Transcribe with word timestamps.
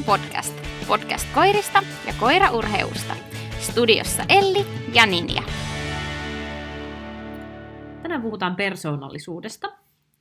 Podcast. 0.00 0.54
Podcast 0.88 1.34
koirista 1.34 1.82
ja 2.06 2.12
koiraurheusta. 2.20 3.16
Studiossa 3.58 4.24
Elli 4.28 4.66
ja 4.92 5.06
Ninja. 5.06 5.42
Tänään 8.02 8.22
puhutaan 8.22 8.56
persoonallisuudesta. 8.56 9.72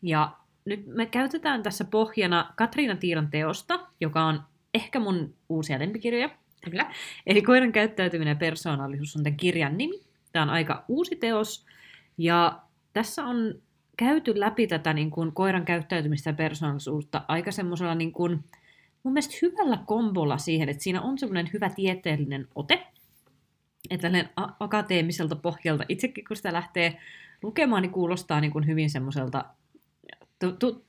Ja 0.01 0.31
nyt 0.65 0.87
me 0.87 1.05
käytetään 1.05 1.63
tässä 1.63 1.85
pohjana 1.85 2.53
Katriina 2.55 2.95
Tiiran 2.95 3.29
teosta, 3.31 3.79
joka 4.01 4.23
on 4.23 4.43
ehkä 4.73 4.99
mun 4.99 5.33
uusia 5.49 5.79
lempikirjoja. 5.79 6.29
Kyllä. 6.63 6.93
Eli 7.25 7.41
Koiran 7.41 7.71
käyttäytyminen 7.71 8.31
ja 8.31 8.35
persoonallisuus 8.35 9.15
on 9.15 9.23
tämän 9.23 9.37
kirjan 9.37 9.77
nimi. 9.77 10.01
Tämä 10.31 10.43
on 10.43 10.49
aika 10.49 10.85
uusi 10.87 11.15
teos. 11.15 11.65
Ja 12.17 12.59
tässä 12.93 13.23
on 13.23 13.61
käyty 13.97 14.39
läpi 14.39 14.67
tätä 14.67 14.93
niin 14.93 15.11
kuin, 15.11 15.31
koiran 15.31 15.65
käyttäytymistä 15.65 16.29
ja 16.29 16.33
persoonallisuutta 16.33 17.21
aika 17.27 17.51
semmoisella 17.51 17.95
niin 17.95 18.11
kuin, 18.11 18.43
mun 19.03 19.13
mielestä 19.13 19.35
hyvällä 19.41 19.77
kombolla 19.85 20.37
siihen, 20.37 20.69
että 20.69 20.83
siinä 20.83 21.01
on 21.01 21.17
semmoinen 21.17 21.49
hyvä 21.53 21.69
tieteellinen 21.69 22.47
ote, 22.55 22.87
että 23.89 24.11
akateemiselta 24.59 25.35
pohjalta 25.35 25.83
itsekin 25.89 26.25
kun 26.27 26.37
sitä 26.37 26.53
lähtee 26.53 26.97
lukemaan, 27.43 27.81
niin 27.81 27.91
kuulostaa 27.91 28.41
niin 28.41 28.51
kuin 28.51 28.67
hyvin 28.67 28.89
semmoiselta 28.89 29.45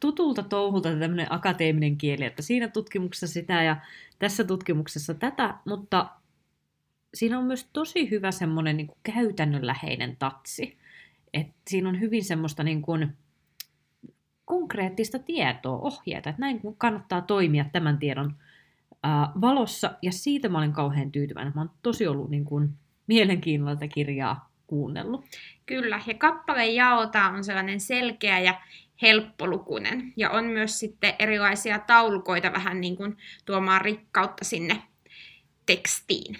tutulta 0.00 0.42
touhulta 0.42 0.88
tämmöinen 0.88 1.32
akateeminen 1.32 1.96
kieli, 1.96 2.24
että 2.24 2.42
siinä 2.42 2.68
tutkimuksessa 2.68 3.26
sitä 3.26 3.62
ja 3.62 3.76
tässä 4.18 4.44
tutkimuksessa 4.44 5.14
tätä, 5.14 5.54
mutta 5.64 6.10
siinä 7.14 7.38
on 7.38 7.44
myös 7.44 7.68
tosi 7.72 8.10
hyvä 8.10 8.30
semmoinen 8.30 8.76
niin 8.76 8.90
käytännönläheinen 9.02 10.16
tatsi. 10.16 10.76
Et 11.34 11.46
siinä 11.68 11.88
on 11.88 12.00
hyvin 12.00 12.24
semmoista 12.24 12.62
niin 12.62 12.82
kuin 12.82 13.16
konkreettista 14.52 15.18
tietoa, 15.18 15.78
ohjeita, 15.78 16.30
että 16.30 16.40
näin 16.40 16.60
kannattaa 16.78 17.20
toimia 17.20 17.64
tämän 17.72 17.98
tiedon 17.98 18.36
ää, 19.02 19.32
valossa, 19.40 19.90
ja 20.02 20.12
siitä 20.12 20.48
mä 20.48 20.58
olen 20.58 20.72
kauhean 20.72 21.12
tyytyväinen. 21.12 21.52
Mä 21.54 21.60
oon 21.60 21.70
tosi 21.82 22.06
ollut 22.06 22.30
niin 22.30 22.44
kuin, 22.44 22.70
mielenkiinnolla 23.06 23.76
tätä 23.76 23.88
kirjaa 23.88 24.50
kuunnellut. 24.66 25.24
Kyllä, 25.66 26.00
ja 26.06 26.14
kappale 26.14 26.66
jaota 26.66 27.28
on 27.28 27.44
sellainen 27.44 27.80
selkeä 27.80 28.38
ja 28.38 28.60
helppolukunen, 29.02 30.12
ja 30.16 30.30
on 30.30 30.44
myös 30.44 30.78
sitten 30.78 31.14
erilaisia 31.18 31.78
taulukoita 31.78 32.52
vähän 32.52 32.80
niin 32.80 32.96
kuin 32.96 33.16
tuomaan 33.44 33.80
rikkautta 33.80 34.44
sinne 34.44 34.82
tekstiin. 35.66 36.36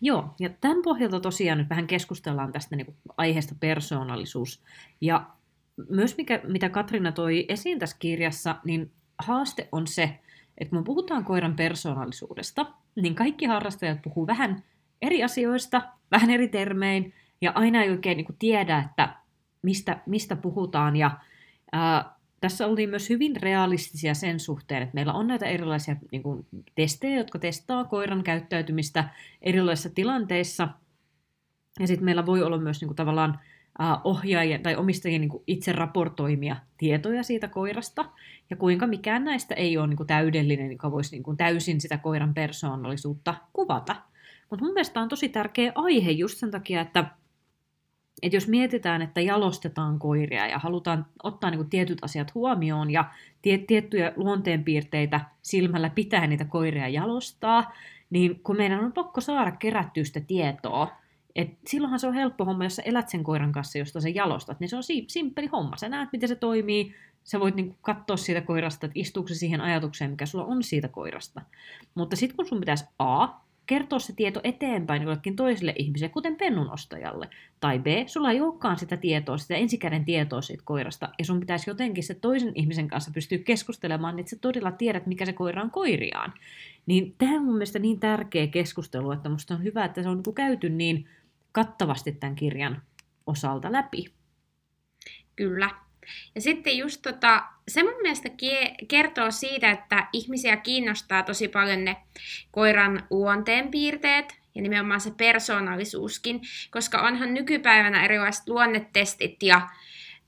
Joo, 0.00 0.34
ja 0.40 0.50
tämän 0.60 0.82
pohjalta 0.82 1.20
tosiaan 1.20 1.58
nyt 1.58 1.70
vähän 1.70 1.86
keskustellaan 1.86 2.52
tästä 2.52 2.76
niin 2.76 2.86
kuin 2.86 2.96
aiheesta 3.16 3.54
persoonallisuus. 3.60 4.62
Ja 5.00 5.26
myös 5.88 6.16
mikä, 6.16 6.40
mitä 6.44 6.68
Katrina 6.68 7.12
toi 7.12 7.44
esiin 7.48 7.78
tässä 7.78 7.96
kirjassa, 7.98 8.56
niin 8.64 8.92
haaste 9.18 9.68
on 9.72 9.86
se, 9.86 10.18
että 10.58 10.70
kun 10.70 10.84
puhutaan 10.84 11.24
koiran 11.24 11.56
persoonallisuudesta, 11.56 12.66
niin 12.96 13.14
kaikki 13.14 13.46
harrastajat 13.46 14.02
puhuu 14.02 14.26
vähän 14.26 14.62
eri 15.02 15.24
asioista, 15.24 15.82
vähän 16.10 16.30
eri 16.30 16.48
termein, 16.48 17.14
ja 17.40 17.52
aina 17.54 17.82
ei 17.82 17.90
oikein 17.90 18.16
niin 18.16 18.24
kuin 18.24 18.36
tiedä, 18.38 18.78
että 18.78 19.16
mistä, 19.62 20.00
mistä 20.06 20.36
puhutaan. 20.36 20.96
Ja 20.96 21.10
ää, 21.72 22.16
tässä 22.40 22.66
oltiin 22.66 22.90
myös 22.90 23.10
hyvin 23.10 23.36
realistisia 23.36 24.14
sen 24.14 24.40
suhteen, 24.40 24.82
että 24.82 24.94
meillä 24.94 25.12
on 25.12 25.26
näitä 25.26 25.46
erilaisia 25.46 25.96
niin 26.12 26.22
kuin, 26.22 26.46
testejä, 26.74 27.18
jotka 27.18 27.38
testaa 27.38 27.84
koiran 27.84 28.22
käyttäytymistä 28.22 29.08
erilaisissa 29.42 29.90
tilanteissa. 29.94 30.68
Ja 31.80 31.86
sitten 31.86 32.04
meillä 32.04 32.26
voi 32.26 32.42
olla 32.42 32.58
myös 32.58 32.80
niin 32.80 32.88
kuin, 32.88 32.96
tavallaan 32.96 33.40
ohjaajien 34.04 34.62
tai 34.62 34.76
omistajien 34.76 35.20
niin 35.20 35.42
itse 35.46 35.72
raportoimia 35.72 36.56
tietoja 36.78 37.22
siitä 37.22 37.48
koirasta, 37.48 38.04
ja 38.50 38.56
kuinka 38.56 38.86
mikään 38.86 39.24
näistä 39.24 39.54
ei 39.54 39.78
ole 39.78 39.86
niin 39.86 40.06
täydellinen, 40.06 40.72
joka 40.72 40.90
voisi 40.90 41.16
niin 41.16 41.36
täysin 41.36 41.80
sitä 41.80 41.98
koiran 41.98 42.34
persoonallisuutta 42.34 43.34
kuvata. 43.52 43.96
Mutta 44.50 44.64
mun 44.64 44.74
mielestä 44.74 45.00
on 45.00 45.08
tosi 45.08 45.28
tärkeä 45.28 45.72
aihe 45.74 46.10
just 46.10 46.38
sen 46.38 46.50
takia, 46.50 46.80
että, 46.80 47.04
että 48.22 48.36
jos 48.36 48.48
mietitään, 48.48 49.02
että 49.02 49.20
jalostetaan 49.20 49.98
koiria 49.98 50.46
ja 50.46 50.58
halutaan 50.58 51.06
ottaa 51.22 51.50
niin 51.50 51.70
tietyt 51.70 51.98
asiat 52.02 52.34
huomioon 52.34 52.90
ja 52.90 53.04
tie, 53.42 53.58
tiettyjä 53.58 54.12
luonteenpiirteitä 54.16 55.20
silmällä 55.42 55.90
pitää 55.90 56.26
niitä 56.26 56.44
koiria 56.44 56.88
jalostaa, 56.88 57.72
niin 58.10 58.40
kun 58.40 58.56
meidän 58.56 58.84
on 58.84 58.92
pakko 58.92 59.20
saada 59.20 59.50
kerättyä 59.50 60.04
sitä 60.04 60.20
tietoa, 60.20 60.88
et 61.36 61.50
silloinhan 61.66 62.00
se 62.00 62.06
on 62.06 62.14
helppo 62.14 62.44
homma, 62.44 62.64
jos 62.64 62.76
sä 62.76 62.82
elät 62.82 63.08
sen 63.08 63.24
koiran 63.24 63.52
kanssa, 63.52 63.78
josta 63.78 64.00
sen 64.00 64.14
jalostat, 64.14 64.60
niin 64.60 64.68
se 64.68 64.76
on 64.76 64.82
simppeli 65.08 65.46
homma. 65.46 65.76
Sä 65.76 65.88
näet, 65.88 66.08
miten 66.12 66.28
se 66.28 66.34
toimii, 66.36 66.94
sä 67.24 67.40
voit 67.40 67.54
niinku 67.54 67.76
katsoa 67.82 68.16
siitä 68.16 68.40
koirasta, 68.40 68.86
että 68.86 69.00
istuuko 69.00 69.28
se 69.28 69.34
siihen 69.34 69.60
ajatukseen, 69.60 70.10
mikä 70.10 70.26
sulla 70.26 70.44
on 70.44 70.62
siitä 70.62 70.88
koirasta. 70.88 71.42
Mutta 71.94 72.16
sitten 72.16 72.36
kun 72.36 72.46
sun 72.46 72.60
pitäisi 72.60 72.84
A, 72.98 73.28
kertoa 73.66 73.98
se 73.98 74.12
tieto 74.12 74.40
eteenpäin 74.44 75.02
jollekin 75.02 75.36
toiselle 75.36 75.74
ihmiselle, 75.78 76.12
kuten 76.12 76.36
pennun 76.36 76.70
ostajalle. 76.70 77.28
Tai 77.60 77.78
B, 77.78 77.86
sulla 78.06 78.30
ei 78.30 78.40
olekaan 78.40 78.78
sitä 78.78 78.96
tietoa, 78.96 79.38
sitä 79.38 79.54
ensikäden 79.54 80.04
tietoa 80.04 80.42
siitä 80.42 80.62
koirasta, 80.66 81.08
ja 81.18 81.24
sun 81.24 81.40
pitäisi 81.40 81.70
jotenkin 81.70 82.04
se 82.04 82.14
toisen 82.14 82.52
ihmisen 82.54 82.88
kanssa 82.88 83.10
pystyä 83.14 83.38
keskustelemaan, 83.38 84.16
niin 84.16 84.20
että 84.20 84.30
sä 84.30 84.36
todella 84.40 84.72
tiedät, 84.72 85.06
mikä 85.06 85.24
se 85.24 85.32
koira 85.32 85.62
on 85.62 85.70
koiriaan. 85.70 86.32
Niin 86.86 87.14
tämä 87.18 87.36
on 87.36 87.44
mun 87.44 87.54
mielestä 87.54 87.78
niin 87.78 88.00
tärkeä 88.00 88.46
keskustelu, 88.46 89.10
että 89.10 89.28
musta 89.28 89.54
on 89.54 89.62
hyvä, 89.62 89.84
että 89.84 90.02
se 90.02 90.08
on 90.08 90.16
niinku 90.16 90.32
käyty 90.32 90.70
niin 90.70 91.08
kattavasti 91.56 92.12
tämän 92.12 92.34
kirjan 92.34 92.82
osalta 93.26 93.72
läpi. 93.72 94.14
Kyllä. 95.36 95.70
Ja 96.34 96.40
sitten 96.40 96.78
just 96.78 97.02
tota, 97.02 97.46
se 97.68 97.82
mun 97.82 98.02
mielestä 98.02 98.28
kertoo 98.88 99.30
siitä, 99.30 99.70
että 99.70 100.08
ihmisiä 100.12 100.56
kiinnostaa 100.56 101.22
tosi 101.22 101.48
paljon 101.48 101.84
ne 101.84 101.96
koiran 102.50 103.06
luonteenpiirteet 103.10 104.40
ja 104.54 104.62
nimenomaan 104.62 105.00
se 105.00 105.10
persoonallisuuskin, 105.10 106.40
koska 106.70 107.02
onhan 107.02 107.34
nykypäivänä 107.34 108.04
erilaiset 108.04 108.48
luonnetestit 108.48 109.42
ja 109.42 109.68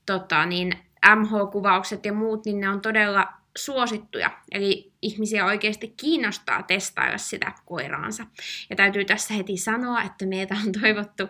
tota, 0.05 0.45
niin 0.45 0.73
MH-kuvaukset 1.15 2.05
ja 2.05 2.13
muut, 2.13 2.45
niin 2.45 2.59
ne 2.59 2.69
on 2.69 2.81
todella 2.81 3.38
suosittuja. 3.57 4.31
Eli 4.51 4.91
ihmisiä 5.01 5.45
oikeasti 5.45 5.93
kiinnostaa 5.97 6.63
testailla 6.63 7.17
sitä 7.17 7.51
koiraansa. 7.65 8.25
Ja 8.69 8.75
täytyy 8.75 9.05
tässä 9.05 9.33
heti 9.33 9.57
sanoa, 9.57 10.01
että 10.01 10.25
meitä 10.25 10.55
on 10.65 10.71
toivottu 10.81 11.27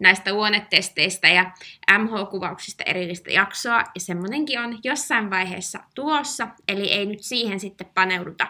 näistä 0.00 0.32
luonnetesteistä 0.32 1.28
ja 1.28 1.52
MH-kuvauksista 1.98 2.84
erillistä 2.86 3.30
jaksoa, 3.30 3.84
ja 3.94 4.00
semmoinenkin 4.00 4.60
on 4.60 4.78
jossain 4.84 5.30
vaiheessa 5.30 5.80
tuossa, 5.94 6.48
eli 6.68 6.90
ei 6.92 7.06
nyt 7.06 7.22
siihen 7.22 7.60
sitten 7.60 7.86
paneuduta 7.94 8.46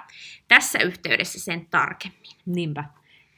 tässä 0.48 0.78
yhteydessä 0.78 1.40
sen 1.40 1.66
tarkemmin. 1.66 2.36
Niinpä. 2.46 2.84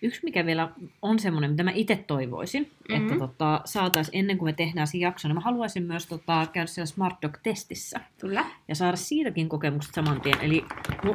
Yksi, 0.03 0.21
mikä 0.25 0.47
vielä 0.47 0.69
on 1.03 1.19
semmoinen, 1.19 1.51
mitä 1.51 1.63
mä 1.63 1.71
itse 1.75 2.05
toivoisin, 2.07 2.63
mm-hmm. 2.63 3.03
että 3.03 3.19
tota, 3.19 3.61
saataisiin 3.65 4.19
ennen 4.19 4.39
kuin 4.39 4.49
me 4.49 4.53
tehdään 4.53 4.87
se 4.87 4.99
jakso, 4.99 5.29
niin 5.29 5.35
mä 5.35 5.41
haluaisin 5.41 5.83
myös 5.83 6.07
tota, 6.07 6.47
käydä 6.53 6.67
siellä 6.67 6.87
Smart 6.87 7.17
Dog-testissä. 7.23 8.01
Kyllä. 8.21 8.45
Ja 8.69 8.75
saada 8.75 8.97
siitäkin 8.97 9.49
kokemukset 9.49 9.95
saman 9.95 10.21
tien. 10.21 10.39
Eli 10.41 10.65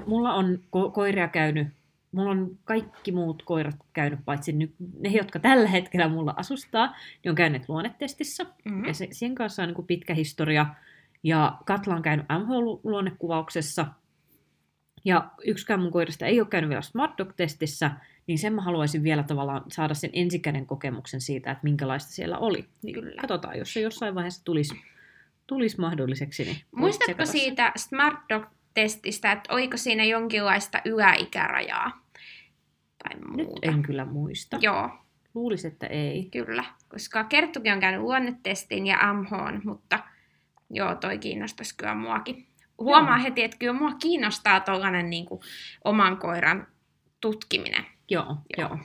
mulla 0.06 0.34
on 0.34 0.60
ko- 0.60 0.92
koiria 0.92 1.28
käynyt, 1.28 1.68
mulla 2.12 2.32
on 2.32 2.58
kaikki 2.66 3.12
muut 3.12 3.44
koirat 3.44 3.76
käynyt, 3.94 4.20
paitsi 4.26 4.52
nyt, 4.52 4.72
ne, 5.00 5.10
jotka 5.10 5.40
tällä 5.40 5.70
hetkellä 5.70 6.08
mulla 6.08 6.34
asustaa, 6.38 6.96
niin 7.24 7.30
on 7.30 7.36
käynyt 7.36 7.70
luonnetestissä. 7.70 8.44
Mm-hmm. 8.44 8.86
Ja 8.86 8.94
se, 8.94 9.08
siihen 9.12 9.36
kanssa 9.36 9.64
on 9.64 9.68
niin 9.68 9.76
kuin 9.76 9.88
pitkä 9.88 10.14
historia. 10.14 10.66
Ja 11.24 11.58
Katla 11.66 11.96
on 11.96 12.02
käynyt 12.02 12.26
MH-luonnekuvauksessa. 12.26 13.86
Ja 15.06 15.32
yksikään 15.46 15.80
mun 15.80 15.92
koirista 15.92 16.26
ei 16.26 16.40
ole 16.40 16.48
käynyt 16.48 16.70
vielä 16.70 16.82
Smart 16.82 17.18
Dog-testissä, 17.18 17.92
niin 18.28 18.40
sen 18.40 18.54
mä 18.54 18.62
haluaisin 18.62 19.04
vielä 19.04 19.24
tavallaan 19.24 19.64
saada 19.68 19.94
sen 19.94 20.10
ensikäden 20.14 20.66
kokemuksen 20.66 21.22
siitä, 21.22 21.52
että 21.52 21.64
minkälaista 21.64 22.12
siellä 22.12 22.38
oli. 22.38 22.66
Niin 22.84 22.94
Kyllä. 22.94 23.22
katsotaan, 23.22 23.58
jos 23.58 23.74
se 23.74 23.82
jossain 23.82 24.16
vaiheessa 24.16 24.46
tulisi, 24.46 24.76
tulisi 25.48 25.80
mahdolliseksi. 25.80 26.46
Niin 26.46 26.58
Muistatko 26.76 27.26
siitä 27.26 27.72
Smart 27.76 28.20
Dog-testistä, 28.30 29.32
että 29.32 29.54
oliko 29.54 29.78
siinä 29.78 30.04
jonkinlaista 30.04 30.82
yläikärajaa? 30.86 32.06
Tai 33.04 33.20
muuta? 33.20 33.68
Nyt 33.68 33.76
en 33.76 33.84
kyllä 33.84 34.06
muista. 34.06 34.58
Joo. 34.62 34.90
Luulisin, 35.34 35.72
että 35.72 35.88
ei. 35.88 36.30
Kyllä, 36.32 36.64
koska 36.90 37.24
Kerttukin 37.24 37.74
on 37.74 37.80
käynyt 37.80 38.02
luonnetestin 38.02 38.88
ja 38.88 38.98
AMH, 39.02 39.32
mutta 39.64 40.00
joo, 40.70 40.96
toi 40.96 41.18
kiinnostaisi 41.18 41.78
kyllä 41.78 41.96
muakin. 41.96 42.48
Huomaa 42.78 43.18
joo. 43.18 43.24
heti, 43.24 43.44
että 43.44 43.58
kyllä 43.58 43.74
mua 43.74 43.94
kiinnostaa 43.94 44.60
tuollainen 44.60 45.10
niin 45.10 45.26
oman 45.86 46.18
koiran 46.18 46.68
tutkiminen. 47.22 47.86
Joo, 48.10 48.26
joo. 48.26 48.70
joo. 48.70 48.80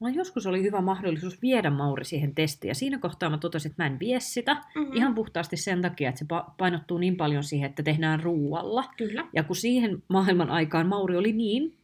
Mulla 0.00 0.14
joskus 0.14 0.46
oli 0.46 0.62
hyvä 0.62 0.80
mahdollisuus 0.80 1.42
viedä 1.42 1.70
Mauri 1.70 2.04
siihen 2.04 2.34
testiin, 2.34 2.68
ja 2.68 2.74
siinä 2.74 2.98
kohtaa 2.98 3.30
mä 3.30 3.38
totesin, 3.38 3.70
että 3.70 3.82
mä 3.82 3.86
en 3.86 3.98
vie 3.98 4.20
sitä, 4.20 4.54
mm-hmm. 4.54 4.92
ihan 4.92 5.14
puhtaasti 5.14 5.56
sen 5.56 5.82
takia, 5.82 6.08
että 6.08 6.18
se 6.18 6.26
painottuu 6.56 6.98
niin 6.98 7.16
paljon 7.16 7.44
siihen, 7.44 7.70
että 7.70 7.82
tehdään 7.82 8.20
ruualla. 8.20 8.84
Kyllä. 8.96 9.24
Ja 9.32 9.42
kun 9.42 9.56
siihen 9.56 10.02
maailman 10.08 10.50
aikaan 10.50 10.86
Mauri 10.86 11.16
oli 11.16 11.32
niin 11.32 11.76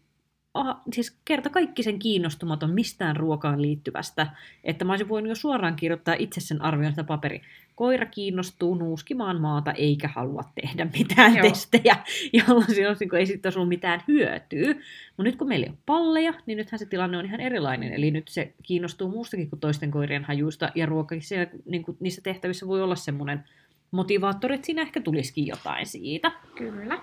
aha, 0.54 0.80
siis 0.92 1.18
kerta 1.24 1.50
kaikki 1.50 1.82
sen 1.82 1.98
kiinnostumaton 1.98 2.70
mistään 2.70 3.16
ruokaan 3.16 3.62
liittyvästä, 3.62 4.26
että 4.64 4.84
mä 4.84 4.92
olisin 4.92 5.08
voinut 5.08 5.28
jo 5.28 5.34
suoraan 5.34 5.76
kirjoittaa 5.76 6.14
itse 6.18 6.40
sen 6.40 6.62
arvion 6.62 6.92
sitä 6.92 7.04
paperi, 7.04 7.42
koira 7.80 8.06
kiinnostuu 8.06 8.74
nuuskimaan 8.74 9.40
maata 9.40 9.72
eikä 9.72 10.08
halua 10.08 10.44
tehdä 10.54 10.86
mitään 10.98 11.36
Joo. 11.36 11.48
testejä, 11.48 11.96
jolloin 12.38 12.74
siinä 12.74 12.88
olisi, 12.88 13.02
niin 13.04 13.10
kuin, 13.10 13.20
ei 13.20 13.26
sitten 13.26 13.52
ollut 13.56 13.68
mitään 13.68 14.02
hyötyä. 14.08 14.68
Mutta 14.68 15.22
nyt 15.22 15.36
kun 15.36 15.48
meillä 15.48 15.64
ei 15.64 15.70
ole 15.70 15.78
palleja, 15.86 16.34
niin 16.46 16.56
nythän 16.56 16.78
se 16.78 16.86
tilanne 16.86 17.18
on 17.18 17.24
ihan 17.24 17.40
erilainen. 17.40 17.92
Eli 17.92 18.10
nyt 18.10 18.28
se 18.28 18.52
kiinnostuu 18.62 19.08
muustakin 19.08 19.50
kuin 19.50 19.60
toisten 19.60 19.90
koirien 19.90 20.24
hajuista, 20.24 20.72
ja 20.74 20.86
ruokakin 20.86 21.22
siellä, 21.22 21.46
niin 21.64 21.82
kuin, 21.82 21.96
niissä 22.00 22.20
tehtävissä 22.22 22.66
voi 22.66 22.82
olla 22.82 22.96
semmoinen 22.96 23.44
motivaattori, 23.90 24.54
että 24.54 24.66
siinä 24.66 24.82
ehkä 24.82 25.00
tulisikin 25.00 25.46
jotain 25.46 25.86
siitä. 25.86 26.32
Kyllä. 26.54 27.02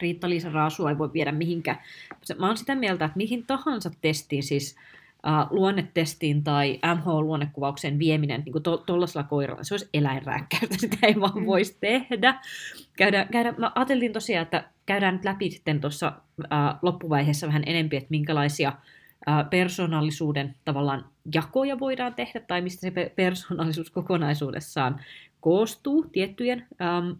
Riitta-Liisa 0.00 0.50
Raasua 0.50 0.90
ei 0.90 0.98
voi 0.98 1.12
viedä 1.12 1.32
mihinkään. 1.32 1.78
Mä 2.38 2.46
oon 2.46 2.56
sitä 2.56 2.74
mieltä, 2.74 3.04
että 3.04 3.16
mihin 3.16 3.46
tahansa 3.46 3.90
testiin, 4.00 4.42
siis 4.42 4.76
luonnetestiin 5.50 6.44
tai 6.44 6.78
MH-luonnekuvaukseen 6.94 7.98
vieminen 7.98 8.42
niin 8.44 8.62
tuollaisella 8.86 9.22
koiralla, 9.22 9.64
se 9.64 9.74
olisi 9.74 9.88
eläinrääkkäystä, 9.94 10.76
sitä 10.80 11.06
ei 11.06 11.20
vaan 11.20 11.38
Mm. 11.40 11.46
voisi 11.46 11.76
tehdä. 11.80 12.40
Käydä, 12.96 13.26
käydä, 13.32 13.54
mä 13.58 13.72
ajateltiin 13.74 14.12
tosiaan, 14.12 14.42
että 14.42 14.64
käydään 14.86 15.14
nyt 15.14 15.24
läpi 15.24 15.50
sitten 15.50 15.80
tuossa 15.80 16.12
äh, 16.52 16.74
loppuvaiheessa 16.82 17.46
vähän 17.46 17.62
enempi, 17.66 17.96
että 17.96 18.10
minkälaisia 18.10 18.68
äh, 19.28 19.50
persoonallisuuden 19.50 20.54
tavallaan 20.64 21.04
jakoja 21.34 21.78
voidaan 21.78 22.14
tehdä, 22.14 22.40
tai 22.40 22.60
mistä 22.60 22.80
se 22.80 22.90
pe- 22.90 23.12
persoonallisuus 23.16 23.90
kokonaisuudessaan 23.90 25.00
koostuu 25.40 26.06
tiettyjen 26.12 26.66
ähm, 26.82 27.10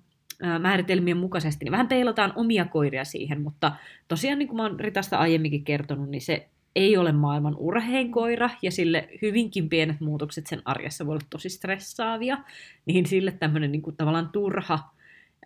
ää, 0.43 0.59
määritelmien 0.59 1.17
mukaisesti, 1.17 1.65
niin 1.65 1.73
vähän 1.73 1.89
peilataan 1.89 2.33
omia 2.37 2.65
koiria 2.65 3.05
siihen, 3.05 3.41
mutta 3.43 3.73
tosiaan 4.09 4.39
niin 4.39 4.49
kuin 4.49 4.57
mä 4.57 4.63
oon 4.63 4.81
Ritasta 4.81 5.17
aiemminkin 5.19 5.65
kertonut, 5.65 6.11
niin 6.11 6.21
se 6.21 6.49
ei 6.77 6.97
ole 6.97 7.13
maailman 7.13 7.57
urhein 7.57 8.13
koira, 8.13 8.51
ja 8.63 8.71
sille 8.71 9.09
hyvinkin 9.23 9.69
pienet 9.69 10.01
muutokset 10.01 10.47
sen 10.47 10.63
arjessa 10.65 11.07
voi 11.07 11.13
olla 11.13 11.27
tosi 11.31 11.49
stressaavia, 11.49 12.39
niin 12.87 13.07
sille 13.07 13.31
tämmöinen 13.31 13.73
niin 13.73 13.83
kuin 13.83 13.97
tavallaan 13.97 14.29
turha 14.29 14.79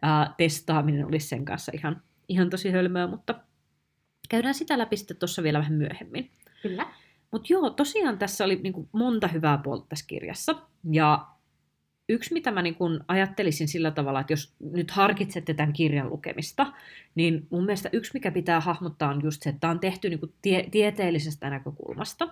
ää, 0.02 0.34
testaaminen 0.36 1.06
olisi 1.06 1.28
sen 1.28 1.44
kanssa 1.44 1.72
ihan, 1.74 2.02
ihan 2.28 2.50
tosi 2.50 2.70
hölmöä, 2.70 3.06
mutta 3.06 3.34
käydään 4.28 4.54
sitä 4.54 4.78
läpi 4.78 4.96
sitten 4.96 5.16
tuossa 5.16 5.42
vielä 5.42 5.58
vähän 5.58 5.72
myöhemmin. 5.72 6.30
Kyllä. 6.62 6.86
Mutta 7.30 7.52
joo, 7.52 7.70
tosiaan 7.70 8.18
tässä 8.18 8.44
oli 8.44 8.60
niinku 8.62 8.88
monta 8.92 9.28
hyvää 9.28 9.58
puolta 9.58 9.86
tässä 9.88 10.06
kirjassa. 10.06 10.54
Ja 10.90 11.26
yksi, 12.08 12.32
mitä 12.32 12.50
mä 12.50 12.62
niinku 12.62 12.84
ajattelisin 13.08 13.68
sillä 13.68 13.90
tavalla, 13.90 14.20
että 14.20 14.32
jos 14.32 14.54
nyt 14.60 14.90
harkitsette 14.90 15.54
tämän 15.54 15.72
kirjan 15.72 16.10
lukemista, 16.10 16.72
niin 17.14 17.46
mun 17.50 17.64
mielestä 17.64 17.88
yksi, 17.92 18.10
mikä 18.14 18.30
pitää 18.30 18.60
hahmottaa, 18.60 19.10
on 19.10 19.22
just 19.22 19.42
se, 19.42 19.50
että 19.50 19.60
tämä 19.60 19.70
on 19.70 19.80
tehty 19.80 20.08
niinku 20.08 20.32
tie- 20.42 20.68
tieteellisestä 20.70 21.50
näkökulmasta, 21.50 22.28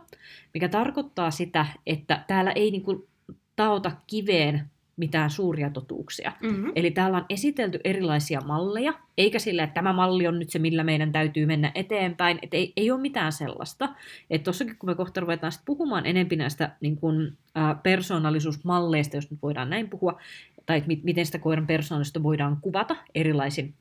mikä 0.55 0.69
tarkoittaa 0.69 1.31
sitä, 1.31 1.67
että 1.87 2.25
täällä 2.27 2.53
ei 2.53 2.71
niinku 2.71 3.09
taota 3.57 3.93
kiveen 4.07 4.71
mitään 5.03 5.31
suuria 5.31 5.71
totuuksia. 5.71 6.33
Mm-hmm. 6.43 6.73
Eli 6.77 6.91
täällä 6.91 7.17
on 7.17 7.25
esitelty 7.29 7.81
erilaisia 7.85 8.41
malleja, 8.41 8.93
eikä 9.19 9.39
sillä, 9.39 9.63
että 9.63 9.75
tämä 9.75 9.93
malli 9.93 10.27
on 10.27 10.39
nyt 10.39 10.51
se, 10.51 10.59
millä 10.59 10.85
meidän 10.85 11.13
täytyy 11.13 11.47
mennä 11.47 11.73
eteenpäin. 11.75 12.39
Että 12.43 12.57
ei, 12.57 12.73
ei 12.77 12.91
ole 12.91 13.01
mitään 13.01 13.33
sellaista. 13.33 13.89
Että 14.31 14.45
tossakin, 14.45 14.77
kun 14.77 14.91
me 14.91 14.95
kohta 14.95 15.21
ruvetaan 15.21 15.53
sit 15.53 15.63
puhumaan 15.65 16.07
enempi 16.07 16.37
näistä 16.37 16.71
niin 16.81 16.97
kun, 16.97 17.33
ää, 17.55 17.75
persoonallisuusmalleista, 17.75 19.17
jos 19.17 19.31
nyt 19.31 19.43
voidaan 19.43 19.71
näin 19.71 19.89
puhua, 19.89 20.21
tai 20.67 20.83
mit, 20.87 21.05
miten 21.05 21.27
sitä 21.27 21.39
koiran 21.39 21.67
persoonallisuutta 21.67 22.23
voidaan 22.23 22.59
kuvata 22.61 22.97
erilaisin 23.15 23.75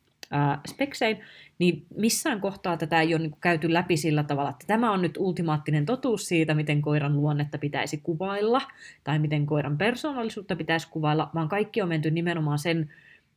speksein, 0.68 1.20
niin 1.60 1.86
missään 1.96 2.42
kohtaa 2.42 2.78
tätä 2.78 3.02
ei 3.02 3.14
ole 3.14 3.22
niin 3.22 3.32
kuin 3.32 3.42
käyty 3.42 3.74
läpi 3.74 3.98
sillä 3.98 4.24
tavalla, 4.24 4.50
että 4.50 4.68
tämä 4.68 4.92
on 4.92 5.02
nyt 5.02 5.18
ultimaattinen 5.18 5.86
totuus 5.86 6.28
siitä, 6.28 6.54
miten 6.54 6.82
koiran 6.82 7.16
luonnetta 7.16 7.58
pitäisi 7.58 7.98
kuvailla, 7.98 8.62
tai 9.04 9.20
miten 9.20 9.46
koiran 9.46 9.78
persoonallisuutta 9.78 10.56
pitäisi 10.56 10.88
kuvailla, 10.92 11.30
vaan 11.36 11.50
kaikki 11.50 11.82
on 11.82 11.90
menty 11.90 12.12
nimenomaan 12.12 12.60
sen 12.60 12.90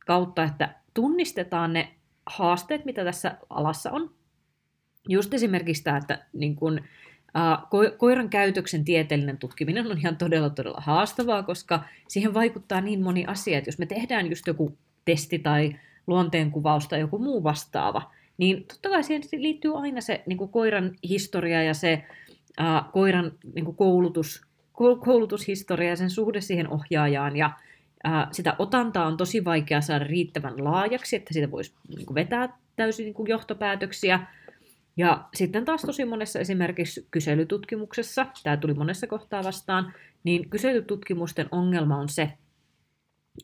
kautta, 0.05 0.43
että 0.43 0.75
tunnistetaan 0.93 1.73
ne 1.73 1.91
haasteet, 2.25 2.85
mitä 2.85 3.03
tässä 3.03 3.37
alassa 3.49 3.91
on. 3.91 4.11
Just 5.09 5.33
esimerkiksi 5.33 5.83
tämä, 5.83 5.97
että 5.97 6.25
niin 6.33 6.55
kun, 6.55 6.81
ko- 7.65 7.97
koiran 7.97 8.29
käytöksen 8.29 8.85
tieteellinen 8.85 9.37
tutkiminen 9.37 9.91
on 9.91 9.97
ihan 9.97 10.17
todella, 10.17 10.49
todella 10.49 10.81
haastavaa, 10.81 11.43
koska 11.43 11.83
siihen 12.07 12.33
vaikuttaa 12.33 12.81
niin 12.81 13.03
moni 13.03 13.25
asia, 13.25 13.57
että 13.57 13.67
jos 13.67 13.79
me 13.79 13.85
tehdään 13.85 14.29
just 14.29 14.47
joku 14.47 14.77
testi 15.05 15.39
tai 15.39 15.75
luonteenkuvaus 16.07 16.87
tai 16.87 16.99
joku 16.99 17.19
muu 17.19 17.43
vastaava, 17.43 18.11
niin 18.37 18.65
totta 18.67 18.89
kai 18.89 19.03
siihen 19.03 19.23
liittyy 19.37 19.79
aina 19.79 20.01
se 20.01 20.23
niin 20.25 20.37
kuin 20.37 20.51
koiran 20.51 20.95
historia 21.09 21.63
ja 21.63 21.73
se 21.73 22.03
ää, 22.57 22.85
koiran 22.93 23.31
niin 23.55 23.65
kuin 23.65 23.77
koulutus, 23.77 24.41
koul- 24.73 25.05
koulutushistoria 25.05 25.89
ja 25.89 25.95
sen 25.95 26.09
suhde 26.09 26.41
siihen 26.41 26.69
ohjaajaan. 26.69 27.35
Ja 27.35 27.51
ää, 28.03 28.27
sitä 28.31 28.55
otantaa 28.59 29.05
on 29.05 29.17
tosi 29.17 29.45
vaikea 29.45 29.81
saada 29.81 30.05
riittävän 30.05 30.63
laajaksi, 30.63 31.15
että 31.15 31.33
siitä 31.33 31.51
voisi 31.51 31.73
niin 31.95 32.05
kuin 32.05 32.15
vetää 32.15 32.57
täysin 32.75 33.03
niin 33.03 33.13
kuin 33.13 33.29
johtopäätöksiä. 33.29 34.19
Ja 34.97 35.23
sitten 35.33 35.65
taas 35.65 35.81
tosi 35.81 36.05
monessa 36.05 36.39
esimerkiksi 36.39 37.07
kyselytutkimuksessa, 37.11 38.25
tämä 38.43 38.57
tuli 38.57 38.73
monessa 38.73 39.07
kohtaa 39.07 39.43
vastaan, 39.43 39.93
niin 40.23 40.49
kyselytutkimusten 40.49 41.47
ongelma 41.51 41.97
on 41.97 42.09
se, 42.09 42.31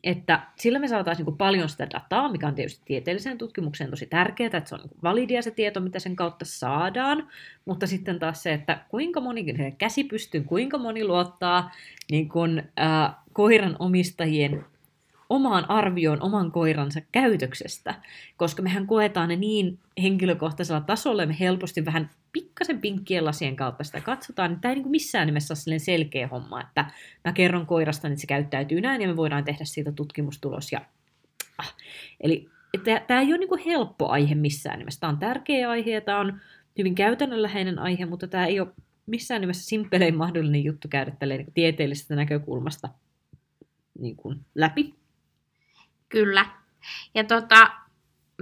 että 0.04 0.40
sillä 0.56 0.78
me 0.78 0.88
saataisiin 0.88 1.26
niin 1.26 1.36
paljon 1.36 1.68
sitä 1.68 1.90
dataa, 1.90 2.32
mikä 2.32 2.46
on 2.46 2.54
tietysti 2.54 2.82
tieteelliseen 2.84 3.38
tutkimukseen 3.38 3.90
tosi 3.90 4.06
tärkeää, 4.06 4.46
että 4.46 4.68
se 4.68 4.74
on 4.74 4.80
niin 4.80 5.00
validia 5.02 5.42
se 5.42 5.50
tieto, 5.50 5.80
mitä 5.80 5.98
sen 5.98 6.16
kautta 6.16 6.44
saadaan, 6.44 7.28
mutta 7.64 7.86
sitten 7.86 8.18
taas 8.18 8.42
se, 8.42 8.52
että 8.52 8.84
kuinka 8.88 9.20
moni 9.20 9.44
käsi 9.78 10.04
pystyy, 10.04 10.40
kuinka 10.40 10.78
moni 10.78 11.04
luottaa 11.04 11.70
niin 12.10 12.28
kuin, 12.28 12.62
äh, 12.80 13.14
koiran 13.32 13.76
omistajien 13.78 14.64
omaan 15.30 15.70
arvioon 15.70 16.22
oman 16.22 16.52
koiransa 16.52 17.00
käytöksestä, 17.12 17.94
koska 18.36 18.62
mehän 18.62 18.86
koetaan 18.86 19.28
ne 19.28 19.36
niin 19.36 19.78
henkilökohtaisella 20.02 20.80
tasolla, 20.80 21.26
me 21.26 21.36
helposti 21.40 21.84
vähän 21.84 22.10
pikkasen 22.32 22.80
pinkkien 22.80 23.24
lasien 23.24 23.56
kautta 23.56 23.84
sitä 23.84 24.00
katsotaan, 24.00 24.50
niin 24.50 24.60
tämä 24.60 24.70
ei 24.72 24.74
niin 24.74 24.82
kuin 24.82 24.90
missään 24.90 25.26
nimessä 25.26 25.54
ole 25.54 25.78
selkeä 25.78 26.28
homma, 26.28 26.60
että 26.60 26.90
mä 27.24 27.32
kerron 27.32 27.66
koirasta, 27.66 28.08
että 28.08 28.20
se 28.20 28.26
käyttäytyy 28.26 28.80
näin, 28.80 29.02
ja 29.02 29.08
me 29.08 29.16
voidaan 29.16 29.44
tehdä 29.44 29.64
siitä 29.64 29.92
tutkimustulos. 29.92 30.72
Ja... 30.72 30.80
Ah. 31.58 31.76
Eli 32.20 32.48
tämä 33.06 33.20
ei 33.20 33.28
ole 33.28 33.38
niin 33.38 33.48
kuin 33.48 33.64
helppo 33.66 34.08
aihe 34.08 34.34
missään 34.34 34.78
nimessä. 34.78 35.00
Tämä 35.00 35.12
on 35.12 35.18
tärkeä 35.18 35.70
aihe, 35.70 35.90
ja 35.90 36.00
tämä 36.00 36.20
on 36.20 36.40
hyvin 36.78 36.94
käytännönläheinen 36.94 37.78
aihe, 37.78 38.06
mutta 38.06 38.28
tämä 38.28 38.46
ei 38.46 38.60
ole 38.60 38.68
missään 39.06 39.40
nimessä 39.40 39.66
simppelein 39.66 40.16
mahdollinen 40.16 40.64
juttu 40.64 40.88
käydä 40.88 41.10
tälleen 41.10 41.40
niin 41.40 41.54
tieteellisestä 41.54 42.16
näkökulmasta 42.16 42.88
niin 43.98 44.16
kuin 44.16 44.40
läpi. 44.54 44.94
Kyllä. 46.08 46.46
Ja 47.14 47.24
tota, 47.24 47.81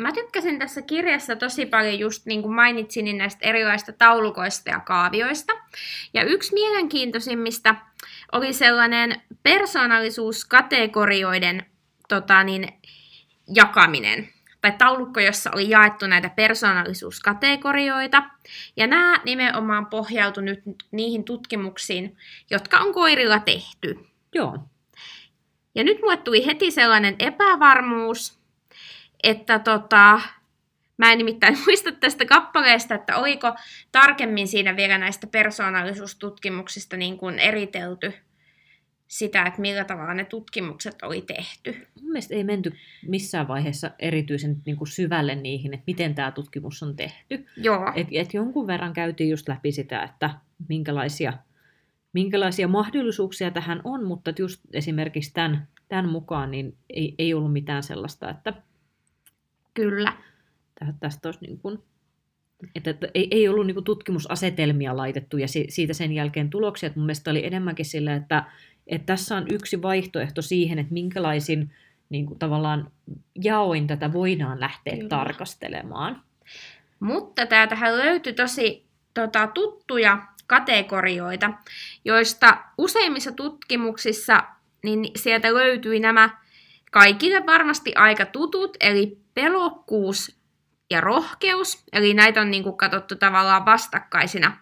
mä 0.02 0.12
tykkäsin 0.12 0.58
tässä 0.58 0.82
kirjassa 0.82 1.36
tosi 1.36 1.66
paljon 1.66 1.98
just 1.98 2.26
niin 2.26 2.42
kuin 2.42 2.54
mainitsin 2.54 3.04
niin 3.04 3.18
näistä 3.18 3.48
erilaisista 3.48 3.92
taulukoista 3.92 4.70
ja 4.70 4.80
kaavioista. 4.80 5.52
Ja 6.14 6.24
yksi 6.24 6.54
mielenkiintoisimmista 6.54 7.74
oli 8.32 8.52
sellainen 8.52 9.22
persoonallisuuskategorioiden 9.42 11.66
tota 12.08 12.44
niin, 12.44 12.68
jakaminen. 13.54 14.28
Tai 14.60 14.72
taulukko, 14.78 15.20
jossa 15.20 15.50
oli 15.54 15.70
jaettu 15.70 16.06
näitä 16.06 16.28
persoonallisuuskategorioita. 16.28 18.22
Ja 18.76 18.86
nämä 18.86 19.20
nimenomaan 19.24 19.86
pohjautu 19.86 20.40
nyt 20.40 20.60
niihin 20.90 21.24
tutkimuksiin, 21.24 22.16
jotka 22.50 22.78
on 22.78 22.94
koirilla 22.94 23.38
tehty. 23.38 23.98
Joo. 24.34 24.58
Ja 25.74 25.84
nyt 25.84 26.00
mulle 26.00 26.16
tuli 26.16 26.46
heti 26.46 26.70
sellainen 26.70 27.16
epävarmuus, 27.18 28.39
että 29.22 29.58
tota, 29.58 30.20
mä 30.96 31.12
en 31.12 31.18
nimittäin 31.18 31.58
muista 31.66 31.92
tästä 31.92 32.24
kappaleesta, 32.24 32.94
että 32.94 33.16
oliko 33.16 33.54
tarkemmin 33.92 34.48
siinä 34.48 34.76
vielä 34.76 34.98
näistä 34.98 35.26
persoonallisuustutkimuksista 35.26 36.96
niin 36.96 37.18
kuin 37.18 37.38
eritelty 37.38 38.12
sitä, 39.10 39.42
että 39.42 39.60
millä 39.60 39.84
tavalla 39.84 40.14
ne 40.14 40.24
tutkimukset 40.24 41.02
oli 41.02 41.22
tehty. 41.22 41.86
Mun 42.00 42.10
mielestä 42.10 42.34
ei 42.34 42.44
menty 42.44 42.72
missään 43.06 43.48
vaiheessa 43.48 43.90
erityisen 43.98 44.62
niin 44.66 44.76
kuin 44.76 44.88
syvälle 44.88 45.34
niihin, 45.34 45.74
että 45.74 45.84
miten 45.86 46.14
tämä 46.14 46.30
tutkimus 46.30 46.82
on 46.82 46.96
tehty. 46.96 47.46
Joo, 47.56 47.92
Et, 47.94 48.08
et 48.12 48.34
jonkun 48.34 48.66
verran 48.66 48.92
käytiin 48.92 49.30
just 49.30 49.48
läpi 49.48 49.72
sitä, 49.72 50.02
että 50.02 50.30
minkälaisia, 50.68 51.32
minkälaisia 52.12 52.68
mahdollisuuksia 52.68 53.50
tähän 53.50 53.80
on, 53.84 54.04
mutta 54.04 54.32
just 54.38 54.60
esimerkiksi 54.72 55.32
tämän, 55.32 55.68
tämän 55.88 56.08
mukaan 56.08 56.50
niin 56.50 56.76
ei, 56.90 57.14
ei 57.18 57.34
ollut 57.34 57.52
mitään 57.52 57.82
sellaista, 57.82 58.30
että 58.30 58.52
kyllä. 59.74 60.12
tä- 60.78 60.94
tästä 61.00 61.28
olisi 61.28 61.40
niin 61.40 61.58
kuin, 61.58 61.78
että, 62.74 62.90
että 62.90 63.08
ei, 63.14 63.28
ei 63.30 63.48
ollut 63.48 63.66
niin 63.66 63.74
kuin 63.74 63.84
tutkimusasetelmia 63.84 64.96
laitettu 64.96 65.36
ja 65.36 65.48
si, 65.48 65.66
siitä 65.68 65.94
sen 65.94 66.12
jälkeen 66.12 66.50
tuloksia. 66.50 66.86
Että 66.86 66.98
mun 66.98 67.06
mielestä 67.06 67.30
oli 67.30 67.46
enemmänkin 67.46 67.86
sillä, 67.86 68.14
että, 68.14 68.44
että 68.86 69.06
tässä 69.06 69.36
on 69.36 69.46
yksi 69.50 69.82
vaihtoehto 69.82 70.42
siihen, 70.42 70.78
että 70.78 70.92
minkälaisin 70.92 71.70
niin 72.08 72.26
kuin 72.26 72.38
tavallaan 72.38 72.90
jaoin 73.44 73.86
tätä 73.86 74.12
voidaan 74.12 74.60
lähteä 74.60 74.94
Kyllä. 74.96 75.08
tarkastelemaan. 75.08 76.22
Mutta 77.00 77.46
täältähän 77.46 77.98
löytyi 77.98 78.32
tosi 78.32 78.86
tota, 79.14 79.46
tuttuja 79.46 80.26
kategorioita, 80.46 81.50
joista 82.04 82.64
useimmissa 82.78 83.32
tutkimuksissa 83.32 84.44
niin 84.84 85.10
sieltä 85.16 85.54
löytyi 85.54 86.00
nämä 86.00 86.39
kaikille 86.90 87.46
varmasti 87.46 87.94
aika 87.94 88.26
tutut, 88.26 88.76
eli 88.80 89.18
pelokkuus 89.34 90.40
ja 90.90 91.00
rohkeus. 91.00 91.84
Eli 91.92 92.14
näitä 92.14 92.40
on 92.40 92.50
niin 92.50 92.62
kuin 92.62 92.76
katsottu 92.76 93.16
tavallaan 93.16 93.64
vastakkaisina 93.64 94.56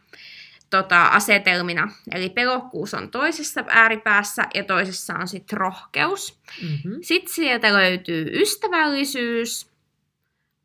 tota, 0.71 1.07
asetelmina. 1.07 1.93
Eli 2.13 2.31
pelokkuus 2.31 2.95
on 2.95 3.11
toisessa 3.11 3.65
ääripäässä 3.69 4.45
ja 4.55 4.65
toisessa 4.65 5.15
on 5.15 5.29
sitten 5.29 5.59
rohkeus. 5.59 6.41
Mm-hmm. 6.63 6.99
Sitten 7.03 7.35
sieltä 7.35 7.73
löytyy 7.73 8.31
ystävällisyys, 8.33 9.71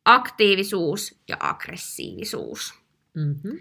aktiivisuus 0.05 1.19
ja 1.27 1.37
aggressiivisuus. 1.39 2.73
Mm-hmm. 3.13 3.59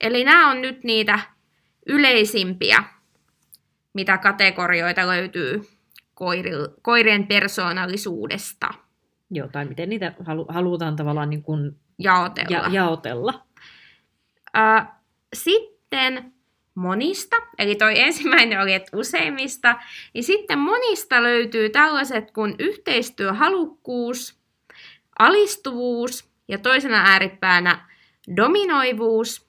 Eli 0.00 0.24
nämä 0.24 0.50
on 0.50 0.62
nyt 0.62 0.84
niitä 0.84 1.18
yleisimpiä, 1.86 2.84
mitä 3.94 4.18
kategorioita 4.18 5.06
löytyy 5.06 5.68
koiri- 6.14 6.74
koirien 6.82 7.26
persoonallisuudesta 7.26 8.68
Joo, 9.30 9.48
tai 9.48 9.64
miten 9.64 9.88
niitä 9.88 10.12
halu- 10.26 10.46
halutaan 10.48 10.96
tavallaan 10.96 11.30
niin 11.30 11.42
kuin 11.42 11.76
jaotella. 11.98 12.56
ja- 12.56 12.68
jaotella. 12.72 13.46
Ö, 14.56 14.84
sitten 15.34 16.32
monista, 16.74 17.36
eli 17.58 17.74
toi 17.76 18.00
ensimmäinen 18.00 18.60
oli, 18.60 18.72
että 18.72 18.96
useimmista, 18.96 19.76
niin 20.14 20.24
sitten 20.24 20.58
monista 20.58 21.22
löytyy 21.22 21.70
tällaiset 21.70 22.30
kuin 22.30 22.54
yhteistyöhalukkuus, 22.58 24.38
alistuvuus 25.18 26.30
ja 26.48 26.58
toisena 26.58 26.96
ääripäänä 27.06 27.88
dominoivuus 28.36 29.46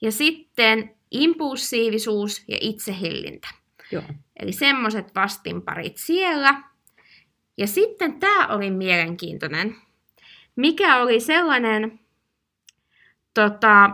ja 0.00 0.12
sitten 0.12 0.94
impulsiivisuus 1.10 2.44
ja 2.48 2.58
itsehillintä. 2.60 3.48
Joo. 3.92 4.02
Eli 4.36 4.52
semmoiset 4.52 5.14
vastinparit 5.14 5.96
siellä. 5.96 6.62
Ja 7.56 7.66
sitten 7.66 8.20
tämä 8.20 8.46
oli 8.46 8.70
mielenkiintoinen. 8.70 9.76
Mikä 10.56 10.96
oli 10.96 11.20
sellainen 11.20 12.00
tota, 13.34 13.84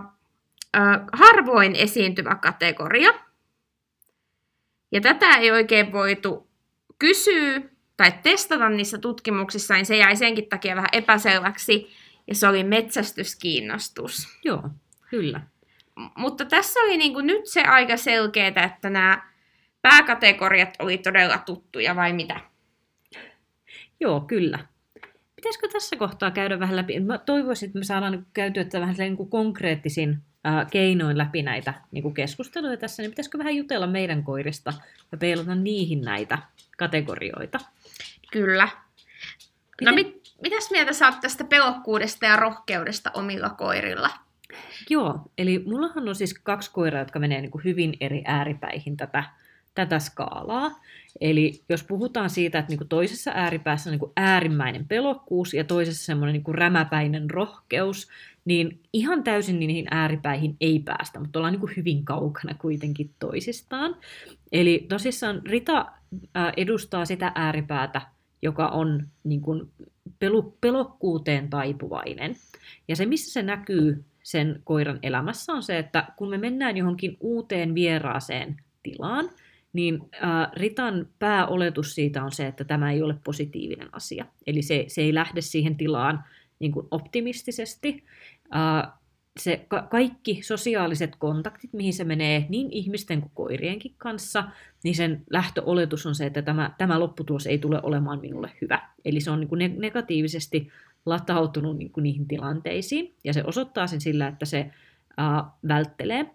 ö, 0.76 0.80
harvoin 1.12 1.76
esiintyvä 1.76 2.34
kategoria. 2.34 3.14
Ja 4.92 5.00
tätä 5.00 5.30
ei 5.36 5.50
oikein 5.50 5.92
voitu 5.92 6.50
kysyä 6.98 7.60
tai 7.96 8.12
testata 8.22 8.68
niissä 8.68 8.98
tutkimuksissa, 8.98 9.74
niin 9.74 9.86
se 9.86 9.96
jäi 9.96 10.16
senkin 10.16 10.48
takia 10.48 10.76
vähän 10.76 10.88
epäselväksi. 10.92 11.90
Ja 12.26 12.34
se 12.34 12.48
oli 12.48 12.64
metsästyskiinnostus. 12.64 14.38
Joo, 14.44 14.62
kyllä. 15.10 15.40
M- 15.96 16.20
mutta 16.20 16.44
tässä 16.44 16.80
oli 16.80 16.96
niinku 16.96 17.20
nyt 17.20 17.46
se 17.46 17.62
aika 17.62 17.96
selkeää, 17.96 18.64
että 18.64 18.90
nämä 18.90 19.33
pääkategoriat 19.84 20.74
oli 20.78 20.98
todella 20.98 21.38
tuttuja 21.38 21.96
vai 21.96 22.12
mitä? 22.12 22.40
Joo, 24.00 24.20
kyllä. 24.20 24.58
Pitäisikö 25.36 25.68
tässä 25.68 25.96
kohtaa 25.96 26.30
käydä 26.30 26.60
vähän 26.60 26.76
läpi? 26.76 27.00
Mä 27.00 27.18
toivoisin, 27.18 27.66
että 27.66 27.78
me 27.78 27.84
saadaan 27.84 28.12
niin 28.12 28.26
käytyä 28.32 28.64
tätä 28.64 28.80
vähän 28.80 28.94
niin 28.98 29.16
kuin 29.16 29.30
konkreettisin 29.30 30.18
keinoin 30.70 31.18
läpi 31.18 31.42
näitä 31.42 31.74
niin 31.90 32.02
kuin 32.02 32.14
keskusteluja 32.14 32.76
tässä, 32.76 33.02
niin 33.02 33.10
pitäisikö 33.10 33.38
vähän 33.38 33.56
jutella 33.56 33.86
meidän 33.86 34.22
koirista 34.22 34.72
ja 35.12 35.18
peilata 35.18 35.54
niihin 35.54 36.00
näitä 36.00 36.38
kategorioita? 36.76 37.58
Kyllä. 38.32 38.68
No 39.82 39.92
Miten- 39.92 39.94
mit, 39.94 40.32
mitäs 40.42 40.70
mieltä 40.70 40.92
sä 40.92 41.06
oot 41.06 41.20
tästä 41.20 41.44
pelokkuudesta 41.44 42.26
ja 42.26 42.36
rohkeudesta 42.36 43.10
omilla 43.14 43.50
koirilla? 43.50 44.10
Joo, 44.90 45.20
eli 45.38 45.64
mullahan 45.66 46.08
on 46.08 46.14
siis 46.14 46.34
kaksi 46.34 46.70
koiraa, 46.70 47.00
jotka 47.00 47.18
menee 47.18 47.40
niin 47.40 47.50
kuin 47.50 47.64
hyvin 47.64 47.96
eri 48.00 48.22
ääripäihin 48.26 48.96
tätä, 48.96 49.24
tätä 49.74 49.98
skaalaa. 49.98 50.70
Eli 51.20 51.62
jos 51.68 51.82
puhutaan 51.82 52.30
siitä, 52.30 52.58
että 52.58 52.70
niin 52.70 52.78
kuin 52.78 52.88
toisessa 52.88 53.30
ääripäässä 53.34 53.90
on 53.90 53.92
niin 53.92 54.00
kuin 54.00 54.12
äärimmäinen 54.16 54.88
pelokkuus 54.88 55.54
ja 55.54 55.64
toisessa 55.64 56.04
semmoinen 56.04 56.32
niin 56.32 56.44
kuin 56.44 56.54
rämäpäinen 56.54 57.30
rohkeus, 57.30 58.08
niin 58.44 58.80
ihan 58.92 59.24
täysin 59.24 59.58
niihin 59.58 59.86
ääripäihin 59.90 60.56
ei 60.60 60.78
päästä, 60.78 61.20
mutta 61.20 61.38
ollaan 61.38 61.52
niin 61.52 61.60
kuin 61.60 61.76
hyvin 61.76 62.04
kaukana 62.04 62.54
kuitenkin 62.54 63.10
toisistaan. 63.18 63.96
Eli 64.52 64.86
tosissaan 64.88 65.42
Rita 65.44 65.86
edustaa 66.56 67.04
sitä 67.04 67.32
ääripäätä, 67.34 68.02
joka 68.42 68.68
on 68.68 69.08
niin 69.24 69.40
kuin 69.40 69.70
pelu, 70.18 70.56
pelokkuuteen 70.60 71.50
taipuvainen. 71.50 72.36
Ja 72.88 72.96
se, 72.96 73.06
missä 73.06 73.32
se 73.32 73.42
näkyy 73.42 74.04
sen 74.22 74.60
koiran 74.64 74.98
elämässä, 75.02 75.52
on 75.52 75.62
se, 75.62 75.78
että 75.78 76.04
kun 76.16 76.30
me 76.30 76.38
mennään 76.38 76.76
johonkin 76.76 77.16
uuteen 77.20 77.74
vieraaseen 77.74 78.56
tilaan, 78.82 79.30
niin 79.74 80.00
äh, 80.14 80.52
Ritan 80.56 81.06
pääoletus 81.18 81.94
siitä 81.94 82.24
on 82.24 82.32
se, 82.32 82.46
että 82.46 82.64
tämä 82.64 82.92
ei 82.92 83.02
ole 83.02 83.16
positiivinen 83.24 83.88
asia. 83.92 84.26
Eli 84.46 84.62
se, 84.62 84.84
se 84.88 85.00
ei 85.02 85.14
lähde 85.14 85.40
siihen 85.40 85.76
tilaan 85.76 86.24
niin 86.58 86.72
kuin 86.72 86.86
optimistisesti. 86.90 88.04
Äh, 88.54 88.92
se 89.40 89.64
ka- 89.68 89.86
kaikki 89.90 90.40
sosiaaliset 90.42 91.16
kontaktit, 91.16 91.72
mihin 91.72 91.92
se 91.92 92.04
menee 92.04 92.46
niin 92.48 92.68
ihmisten 92.70 93.20
kuin 93.20 93.30
koirienkin 93.34 93.94
kanssa, 93.98 94.44
niin 94.84 94.94
sen 94.94 95.24
lähtöoletus 95.30 96.06
on 96.06 96.14
se, 96.14 96.26
että 96.26 96.42
tämä, 96.42 96.70
tämä 96.78 97.00
lopputulos 97.00 97.46
ei 97.46 97.58
tule 97.58 97.80
olemaan 97.82 98.20
minulle 98.20 98.50
hyvä. 98.60 98.88
Eli 99.04 99.20
se 99.20 99.30
on 99.30 99.40
niin 99.40 99.48
kuin 99.48 99.58
ne- 99.58 99.74
negatiivisesti 99.78 100.68
latautunut 101.06 101.78
niin 101.78 101.90
kuin 101.90 102.02
niihin 102.02 102.28
tilanteisiin, 102.28 103.14
ja 103.24 103.32
se 103.32 103.44
osoittaa 103.46 103.86
sen 103.86 104.00
sillä, 104.00 104.28
että 104.28 104.44
se 104.46 104.58
äh, 105.20 105.52
välttelee. 105.68 106.30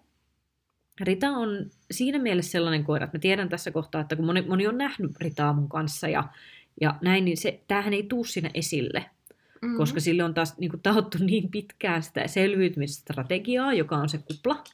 Rita 1.00 1.28
on 1.30 1.70
siinä 1.90 2.18
mielessä 2.18 2.50
sellainen 2.50 2.84
koira, 2.84 3.04
että 3.04 3.18
mä 3.18 3.20
tiedän 3.20 3.48
tässä 3.48 3.70
kohtaa, 3.70 4.00
että 4.00 4.16
kun 4.16 4.24
moni, 4.24 4.42
moni 4.42 4.66
on 4.66 4.78
nähnyt 4.78 5.10
Ritaa 5.20 5.52
mun 5.52 5.68
kanssa 5.68 6.08
ja, 6.08 6.24
ja 6.80 6.94
näin, 7.02 7.24
niin 7.24 7.36
se, 7.36 7.60
tämähän 7.68 7.92
ei 7.92 8.02
tuu 8.02 8.24
sinne 8.24 8.50
esille, 8.54 9.04
Mm-hmm. 9.62 9.76
koska 9.76 10.00
sille 10.00 10.24
on 10.24 10.34
taas 10.34 10.58
niin 10.58 10.70
kuin, 10.70 10.80
tahottu 10.82 11.18
niin 11.20 11.50
pitkään 11.50 12.02
sitä 12.02 12.26
selviytymisstrategiaa, 12.28 13.72
joka 13.72 13.96
on 13.96 14.08
se 14.08 14.18
kupla. 14.18 14.64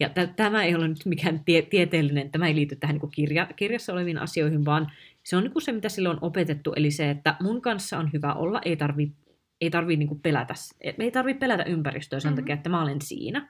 Ja 0.00 0.08
t- 0.08 0.36
tämä 0.36 0.64
ei 0.64 0.74
ole 0.74 0.88
nyt 0.88 1.06
mikään 1.06 1.40
tie- 1.44 1.62
tieteellinen, 1.62 2.30
tämä 2.30 2.46
ei 2.48 2.54
liity 2.54 2.76
tähän 2.76 2.94
niin 2.94 3.00
kuin 3.00 3.10
kirja- 3.10 3.48
kirjassa 3.56 3.92
oleviin 3.92 4.18
asioihin, 4.18 4.64
vaan 4.64 4.92
se 5.22 5.36
on 5.36 5.42
niin 5.42 5.52
kuin 5.52 5.62
se, 5.62 5.72
mitä 5.72 5.88
sille 5.88 6.08
on 6.08 6.18
opetettu, 6.20 6.72
eli 6.76 6.90
se, 6.90 7.10
että 7.10 7.36
mun 7.42 7.62
kanssa 7.62 7.98
on 7.98 8.10
hyvä 8.12 8.32
olla, 8.32 8.60
ei 8.64 8.76
tarvi, 8.76 9.12
ei 9.60 9.70
tarvi 9.70 9.96
niin 9.96 10.20
pelätä, 10.20 10.54
ei 10.98 11.10
tarvi 11.10 11.34
pelätä 11.34 11.64
ympäristöä 11.64 12.20
sen 12.20 12.32
Mhm. 12.32 12.40
takia, 12.40 12.54
että 12.54 12.68
mä 12.70 12.82
olen 12.82 13.00
siinä. 13.02 13.48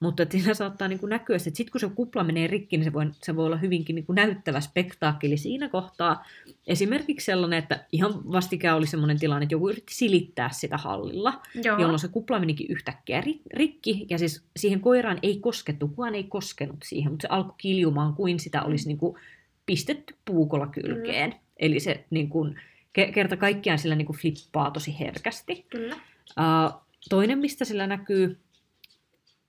Mutta 0.00 0.22
että 0.22 0.38
siinä 0.38 0.54
saattaa 0.54 0.88
niin 0.88 0.98
kuin 0.98 1.10
näkyä, 1.10 1.36
että 1.36 1.44
sitten 1.44 1.72
kun 1.72 1.80
se 1.80 1.88
kupla 1.94 2.24
menee 2.24 2.46
rikki, 2.46 2.76
niin 2.76 2.84
se 2.84 2.92
voi, 2.92 3.06
se 3.22 3.36
voi 3.36 3.46
olla 3.46 3.56
hyvinkin 3.56 3.94
niin 3.94 4.06
kuin 4.06 4.16
näyttävä 4.16 4.60
spektaakkeli 4.60 5.36
siinä 5.36 5.68
kohtaa. 5.68 6.26
Esimerkiksi 6.66 7.24
sellainen, 7.24 7.58
että 7.58 7.84
ihan 7.92 8.32
vastikään 8.32 8.76
oli 8.76 8.86
sellainen 8.86 9.20
tilanne, 9.20 9.42
että 9.42 9.54
joku 9.54 9.68
yritti 9.68 9.94
silittää 9.94 10.50
sitä 10.52 10.76
hallilla, 10.76 11.42
Joo. 11.64 11.78
jolloin 11.78 11.98
se 11.98 12.08
kupla 12.08 12.40
menikin 12.40 12.66
yhtäkkiä 12.70 13.20
ri- 13.20 13.40
rikki, 13.54 14.06
ja 14.10 14.18
siis 14.18 14.42
siihen 14.56 14.80
koiraan 14.80 15.18
ei 15.22 15.38
koskettu, 15.40 15.88
kukaan 15.88 16.14
ei 16.14 16.24
koskenut 16.24 16.78
siihen, 16.84 17.12
mutta 17.12 17.22
se 17.22 17.28
alkoi 17.34 17.54
kiljumaan 17.58 18.14
kuin 18.14 18.40
sitä 18.40 18.62
olisi 18.62 18.88
niin 18.88 18.98
kuin 18.98 19.18
pistetty 19.66 20.14
puukolla 20.24 20.66
kylkeen. 20.66 21.34
Eli 21.56 21.80
se 21.80 22.04
niin 22.10 22.28
kuin, 22.28 22.60
ke- 22.98 23.12
kerta 23.12 23.36
kaikkiaan 23.36 23.78
sillä 23.78 23.94
niin 23.94 24.06
kuin 24.06 24.18
flippaa 24.18 24.70
tosi 24.70 24.98
herkästi. 25.00 25.66
Kyllä. 25.70 25.94
Uh, 25.94 26.80
toinen, 27.10 27.38
mistä 27.38 27.64
sillä 27.64 27.86
näkyy, 27.86 28.38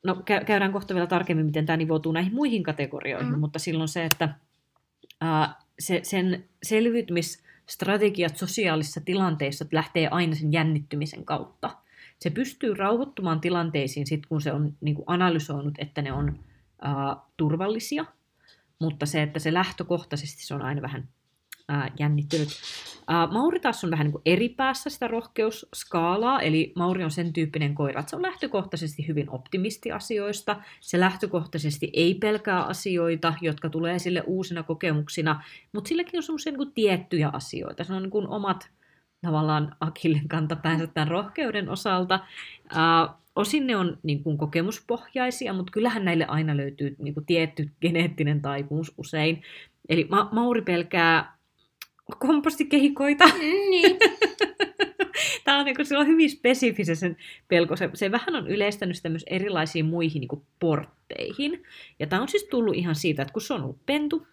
no 0.04 0.14
kä- 0.14 0.46
käydään 0.46 0.72
kohta 0.72 0.94
vielä 0.94 1.08
tarkemmin, 1.08 1.46
miten 1.46 1.66
tämä 1.66 1.78
nivoutuu 1.78 2.12
näihin 2.12 2.34
muihin 2.34 2.64
kategorioihin, 2.64 3.34
Mm. 3.34 3.40
mutta 3.40 3.60
silloin 3.60 3.88
se, 3.88 4.06
että 4.06 4.36
uh, 5.24 5.56
se, 5.80 6.00
sen 6.04 6.46
selviytymisstrategiat 6.64 8.38
sosiaalisissa 8.38 9.02
tilanteissa 9.06 9.66
lähtee 9.72 10.08
aina 10.08 10.36
sen 10.36 10.54
jännittymisen 10.54 11.26
kautta. 11.26 11.78
Se 12.20 12.30
pystyy 12.30 12.74
rauhoittumaan 12.74 13.42
tilanteisiin 13.42 14.08
sit, 14.08 14.26
kun 14.26 14.42
se 14.42 14.52
on 14.54 14.74
niin 14.82 14.96
kuin 14.96 15.06
analysoinut, 15.08 15.74
että 15.78 16.02
ne 16.02 16.14
on 16.14 16.30
uh, 16.30 17.22
turvallisia, 17.38 18.06
mutta 18.80 19.06
se, 19.06 19.22
että 19.24 19.40
se 19.40 19.54
lähtökohtaisesti 19.54 20.46
se 20.46 20.54
on 20.54 20.62
aina 20.62 20.82
vähän 20.82 21.08
ää, 21.68 21.92
jännittynyt. 22.00 22.48
Ää, 23.12 23.28
Mauri 23.28 23.60
taas 23.60 23.84
on 23.84 23.92
vähän 23.92 24.06
niin 24.06 24.12
kuin 24.12 24.22
eri 24.26 24.50
päässä 24.50 24.90
sitä 24.90 25.08
rohkeusskaalaa, 25.08 26.42
eli 26.42 26.74
Mauri 26.76 27.04
on 27.04 27.12
sen 27.12 27.34
tyyppinen 27.34 27.76
koira, 27.76 28.00
että 28.00 28.10
se 28.10 28.16
on 28.16 28.22
lähtökohtaisesti 28.22 29.08
hyvin 29.08 29.30
optimisti 29.30 29.92
asioista, 29.92 30.62
se 30.80 31.00
lähtökohtaisesti 31.00 31.90
ei 31.94 32.16
pelkää 32.16 32.64
asioita, 32.64 33.34
jotka 33.42 33.70
tulee 33.70 34.00
sille 34.00 34.24
uusina 34.26 34.64
kokemuksina, 34.64 35.44
mutta 35.74 35.88
silläkin 35.88 36.18
on 36.18 36.24
semmoisia 36.24 36.54
niin 36.54 36.74
tiettyjä 36.74 37.30
asioita, 37.34 37.84
se 37.84 37.94
on 37.94 38.04
niin 38.04 38.12
kuin 38.12 38.28
omat 38.28 38.70
tavallaan 39.22 39.76
akillen 39.80 40.28
kantapäänsä 40.28 40.88
tämän 40.88 41.08
rohkeuden 41.08 41.70
osalta. 41.70 42.20
Ää, 42.70 43.14
osin 43.36 43.68
ne 43.68 43.76
on 43.76 43.98
niin 44.04 44.24
kuin 44.24 44.38
kokemuspohjaisia, 44.38 45.54
mutta 45.54 45.72
kyllähän 45.72 46.06
näille 46.06 46.26
aina 46.26 46.58
löytyy 46.58 46.96
niin 47.00 47.14
kuin 47.14 47.26
tietty 47.26 47.70
geneettinen 47.82 48.42
taipumus 48.42 48.94
usein. 48.98 49.42
Eli 49.90 50.08
Ma- 50.10 50.30
Mauri 50.32 50.62
pelkää 50.62 51.39
kompostikehikoita. 52.20 53.26
Niin. 53.70 53.98
Tämä 55.46 55.60
on, 55.60 55.66
niin 55.66 55.76
kuin, 55.76 55.86
sillä 55.86 56.02
on 56.02 56.08
hyvin 56.08 56.30
spesifisen 56.30 56.96
sen 56.96 57.18
pelko. 57.48 57.76
Se, 57.76 57.90
se 57.94 58.12
vähän 58.12 58.36
on 58.36 58.48
yleistänyt 58.48 58.96
sitä 58.96 59.10
myös 59.10 59.26
erilaisiin 59.28 59.86
muihin 59.86 60.20
niin 60.20 60.28
kuin 60.28 60.42
portteihin. 60.60 61.64
Ja 62.00 62.08
tämä 62.08 62.22
on 62.22 62.28
siis 62.28 62.44
tullut 62.44 62.76
ihan 62.76 62.96
siitä, 62.96 63.22
että 63.22 63.34
kun 63.34 63.42
se 63.42 63.54
on 63.54 63.64
ollut 63.64 63.86
pentu, 63.86 64.28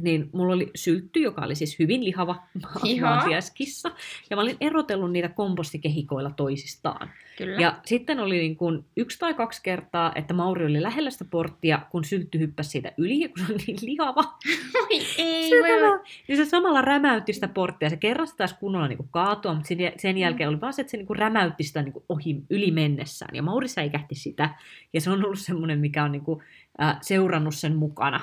niin 0.00 0.30
mulla 0.32 0.54
oli 0.54 0.70
syltty, 0.74 1.20
joka 1.20 1.42
oli 1.42 1.54
siis 1.54 1.78
hyvin 1.78 2.04
lihava 2.04 2.42
Joo. 2.84 3.10
maatiaiskissa. 3.10 3.90
Ja 4.30 4.36
mä 4.36 4.42
olin 4.42 4.56
erotellut 4.60 5.12
niitä 5.12 5.28
kompostikehikoilla 5.28 6.30
toisistaan. 6.30 7.10
Kyllä. 7.38 7.60
Ja 7.60 7.80
sitten 7.84 8.20
oli 8.20 8.38
niin 8.38 8.56
kuin 8.56 8.84
yksi 8.96 9.18
tai 9.18 9.34
kaksi 9.34 9.60
kertaa, 9.62 10.12
että 10.14 10.34
Mauri 10.34 10.66
oli 10.66 10.82
lähellä 10.82 11.10
sitä 11.10 11.24
porttia, 11.24 11.80
kun 11.90 12.04
syltty 12.04 12.38
hyppäsi 12.38 12.70
siitä 12.70 12.92
yli, 12.96 13.28
kun 13.28 13.46
se 13.46 13.52
oli 13.52 13.62
niin 13.66 13.78
lihava. 13.82 14.20
Oi, 14.82 15.00
ei, 15.18 15.48
Se, 15.48 15.56
voi 15.56 15.70
samalla, 15.70 16.04
niin 16.28 16.36
se 16.36 16.44
samalla 16.44 16.82
rämäytti 16.82 17.32
sitä 17.32 17.48
porttia. 17.48 17.90
Se 17.90 17.96
kerran 17.96 18.26
se 18.26 18.36
taisi 18.36 18.54
kunnolla 18.60 18.88
niin 18.88 18.96
kuin 18.96 19.08
kaatua, 19.10 19.54
mutta 19.54 19.68
sen, 19.68 19.78
sen 19.96 20.18
jälkeen 20.18 20.48
oli 20.48 20.60
vaan 20.60 20.72
se, 20.72 20.82
että 20.82 20.90
se 20.90 20.96
niin 20.96 21.06
kuin 21.06 21.18
rämäytti 21.18 21.64
sitä 21.64 21.82
niin 21.82 21.92
kuin 21.92 22.04
ohi, 22.08 22.42
yli 22.50 22.70
mennessään. 22.70 23.34
Ja 23.34 23.42
Mauri 23.42 23.68
säikähti 23.68 24.14
sitä. 24.14 24.54
Ja 24.92 25.00
se 25.00 25.10
on 25.10 25.24
ollut 25.24 25.38
semmoinen, 25.38 25.78
mikä 25.78 26.04
on 26.04 26.12
niin 26.12 26.24
kuin, 26.24 26.42
äh, 26.82 26.98
seurannut 27.00 27.54
sen 27.54 27.76
mukana 27.76 28.20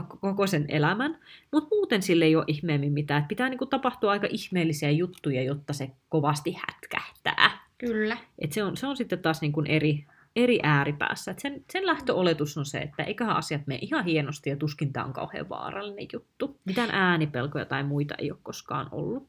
koko- 0.00 0.46
sen 0.46 0.64
elämän. 0.68 1.18
Mutta 1.52 1.68
muuten 1.68 2.02
sille 2.02 2.24
ei 2.24 2.36
ole 2.36 2.44
ihmeemmin 2.46 2.92
mitään. 2.92 3.22
Et 3.22 3.28
pitää 3.28 3.48
niin 3.48 3.58
kuin 3.58 3.70
tapahtua 3.70 4.10
aika 4.10 4.26
ihmeellisiä 4.30 4.90
juttuja, 4.90 5.42
jotta 5.42 5.72
se 5.72 5.90
kovasti 6.08 6.56
hätkähtää. 6.66 7.58
Kyllä. 7.78 8.16
Et 8.38 8.52
se, 8.52 8.64
on, 8.64 8.76
se 8.76 8.86
on 8.86 8.96
sitten 8.96 9.18
taas 9.18 9.40
niin 9.40 9.52
kuin 9.52 9.66
eri, 9.66 10.06
eri 10.36 10.60
ääripäässä. 10.62 11.30
Et 11.30 11.38
sen, 11.38 11.64
sen 11.72 11.86
lähtöoletus 11.86 12.58
on 12.58 12.66
se, 12.66 12.78
että 12.78 13.02
eiköhän 13.02 13.36
asiat 13.36 13.66
mene 13.66 13.78
ihan 13.82 14.04
hienosti 14.04 14.50
ja 14.50 14.56
tuskin 14.56 14.92
tämä 14.92 15.06
on 15.06 15.12
kauhean 15.12 15.48
vaarallinen 15.48 16.06
juttu. 16.12 16.60
Mitään 16.64 16.90
äänipelkoja 16.90 17.64
tai 17.64 17.84
muita 17.84 18.14
ei 18.18 18.30
ole 18.30 18.38
koskaan 18.42 18.88
ollut. 18.92 19.28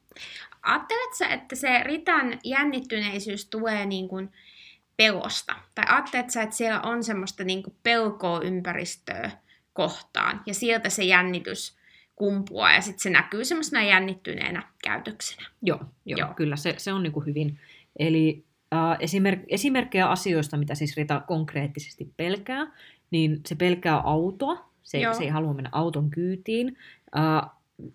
Ajatteletko 0.62 1.16
sä, 1.18 1.28
että 1.28 1.56
se 1.56 1.84
Ritan 1.84 2.40
jännittyneisyys 2.44 3.46
tulee 3.46 3.86
niin 3.86 4.08
kuin 4.08 4.32
pelosta? 4.98 5.56
Tai 5.76 5.86
ajatteletko 5.88 6.32
sä, 6.32 6.42
että 6.42 6.56
siellä 6.56 6.82
on 6.82 7.04
semmoista 7.04 7.44
niin 7.44 7.64
kuin 7.64 7.76
pelkoa 7.84 8.42
ympäristöä 8.42 9.32
kohtaan 9.74 10.42
ja 10.46 10.54
sieltä 10.54 10.90
se 10.90 11.04
jännitys 11.04 11.78
kumpuaa 12.16 12.74
ja 12.74 12.82
sitten 12.82 13.00
se 13.00 13.10
näkyy 13.10 13.46
semmoisena 13.46 13.84
jännittyneenä 13.84 14.64
käytöksenä? 14.84 15.50
Joo, 15.62 15.80
joo, 16.06 16.20
Joo. 16.20 16.34
kyllä 16.34 16.56
se, 16.56 16.76
se 16.78 16.94
on 16.94 17.04
niin 17.04 17.14
kuin 17.14 17.26
hyvin. 17.26 17.60
Eli 18.00 18.44
äh, 18.74 18.98
esimerk, 19.00 19.40
esimerkkejä 19.48 20.10
asioista, 20.10 20.58
mitä 20.58 20.76
siis 20.76 20.98
Rita 20.98 21.20
konkreettisesti 21.20 22.14
pelkää, 22.18 22.68
niin 23.12 23.42
se 23.46 23.56
pelkää 23.56 23.98
autoa. 23.98 24.70
Se, 24.84 25.00
Joo. 25.00 25.14
se 25.14 25.24
ei 25.24 25.30
halua 25.30 25.54
mennä 25.54 25.70
auton 25.74 26.10
kyytiin. 26.10 26.78
Äh, 27.18 27.50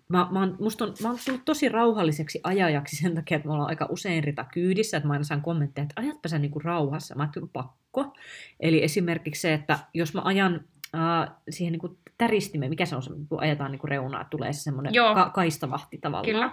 mä, 0.09 0.27
mä, 0.31 0.39
oon, 0.39 0.57
musta 0.59 0.85
on, 0.85 0.93
mä 1.01 1.09
oon 1.09 1.19
tullut 1.25 1.45
tosi 1.45 1.69
rauhalliseksi 1.69 2.39
ajajaksi 2.43 2.95
sen 2.95 3.15
takia, 3.15 3.35
että 3.35 3.47
me 3.47 3.53
ollaan 3.53 3.69
aika 3.69 3.87
usein 3.89 4.23
Rita 4.23 4.43
kyydissä, 4.43 4.97
että 4.97 5.07
mä 5.07 5.13
aina 5.13 5.23
saan 5.23 5.41
kommentteja, 5.41 5.83
että 5.83 6.01
ajatpa 6.01 6.29
sä 6.29 6.39
niinku 6.39 6.59
rauhassa. 6.59 7.15
Mä 7.15 7.23
ajattelin, 7.23 7.49
pakko. 7.49 8.13
Eli 8.59 8.83
esimerkiksi 8.83 9.41
se, 9.41 9.53
että 9.53 9.79
jos 9.93 10.13
mä 10.13 10.21
ajan 10.23 10.65
äh, 10.95 11.31
siihen 11.49 11.71
niinku 11.71 11.97
täristimeen, 12.17 12.69
mikä 12.69 12.85
se 12.85 12.95
on 12.95 13.03
se, 13.03 13.09
kun 13.29 13.41
ajetaan 13.41 13.71
niinku 13.71 13.87
reunaa, 13.87 14.21
että 14.21 14.29
tulee 14.29 14.53
se 14.53 14.61
semmoinen 14.61 14.93
Joo. 14.93 15.15
ka- 15.15 15.29
kaistavahti 15.29 15.97
tavallaan. 15.97 16.33
Kyllä. 16.33 16.51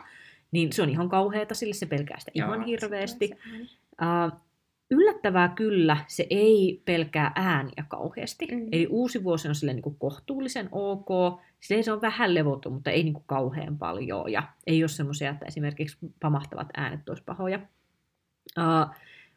Niin 0.52 0.73
se 0.73 0.83
on 0.83 0.88
ihan 0.90 1.09
kauheata, 1.09 1.55
sille 1.55 1.75
se 1.75 1.87
pelkää 1.87 2.19
sitä 2.19 2.31
ihan 2.35 2.59
Joo, 2.59 2.66
hirveästi. 2.66 3.28
se 3.28 3.35
Uh, 4.02 4.09
ääni. 4.09 4.33
yllättävää 4.90 5.49
kyllä, 5.49 5.97
se 6.07 6.26
ei 6.31 6.83
pelkää 6.85 7.33
ääniä 7.35 7.85
kauheasti. 7.88 8.47
Mm. 8.50 8.69
Eli 8.73 8.87
uusi 8.90 9.25
vuosi 9.25 9.49
on 9.49 9.55
sille 9.55 9.73
niin 9.73 9.83
kuin 9.83 9.97
kohtuullisen 9.99 10.69
ok. 10.73 11.09
Silleen 11.61 11.85
se 11.85 11.93
on 11.93 12.00
vähän 12.00 12.35
levoton, 12.35 12.73
mutta 12.73 12.90
ei 12.90 13.02
niin 13.02 13.14
kuin 13.14 13.25
kauhean 13.26 13.78
paljon. 13.78 14.33
Ja 14.33 14.43
ei 14.66 14.83
ole 14.83 14.88
semmoisia, 14.88 15.31
että 15.31 15.47
esimerkiksi 15.47 15.97
pamahtavat 16.21 16.69
äänet 16.76 17.09
olisi 17.09 17.23
pahoja. 17.25 17.59
Uh, 18.59 18.95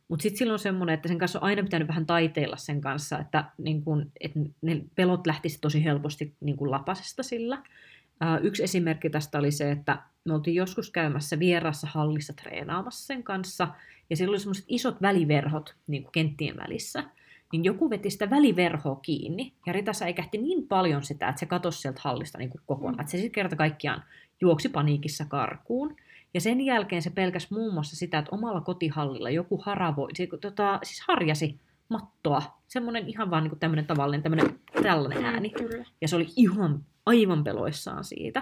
mutta 0.10 0.24
sitten 0.24 0.38
silloin 0.38 0.54
on 0.54 0.60
semmoinen, 0.60 0.94
että 0.94 1.08
sen 1.08 1.18
kanssa 1.18 1.40
on 1.40 1.44
aina 1.44 1.64
pitänyt 1.64 1.88
vähän 1.88 2.06
taiteilla 2.06 2.58
sen 2.58 2.82
kanssa, 2.82 3.20
että, 3.20 3.46
niin 3.58 3.84
kun, 3.84 4.12
että 4.20 4.40
ne 4.62 4.82
pelot 4.96 5.28
lähtisi 5.28 5.62
tosi 5.62 5.84
helposti 5.84 6.34
niin 6.40 6.58
kun 6.58 6.72
lapasesta 6.72 7.24
sillä. 7.24 7.56
Uh, 7.56 8.46
yksi 8.46 8.64
esimerkki 8.64 9.10
tästä 9.10 9.40
oli 9.40 9.52
se, 9.52 9.72
että 9.72 9.98
me 10.26 10.34
oltiin 10.34 10.56
joskus 10.56 10.92
käymässä 10.92 11.40
vieraassa 11.40 11.88
hallissa 11.92 12.34
treenaamassa 12.34 13.08
sen 13.08 13.24
kanssa, 13.24 13.68
ja 14.10 14.16
siellä 14.16 14.32
oli 14.32 14.40
semmoiset 14.40 14.66
isot 14.68 15.02
väliverhot 15.02 15.76
niin 15.88 16.04
kuin 16.04 16.12
kenttien 16.12 16.58
välissä. 16.58 17.04
Niin 17.52 17.64
joku 17.64 17.90
veti 17.90 18.10
sitä 18.10 18.30
väliverhoa 18.30 18.96
kiinni, 18.96 19.54
ja 19.66 19.74
Rita 19.74 19.94
säikähti 19.94 20.38
niin 20.38 20.68
paljon 20.68 21.04
sitä, 21.04 21.30
että 21.30 21.40
se 21.40 21.46
katosi 21.46 21.82
sieltä 21.82 22.02
hallista 22.04 22.38
niin 22.38 22.50
kuin 22.50 22.62
kokonaan. 22.66 22.96
Mm. 22.96 23.00
Että 23.00 23.12
se 23.12 23.18
sitten 23.18 23.32
kerta 23.32 23.56
kaikkiaan 23.56 24.04
juoksi 24.42 24.70
paniikissa 24.70 25.26
karkuun. 25.26 25.96
Ja 26.34 26.42
sen 26.42 26.62
jälkeen 26.62 27.02
se 27.02 27.10
pelkäsi 27.10 27.48
muun 27.50 27.74
muassa 27.74 27.96
sitä, 27.96 28.18
että 28.20 28.36
omalla 28.36 28.62
kotihallilla 28.62 29.30
joku 29.30 29.58
haravoi, 29.66 30.10
se, 30.14 30.28
tota, 30.42 30.80
siis 30.84 31.04
harjasi 31.08 31.60
mattoa. 31.90 32.42
Semmoinen 32.68 33.08
ihan 33.08 33.32
vaan 33.32 33.44
niin 33.44 33.60
tämmöinen 33.60 33.88
tavallinen, 33.88 34.24
tämmöinen 34.24 34.60
tällainen 34.84 35.26
ääni. 35.26 35.48
Mm, 35.50 35.68
Kyllä. 35.68 35.86
Ja 36.02 36.08
se 36.08 36.16
oli 36.16 36.28
ihan 36.36 36.86
aivan 37.06 37.44
peloissaan 37.44 38.04
siitä. 38.04 38.40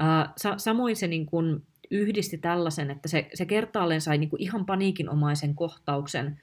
Uh, 0.00 0.32
sa- 0.36 0.58
samoin 0.58 0.96
se 0.96 1.06
niin 1.06 1.26
kun 1.26 1.62
yhdisti 1.90 2.38
tällaisen, 2.38 2.90
että 2.90 3.08
se, 3.08 3.28
se 3.34 3.46
kertaalleen 3.46 4.00
sai 4.00 4.18
niin 4.18 4.30
kun 4.30 4.40
ihan 4.40 4.66
paniikinomaisen 4.66 5.54
kohtauksen 5.54 6.40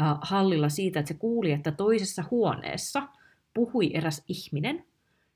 uh, 0.00 0.18
hallilla 0.22 0.68
siitä, 0.68 1.00
että 1.00 1.08
se 1.12 1.18
kuuli, 1.18 1.52
että 1.52 1.72
toisessa 1.72 2.24
huoneessa 2.30 3.02
puhui 3.54 3.90
eräs 3.94 4.24
ihminen, 4.28 4.84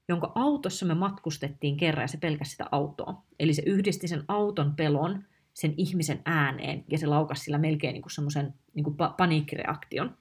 jonka 0.09 0.33
autossa 0.35 0.87
me 0.87 0.95
matkustettiin 0.95 1.77
kerran 1.77 2.05
ja 2.05 2.09
se 2.09 2.19
pelkäsi 2.19 2.51
sitä 2.51 2.67
autoa. 2.73 3.23
Eli 3.39 3.55
se 3.55 3.63
yhdisti 3.67 4.09
sen 4.09 4.25
auton 4.29 4.75
pelon 4.77 5.25
sen 5.55 5.75
ihmisen 5.77 6.23
ääneen 6.25 6.85
ja 6.91 6.99
se 6.99 7.07
laukasi 7.07 7.45
sillä 7.45 7.59
melkein 7.59 7.95
niin 7.95 8.03
semmoisen 8.11 8.55
niin 8.75 8.87
pa- 8.87 9.15
paniikkireaktion. 9.17 10.17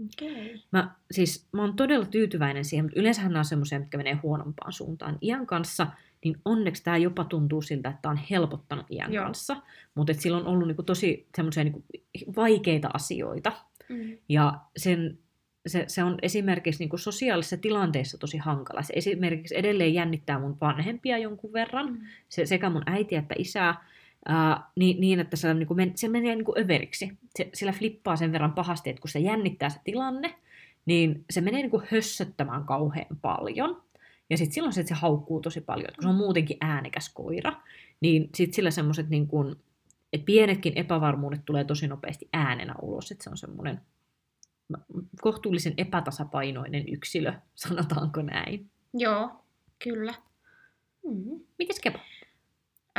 Okay. 0.00 0.58
Mä, 0.72 0.94
siis, 1.10 1.48
mä 1.52 1.62
oon 1.62 1.76
todella 1.76 2.06
tyytyväinen 2.06 2.64
siihen, 2.64 2.84
mutta 2.84 3.00
yleensähän 3.00 3.32
nämä 3.32 3.40
on 3.40 3.44
semmoisia, 3.44 3.78
mitkä 3.78 3.96
menee 3.96 4.18
huonompaan 4.22 4.72
suuntaan. 4.72 5.18
Iän 5.22 5.46
kanssa, 5.46 5.86
niin 6.24 6.36
onneksi 6.44 6.84
tämä 6.84 6.96
jopa 6.96 7.24
tuntuu 7.24 7.62
siltä, 7.62 7.88
että 7.88 8.02
tämä 8.02 8.10
on 8.10 8.20
helpottanut 8.30 8.86
iän 8.90 9.12
Joo. 9.12 9.24
kanssa. 9.24 9.56
Mutta 9.94 10.14
sillä 10.14 10.36
on 10.36 10.46
ollut 10.46 10.68
niinku 10.68 10.82
tosi 10.82 11.28
semmoisia 11.36 11.64
niinku 11.64 11.84
vaikeita 12.36 12.90
asioita. 12.94 13.52
Mm. 13.88 14.18
Ja 14.28 14.60
sen, 14.76 15.18
se, 15.66 15.84
se 15.88 16.04
on 16.04 16.18
esimerkiksi 16.22 16.82
niinku 16.82 16.98
sosiaalisissa 16.98 17.56
tilanteissa 17.56 18.18
tosi 18.18 18.38
hankala. 18.38 18.82
Se 18.82 18.92
esimerkiksi 18.96 19.58
edelleen 19.58 19.94
jännittää 19.94 20.38
mun 20.38 20.56
vanhempia 20.60 21.18
jonkun 21.18 21.52
verran, 21.52 21.86
Mm. 21.92 22.00
se, 22.28 22.46
sekä 22.46 22.70
mun 22.70 22.82
äiti 22.86 23.14
että 23.14 23.34
isää, 23.38 23.84
ää, 24.26 24.62
niin, 24.76 25.00
niin, 25.00 25.20
että 25.20 25.36
se, 25.36 25.54
niin 25.54 25.66
kuin 25.66 25.76
men, 25.76 25.92
se 25.94 26.08
menee 26.08 26.34
niin 26.34 26.44
kuin 26.44 26.58
överiksi. 26.58 27.18
Se, 27.36 27.50
sillä 27.54 27.72
flippaa 27.72 28.16
sen 28.16 28.32
verran 28.32 28.52
pahasti, 28.52 28.90
että 28.90 29.00
kun 29.00 29.10
se 29.10 29.18
jännittää 29.18 29.70
se 29.70 29.80
tilanne, 29.84 30.34
niin 30.86 31.24
se 31.30 31.40
menee 31.40 31.60
niin 31.60 31.70
kuin 31.70 31.86
hössöttämään 31.90 32.64
kauhean 32.64 33.16
paljon. 33.22 33.82
Ja 34.30 34.38
sitten 34.38 34.54
silloin 34.54 34.72
se, 34.72 34.80
että 34.80 34.94
se 34.94 35.00
haukkuu 35.00 35.40
tosi 35.40 35.60
paljon, 35.60 35.88
että 35.88 35.96
kun 35.96 36.02
se 36.02 36.08
on 36.08 36.14
muutenkin 36.14 36.56
äänekäs 36.60 37.08
koira, 37.14 37.52
niin 38.00 38.30
sitten 38.34 38.54
sillä 38.54 38.70
semmoiset, 38.70 39.08
niin 39.08 39.26
kuin, 39.26 39.56
että 40.12 40.24
pienetkin 40.24 40.72
epävarmuudet 40.76 41.40
tulee 41.44 41.64
tosi 41.64 41.88
nopeasti 41.88 42.28
äänenä 42.32 42.74
ulos, 42.82 43.10
että 43.10 43.24
se 43.24 43.30
on 43.30 43.36
semmoinen 43.36 43.80
kohtuullisen 45.20 45.74
epätasapainoinen 45.76 46.88
yksilö, 46.88 47.32
sanotaanko 47.54 48.22
näin. 48.22 48.70
Joo, 48.94 49.44
kyllä. 49.84 50.14
Mm. 51.06 51.40
Mites 51.58 51.80
Kepa? 51.80 51.98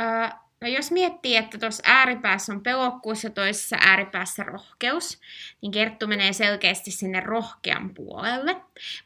Öö, 0.00 0.28
no 0.60 0.68
jos 0.68 0.90
miettii, 0.90 1.36
että 1.36 1.58
tuossa 1.58 1.82
ääripäässä 1.86 2.52
on 2.52 2.62
pelokkuus 2.62 3.24
ja 3.24 3.30
toisessa 3.30 3.76
ääripäässä 3.80 4.42
rohkeus, 4.42 5.20
niin 5.62 5.72
Kerttu 5.72 6.06
menee 6.06 6.32
selkeästi 6.32 6.90
sinne 6.90 7.20
rohkean 7.20 7.94
puolelle. 7.94 8.56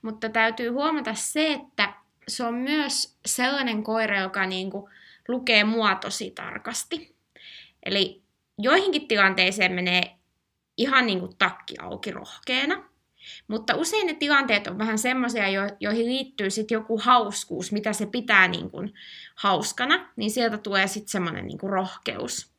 Mutta 0.02 0.28
täytyy 0.28 0.68
huomata 0.68 1.14
se, 1.14 1.52
että 1.52 1.94
se 2.28 2.44
on 2.44 2.54
myös 2.54 3.18
sellainen 3.26 3.82
koira, 3.82 4.20
joka 4.20 4.46
niinku 4.46 4.90
lukee 5.28 5.64
mua 5.64 5.94
tosi 5.94 6.30
tarkasti. 6.30 7.14
Eli 7.82 8.22
joihinkin 8.58 9.08
tilanteeseen 9.08 9.72
menee 9.72 10.17
ihan 10.78 11.06
niin 11.06 11.20
kuin 11.20 11.36
takki 11.38 11.74
auki 11.82 12.10
rohkeana. 12.10 12.84
Mutta 13.48 13.76
usein 13.76 14.06
ne 14.06 14.14
tilanteet 14.14 14.66
on 14.66 14.78
vähän 14.78 14.98
semmoisia, 14.98 15.48
jo- 15.48 15.76
joihin 15.80 16.06
liittyy 16.06 16.50
sitten 16.50 16.76
joku 16.76 16.98
hauskuus, 16.98 17.72
mitä 17.72 17.92
se 17.92 18.06
pitää 18.06 18.48
niin 18.48 18.70
kuin 18.70 18.94
hauskana, 19.34 20.08
niin 20.16 20.30
sieltä 20.30 20.58
tulee 20.58 20.86
sitten 20.86 21.08
semmoinen 21.08 21.46
niin 21.46 21.58
kuin 21.58 21.72
rohkeus. 21.72 22.52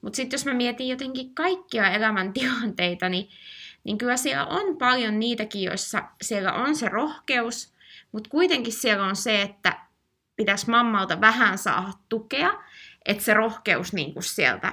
Mutta 0.00 0.16
sitten 0.16 0.34
jos 0.36 0.46
mä 0.46 0.54
mietin 0.54 0.88
jotenkin 0.88 1.34
kaikkia 1.34 1.90
elämäntilanteita, 1.90 3.08
niin, 3.08 3.28
niin 3.84 3.98
kyllä 3.98 4.16
siellä 4.16 4.46
on 4.46 4.76
paljon 4.76 5.20
niitäkin, 5.20 5.62
joissa 5.62 6.02
siellä 6.22 6.52
on 6.52 6.76
se 6.76 6.88
rohkeus, 6.88 7.74
mutta 8.12 8.30
kuitenkin 8.30 8.72
siellä 8.72 9.06
on 9.06 9.16
se, 9.16 9.42
että 9.42 9.78
pitäisi 10.36 10.70
mammalta 10.70 11.20
vähän 11.20 11.58
saada 11.58 11.92
tukea, 12.08 12.62
että 13.04 13.24
se 13.24 13.34
rohkeus 13.34 13.92
niin 13.92 14.12
kuin 14.12 14.22
sieltä 14.22 14.72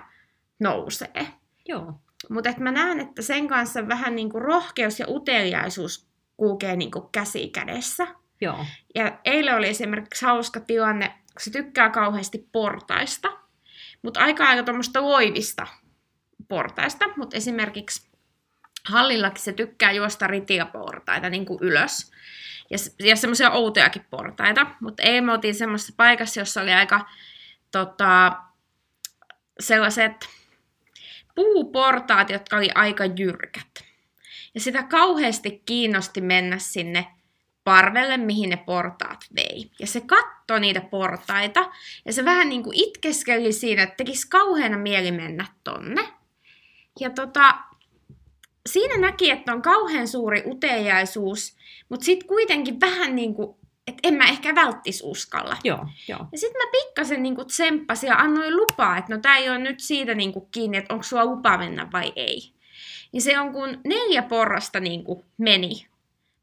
nousee. 0.59 1.27
Joo. 1.67 1.93
Mutta 2.31 2.53
mä 2.59 2.71
näen, 2.71 2.99
että 2.99 3.21
sen 3.21 3.47
kanssa 3.47 3.87
vähän 3.87 4.15
niin 4.15 4.29
kuin 4.29 4.41
rohkeus 4.41 4.99
ja 4.99 5.05
uteliaisuus 5.09 6.07
kulkee 6.37 6.75
niin 6.75 6.91
kuin 6.91 7.05
käsi 7.11 7.49
kädessä. 7.49 8.07
Joo. 8.41 8.65
Ja 8.95 9.19
eilen 9.25 9.55
oli 9.55 9.67
esimerkiksi 9.67 10.25
hauska 10.25 10.59
tilanne, 10.59 11.07
kun 11.07 11.41
se 11.41 11.51
tykkää 11.51 11.89
kauheasti 11.89 12.47
portaista, 12.51 13.37
mutta 14.01 14.19
aika 14.19 14.47
aika 14.47 14.63
tuommoista 14.63 15.01
loivista 15.01 15.67
portaista, 16.47 17.05
mutta 17.17 17.37
esimerkiksi 17.37 18.11
hallillakin 18.89 19.43
se 19.43 19.53
tykkää 19.53 19.91
juosta 19.91 20.27
ritiaportaita 20.27 21.29
niin 21.29 21.45
kuin 21.45 21.59
ylös. 21.61 22.11
Ja, 22.69 22.77
ja 23.07 23.15
semmoisia 23.15 23.51
outojakin 23.51 24.05
portaita. 24.09 24.67
Mutta 24.81 25.03
ei, 25.03 25.21
me 25.21 25.33
oltiin 25.33 25.55
semmoisessa 25.55 25.93
paikassa, 25.97 26.39
jossa 26.39 26.61
oli 26.61 26.73
aika 26.73 27.09
tota, 27.71 28.41
sellaiset 29.59 30.40
puuportaat, 31.35 32.29
jotka 32.29 32.57
oli 32.57 32.69
aika 32.75 33.05
jyrkät. 33.05 33.85
Ja 34.53 34.59
sitä 34.61 34.83
kauheasti 34.83 35.61
kiinnosti 35.65 36.21
mennä 36.21 36.57
sinne 36.57 37.07
parvelle, 37.63 38.17
mihin 38.17 38.49
ne 38.49 38.57
portaat 38.57 39.19
vei. 39.35 39.71
Ja 39.79 39.87
se 39.87 40.01
katsoi 40.01 40.59
niitä 40.59 40.81
portaita, 40.81 41.71
ja 42.05 42.13
se 42.13 42.25
vähän 42.25 42.49
niin 42.49 42.63
kuin 42.63 42.79
itkeskeli 42.79 43.51
siinä, 43.51 43.83
että 43.83 43.95
tekisi 43.95 44.29
kauheana 44.29 44.77
mieli 44.77 45.11
mennä 45.11 45.45
tonne. 45.63 46.07
Ja 46.99 47.09
tota, 47.09 47.55
siinä 48.69 48.97
näki, 48.97 49.31
että 49.31 49.53
on 49.53 49.61
kauhean 49.61 50.07
suuri 50.07 50.43
uteliaisuus, 50.45 51.55
mutta 51.89 52.05
sitten 52.05 52.27
kuitenkin 52.27 52.79
vähän 52.79 53.15
niin 53.15 53.33
kuin, 53.33 53.55
että 53.87 53.99
en 54.03 54.13
mä 54.13 54.25
ehkä 54.25 54.55
välttis 54.55 55.01
uskalla. 55.05 55.57
Joo, 55.63 55.87
joo. 56.07 56.27
Ja 56.31 56.37
sitten 56.37 56.61
mä 56.61 56.71
pikkasen 56.71 57.23
niin 57.23 57.47
tsemppasin 57.47 58.07
ja 58.07 58.15
annoin 58.15 58.57
lupaa, 58.57 58.97
että 58.97 59.15
no 59.15 59.21
tää 59.21 59.37
ei 59.37 59.49
ole 59.49 59.57
nyt 59.57 59.79
siitä 59.79 60.15
niin 60.15 60.33
kuin 60.33 60.47
kiinni, 60.51 60.77
että 60.77 60.93
onko 60.93 61.03
sulla 61.03 61.25
lupa 61.25 61.57
mennä 61.57 61.87
vai 61.91 62.13
ei. 62.15 62.53
Niin 63.11 63.21
se 63.21 63.39
on 63.39 63.51
kun 63.51 63.81
neljä 63.85 64.21
porrasta 64.21 64.79
niin 64.79 65.03
kuin 65.03 65.25
meni. 65.37 65.87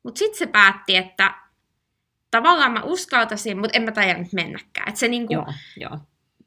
Mutta 0.02 0.18
sitten 0.18 0.38
se 0.38 0.46
päätti, 0.46 0.96
että 0.96 1.34
tavallaan 2.30 2.72
mä 2.72 2.82
uskaltaisin, 2.82 3.58
mutta 3.58 3.76
en 3.76 3.82
mä 3.82 3.92
tajannut 3.92 4.32
mennäkään. 4.32 4.88
Että 4.88 4.98
se 4.98 5.08
niin 5.08 5.26
kuin 5.26 5.34
Joo, 5.34 5.52
joo. 5.76 5.98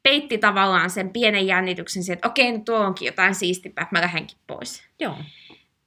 peitti 0.02 0.38
tavallaan 0.38 0.90
sen 0.90 1.10
pienen 1.10 1.46
jännityksen 1.46 2.02
siihen, 2.02 2.14
että 2.16 2.28
okei, 2.28 2.52
nyt 2.52 2.64
tuo 2.64 2.78
onkin 2.78 3.06
jotain 3.06 3.34
siistipää, 3.34 3.88
mä 3.90 4.00
lähdenkin 4.00 4.38
pois. 4.46 4.82
Joo. 5.00 5.16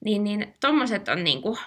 Niin, 0.05 0.23
niin 0.23 0.53
tommoset 0.59 1.07
on 1.07 1.23
niinku 1.23 1.57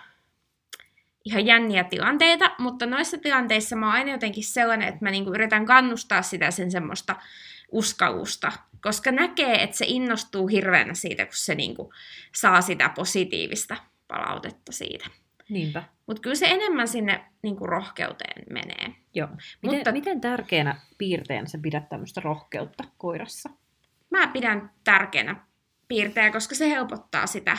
ihan 1.29 1.47
jänniä 1.47 1.85
tilanteita, 1.85 2.51
mutta 2.59 2.87
noissa 2.87 3.19
tilanteissa 3.19 3.77
mä 3.77 3.87
oon 3.87 3.95
aina 3.95 4.11
jotenkin 4.11 4.45
sellainen, 4.45 4.89
että 4.89 5.05
mä 5.05 5.11
niinku 5.11 5.31
yritän 5.31 5.67
kannustaa 5.67 6.23
sitä 6.23 6.51
sen 6.51 6.71
semmoista 6.71 7.17
uskallusta, 7.73 8.53
koska 8.83 9.13
näkee, 9.13 9.63
että 9.63 9.77
se 9.77 9.85
innostuu 9.89 10.47
hirveänä 10.47 10.95
siitä, 10.95 11.25
kun 11.25 11.35
se 11.37 11.55
niinku 11.55 11.93
saa 12.35 12.61
sitä 12.61 12.89
positiivista 12.89 13.77
palautetta 14.09 14.73
siitä. 14.73 15.07
Niinpä. 15.49 15.83
Mutta 16.07 16.23
kyllä 16.23 16.37
se 16.37 16.47
enemmän 16.47 16.89
sinne 16.89 17.25
niinku 17.43 17.67
rohkeuteen 17.67 18.45
menee. 18.51 18.95
Joo. 19.15 19.29
Miten, 19.63 19.79
Mutta- 19.79 19.93
miten 19.93 20.21
tärkeänä 20.21 20.81
piirteenä 20.99 21.47
sä 21.47 21.59
pidät 21.63 21.89
tämmöistä 21.89 22.21
rohkeutta 22.21 22.85
koirassa? 22.99 23.51
Mä 24.11 24.27
pidän 24.27 24.71
tärkeänä 24.85 25.37
piirtejä, 25.89 26.31
koska 26.31 26.55
se 26.55 26.71
helpottaa 26.71 27.27
sitä 27.27 27.59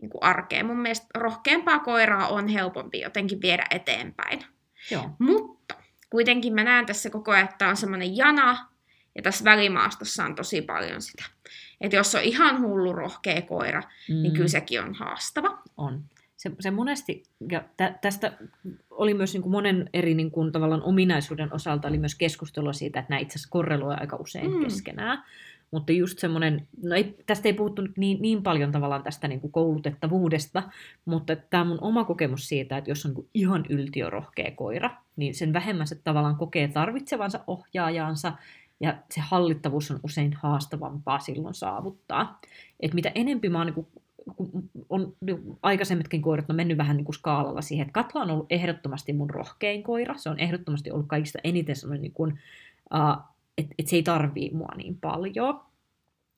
niin 0.00 0.10
kuin 0.10 0.22
arkea. 0.22 0.64
Mun 0.64 0.80
mielestä 0.80 1.06
rohkeampaa 1.14 1.78
koiraa 1.78 2.28
on 2.28 2.48
helpompi 2.48 3.00
jotenkin 3.00 3.40
viedä 3.40 3.64
eteenpäin. 3.70 4.44
Joo. 4.90 5.10
Mutta 5.18 5.74
kuitenkin 6.10 6.54
mä 6.54 6.64
näen 6.64 6.86
tässä 6.86 7.10
koko 7.10 7.30
ajan, 7.30 7.48
että 7.48 7.68
on 7.68 7.76
semmoinen 7.76 8.16
jana, 8.16 8.70
ja 9.14 9.22
tässä 9.22 9.44
välimaastossa 9.44 10.24
on 10.24 10.34
tosi 10.34 10.62
paljon 10.62 11.02
sitä. 11.02 11.24
Että 11.80 11.96
jos 11.96 12.14
on 12.14 12.22
ihan 12.22 12.60
hullu 12.60 12.92
rohkea 12.92 13.42
koira, 13.42 13.82
mm. 14.08 14.14
niin 14.14 14.32
kyllä 14.32 14.48
sekin 14.48 14.82
on 14.82 14.94
haastava. 14.94 15.58
On. 15.76 16.04
Se, 16.36 16.50
se 16.60 16.70
monesti, 16.70 17.22
ja 17.50 17.64
tä, 17.76 17.94
tästä 18.00 18.32
oli 18.90 19.14
myös 19.14 19.32
niin 19.32 19.42
kuin 19.42 19.52
monen 19.52 19.90
eri 19.92 20.14
niin 20.14 20.30
kuin, 20.30 20.52
tavallaan 20.52 20.82
ominaisuuden 20.82 21.52
osalta 21.52 21.88
oli 21.88 21.98
myös 21.98 22.14
keskustelua 22.14 22.72
siitä, 22.72 23.00
että 23.00 23.10
nämä 23.10 23.20
itse 23.20 23.34
asiassa 23.34 23.50
korreloi 23.50 23.94
aika 23.94 24.16
usein 24.16 24.50
mm. 24.50 24.64
keskenään. 24.64 25.22
Mutta 25.70 25.92
just 25.92 26.18
semmoinen, 26.18 26.68
no 26.82 26.94
ei, 26.94 27.16
tästä 27.26 27.48
ei 27.48 27.52
puhuttu 27.52 27.82
nyt 27.82 27.98
niin, 27.98 28.22
niin 28.22 28.42
paljon 28.42 28.72
tavallaan 28.72 29.02
tästä 29.02 29.28
niin 29.28 29.40
kuin 29.40 29.52
koulutettavuudesta, 29.52 30.62
mutta 31.04 31.36
tämä 31.36 31.64
mun 31.64 31.78
oma 31.80 32.04
kokemus 32.04 32.48
siitä, 32.48 32.76
että 32.76 32.90
jos 32.90 33.06
on 33.06 33.14
niin 33.14 33.28
ihan 33.34 33.64
yltiörohkea 33.68 34.50
koira, 34.50 34.90
niin 35.16 35.34
sen 35.34 35.52
vähemmän 35.52 35.86
se 35.86 35.94
tavallaan 36.04 36.36
kokee 36.36 36.68
tarvitsevansa 36.68 37.40
ohjaajaansa, 37.46 38.32
ja 38.80 38.96
se 39.10 39.20
hallittavuus 39.20 39.90
on 39.90 40.00
usein 40.02 40.32
haastavampaa 40.32 41.18
silloin 41.18 41.54
saavuttaa. 41.54 42.40
Et 42.80 42.94
mitä 42.94 43.12
enempi 43.14 43.48
mä 43.48 43.58
oon 43.58 43.66
niin 43.66 43.74
kuin, 43.74 43.86
on 44.88 45.12
niin 45.20 45.58
aikaisemmatkin 45.62 46.22
koirat 46.22 46.50
on 46.50 46.56
mennyt 46.56 46.78
vähän 46.78 46.96
niin 46.96 47.04
kuin 47.04 47.14
skaalalla 47.14 47.62
siihen, 47.62 47.86
että 47.86 48.02
Katla 48.02 48.22
on 48.22 48.30
ollut 48.30 48.46
ehdottomasti 48.50 49.12
mun 49.12 49.30
rohkein 49.30 49.82
koira. 49.82 50.14
Se 50.16 50.30
on 50.30 50.38
ehdottomasti 50.38 50.90
ollut 50.90 51.08
kaikista 51.08 51.38
eniten 51.44 51.76
semmoinen, 51.76 52.02
niin 52.02 52.12
kuin, 52.12 52.38
uh, 52.94 53.24
että 53.60 53.74
et 53.78 53.86
se 53.86 53.96
ei 53.96 54.02
tarvii 54.02 54.50
mua 54.54 54.68
niin 54.76 54.96
paljon. 55.00 55.60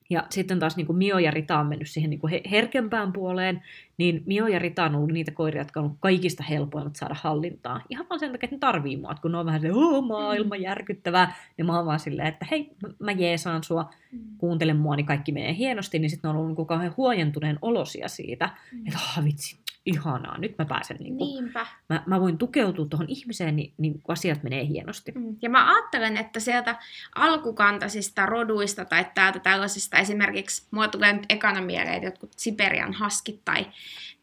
Ja 0.09 0.27
sitten 0.29 0.59
taas 0.59 0.77
niin 0.77 0.85
kuin 0.87 0.97
Mio 0.97 1.17
ja 1.19 1.31
Rita 1.31 1.59
on 1.59 1.67
mennyt 1.67 1.89
siihen 1.89 2.09
niin 2.09 2.19
kuin 2.19 2.31
he- 2.31 2.41
herkempään 2.51 3.13
puoleen, 3.13 3.61
niin 3.97 4.23
Mio 4.25 4.47
ja 4.47 4.59
Rita 4.59 4.83
on 4.83 4.95
ollut 4.95 5.11
niitä 5.11 5.31
koiria, 5.31 5.61
jotka 5.61 5.79
on 5.79 5.85
ollut 5.85 5.97
kaikista 5.99 6.43
helpoimmat 6.43 6.95
saada 6.95 7.15
hallintaan. 7.21 7.81
Ihan 7.89 8.05
vaan 8.09 8.19
sen 8.19 8.31
takia, 8.31 8.45
että 8.47 8.55
ne 8.55 8.59
tarvii 8.59 8.97
mua. 8.97 9.11
Että 9.11 9.21
kun 9.21 9.31
ne 9.31 9.37
on 9.37 9.45
vähän 9.45 9.61
silleen, 9.61 9.85
oh, 9.85 10.07
maailma 10.07 10.55
järkyttävää, 10.55 11.35
niin 11.57 11.65
mä 11.65 11.77
oon 11.77 11.85
vaan 11.85 11.99
silleen, 11.99 12.27
että 12.27 12.47
hei, 12.51 12.71
mä- 12.99 13.11
jeesaan 13.11 13.63
sua, 13.63 13.89
kuuntele 14.37 14.73
mua, 14.73 14.95
niin 14.95 15.05
kaikki 15.05 15.31
menee 15.31 15.55
hienosti, 15.55 15.99
niin 15.99 16.09
sitten 16.09 16.27
ne 16.27 16.29
on 16.29 16.35
ollut 16.35 16.49
niin 16.49 16.55
kuin 16.55 16.67
kauhean 16.67 16.93
huojentuneen 16.97 17.59
olosia 17.61 18.07
siitä, 18.07 18.49
Mm. 18.71 18.87
että 18.87 18.99
ah 18.99 19.23
vitsi, 19.23 19.57
ihanaa, 19.85 20.37
nyt 20.37 20.57
mä 20.57 20.65
pääsen, 20.65 20.97
niin 20.97 21.17
kuin, 21.17 21.43
Niinpä. 21.43 21.65
mä, 21.89 22.03
mä 22.05 22.21
voin 22.21 22.37
tukeutua 22.37 22.85
tuohon 22.85 23.09
ihmiseen, 23.09 23.55
niin, 23.55 23.73
niin 23.77 24.01
asiat 24.07 24.43
menee 24.43 24.67
hienosti. 24.67 25.11
Mm. 25.15 25.35
Ja 25.41 25.49
mä 25.49 25.73
ajattelen, 25.73 26.17
että 26.17 26.39
sieltä 26.39 26.75
alkukantaisista 27.15 28.25
roduista 28.25 28.85
tai 28.85 29.05
täältä 29.15 29.39
tällaisista 29.39 29.97
esimerkiksi, 29.97 30.67
mua 30.71 30.87
tulee 30.87 31.13
nyt 31.13 31.25
ekana 31.29 31.61
mieleen 31.61 31.93
että 31.95 32.07
jotkut 32.07 32.33
Siberian 32.37 32.93
haskit 32.93 33.41
tai 33.45 33.65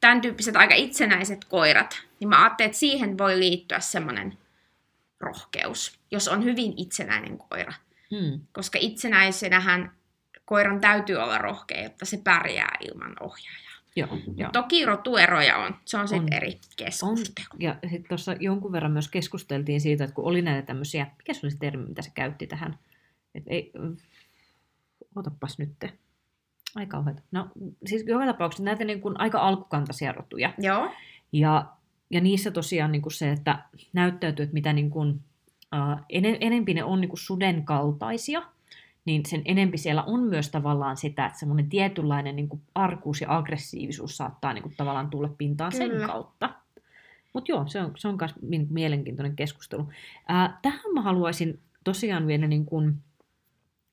tämän 0.00 0.20
tyyppiset 0.20 0.56
aika 0.56 0.74
itsenäiset 0.74 1.44
koirat, 1.44 2.02
niin 2.20 2.28
mä 2.28 2.42
ajattelen, 2.42 2.66
että 2.66 2.78
siihen 2.78 3.18
voi 3.18 3.38
liittyä 3.38 3.80
semmoinen 3.80 4.38
rohkeus, 5.20 5.98
jos 6.10 6.28
on 6.28 6.44
hyvin 6.44 6.74
itsenäinen 6.76 7.38
koira. 7.38 7.72
Hmm. 8.10 8.40
Koska 8.52 8.78
itsenäisenähän 8.82 9.92
koiran 10.44 10.80
täytyy 10.80 11.16
olla 11.16 11.38
rohkea, 11.38 11.82
jotta 11.82 12.04
se 12.04 12.20
pärjää 12.24 12.76
ilman 12.80 13.16
ohjaajaa. 13.20 13.69
Joo, 13.96 14.09
joo. 14.37 14.50
Toki 14.53 14.85
rotueroja 14.87 15.57
on, 15.57 15.76
se 15.85 15.96
on 15.96 16.00
On. 16.00 16.09
sitten 16.09 16.33
eri 16.33 16.48
On, 16.48 16.59
keskustelu. 16.76 17.46
ja 17.59 17.76
sitten 17.83 18.09
tuossa 18.09 18.33
jonkun 18.40 18.72
verran 18.72 18.92
myös 18.92 19.09
keskusteltiin 19.09 19.81
siitä, 19.81 20.05
että 20.05 20.14
kun 20.14 20.24
oli 20.24 20.42
näitä 20.42 20.66
tämmöisiä, 20.66 21.07
mikä 21.18 21.35
se 21.35 21.40
oli 21.46 21.50
se 21.50 21.59
termi, 21.59 21.87
mitä 21.87 22.03
se 22.03 22.11
käytti 22.14 22.46
tähän, 22.46 22.79
että 23.35 23.50
ei, 23.50 23.72
otapas 25.16 25.59
nyt, 25.59 25.70
aika 26.74 26.90
kauheata. 26.90 27.22
No 27.33 27.48
siis 27.87 28.05
joka 28.07 28.26
tapauksessa 28.26 28.64
näitä 28.64 28.85
niin 28.85 29.00
kuin 29.00 29.20
aika 29.20 29.38
alkukantaisia 29.38 30.12
rotuja, 30.12 30.55
Joo, 30.59 30.92
Ja, 31.33 31.66
ja 32.11 32.20
niissä 32.20 32.50
tosiaan 32.50 32.92
niin 32.92 33.03
kuin 33.03 33.12
se, 33.12 33.31
että 33.31 33.59
näyttäytyy, 33.92 34.42
että 34.42 34.55
mitä 34.55 34.72
niin 34.72 34.90
kuin, 34.90 35.11
uh, 35.74 36.00
ene, 36.09 36.38
enempi 36.40 36.74
ne 36.74 36.85
on 36.85 37.00
niin 37.00 37.09
kuin 37.09 37.20
suden 37.20 37.64
kaltaisia, 37.64 38.42
niin 39.04 39.26
sen 39.26 39.42
enempi 39.44 39.78
siellä 39.78 40.02
on 40.02 40.20
myös 40.20 40.50
tavallaan 40.50 40.96
sitä, 40.96 41.26
että 41.26 41.38
semmoinen 41.38 41.68
tietynlainen 41.68 42.36
niin 42.36 42.48
kuin 42.48 42.62
arkuus 42.74 43.20
ja 43.20 43.36
aggressiivisuus 43.36 44.16
saattaa 44.16 44.52
niin 44.52 44.62
kuin 44.62 44.74
tavallaan 44.76 45.10
tulla 45.10 45.28
pintaan 45.38 45.72
sen 45.72 45.90
Kyllä. 45.90 46.06
kautta. 46.06 46.50
Mutta 47.32 47.52
joo, 47.52 47.66
se 47.66 47.80
on, 47.80 47.92
se 47.96 48.08
on 48.08 48.18
myös 48.20 48.34
mielenkiintoinen 48.70 49.36
keskustelu. 49.36 49.88
Ää, 50.28 50.58
tähän 50.62 50.94
mä 50.94 51.02
haluaisin 51.02 51.60
tosiaan 51.84 52.26
vielä 52.26 52.46
niin 52.46 52.66
kuin 52.66 52.94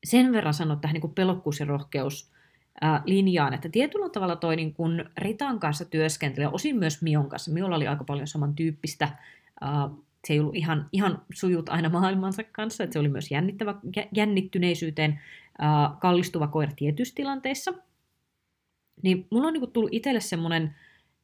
sen 0.04 0.32
verran 0.32 0.54
sanoa 0.54 0.76
tähän 0.76 0.94
niin 0.94 1.02
kuin 1.02 1.14
pelokkuus 1.14 1.60
ja 1.60 1.66
rohkeus 1.66 2.32
ää, 2.82 3.02
linjaan, 3.06 3.54
että 3.54 3.70
tietyllä 3.70 4.10
tavalla 4.10 4.36
toi 4.36 4.56
niin 4.56 4.74
kuin 4.74 5.06
Ritan 5.18 5.60
kanssa 5.60 5.86
työskentely, 5.86 6.44
ja 6.44 6.50
osin 6.50 6.76
myös 6.76 7.02
Mion 7.02 7.30
kanssa, 7.30 7.52
Miolla 7.52 7.76
oli 7.76 7.88
aika 7.88 8.04
paljon 8.04 8.28
samantyyppistä, 8.28 9.10
ää, 9.62 9.90
se 10.28 10.34
ei 10.34 10.40
ollut 10.40 10.56
ihan, 10.56 10.90
ihan 10.92 11.22
sujut 11.34 11.70
aina 11.70 11.90
maailmansa 11.90 12.44
kanssa, 12.44 12.84
että 12.84 12.94
se 12.94 13.00
oli 13.00 13.10
myös 13.10 13.32
jännittävä, 13.32 13.76
jä- 13.96 14.08
jännittyneisyyteen 14.12 15.20
ää, 15.60 15.96
kallistuva 16.00 16.48
koira 16.48 16.72
tietyissä 16.76 17.16
tilanteissa. 17.16 17.74
Niin 19.04 19.28
mulla 19.32 19.48
on 19.48 19.54
niin 19.54 19.62
kuin 19.62 19.72
tullut 19.72 19.94
itselle 19.94 20.20
semmoinen 20.20 20.76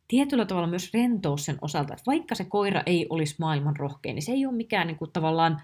tietyllä 0.08 0.46
tavalla 0.46 0.68
myös 0.68 0.94
rentous 0.94 1.46
sen 1.46 1.58
osalta, 1.62 1.94
että 1.94 2.04
vaikka 2.08 2.36
se 2.36 2.44
koira 2.44 2.84
ei 2.86 3.08
olisi 3.10 3.36
maailman 3.40 3.76
rohkein, 3.76 4.16
niin 4.16 4.24
se 4.24 4.32
ei 4.32 4.46
ole 4.46 4.56
mikään 4.56 4.88
niin 4.88 4.98
kuin 4.98 5.12
tavallaan 5.12 5.62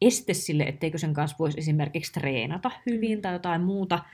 este 0.00 0.34
sille, 0.34 0.62
etteikö 0.62 0.98
sen 0.98 1.14
kanssa 1.14 1.36
voisi 1.38 1.58
esimerkiksi 1.58 2.12
treenata 2.12 2.70
hyvin 2.86 3.22
tai 3.22 3.32
jotain 3.32 3.60
muuta. 3.60 4.04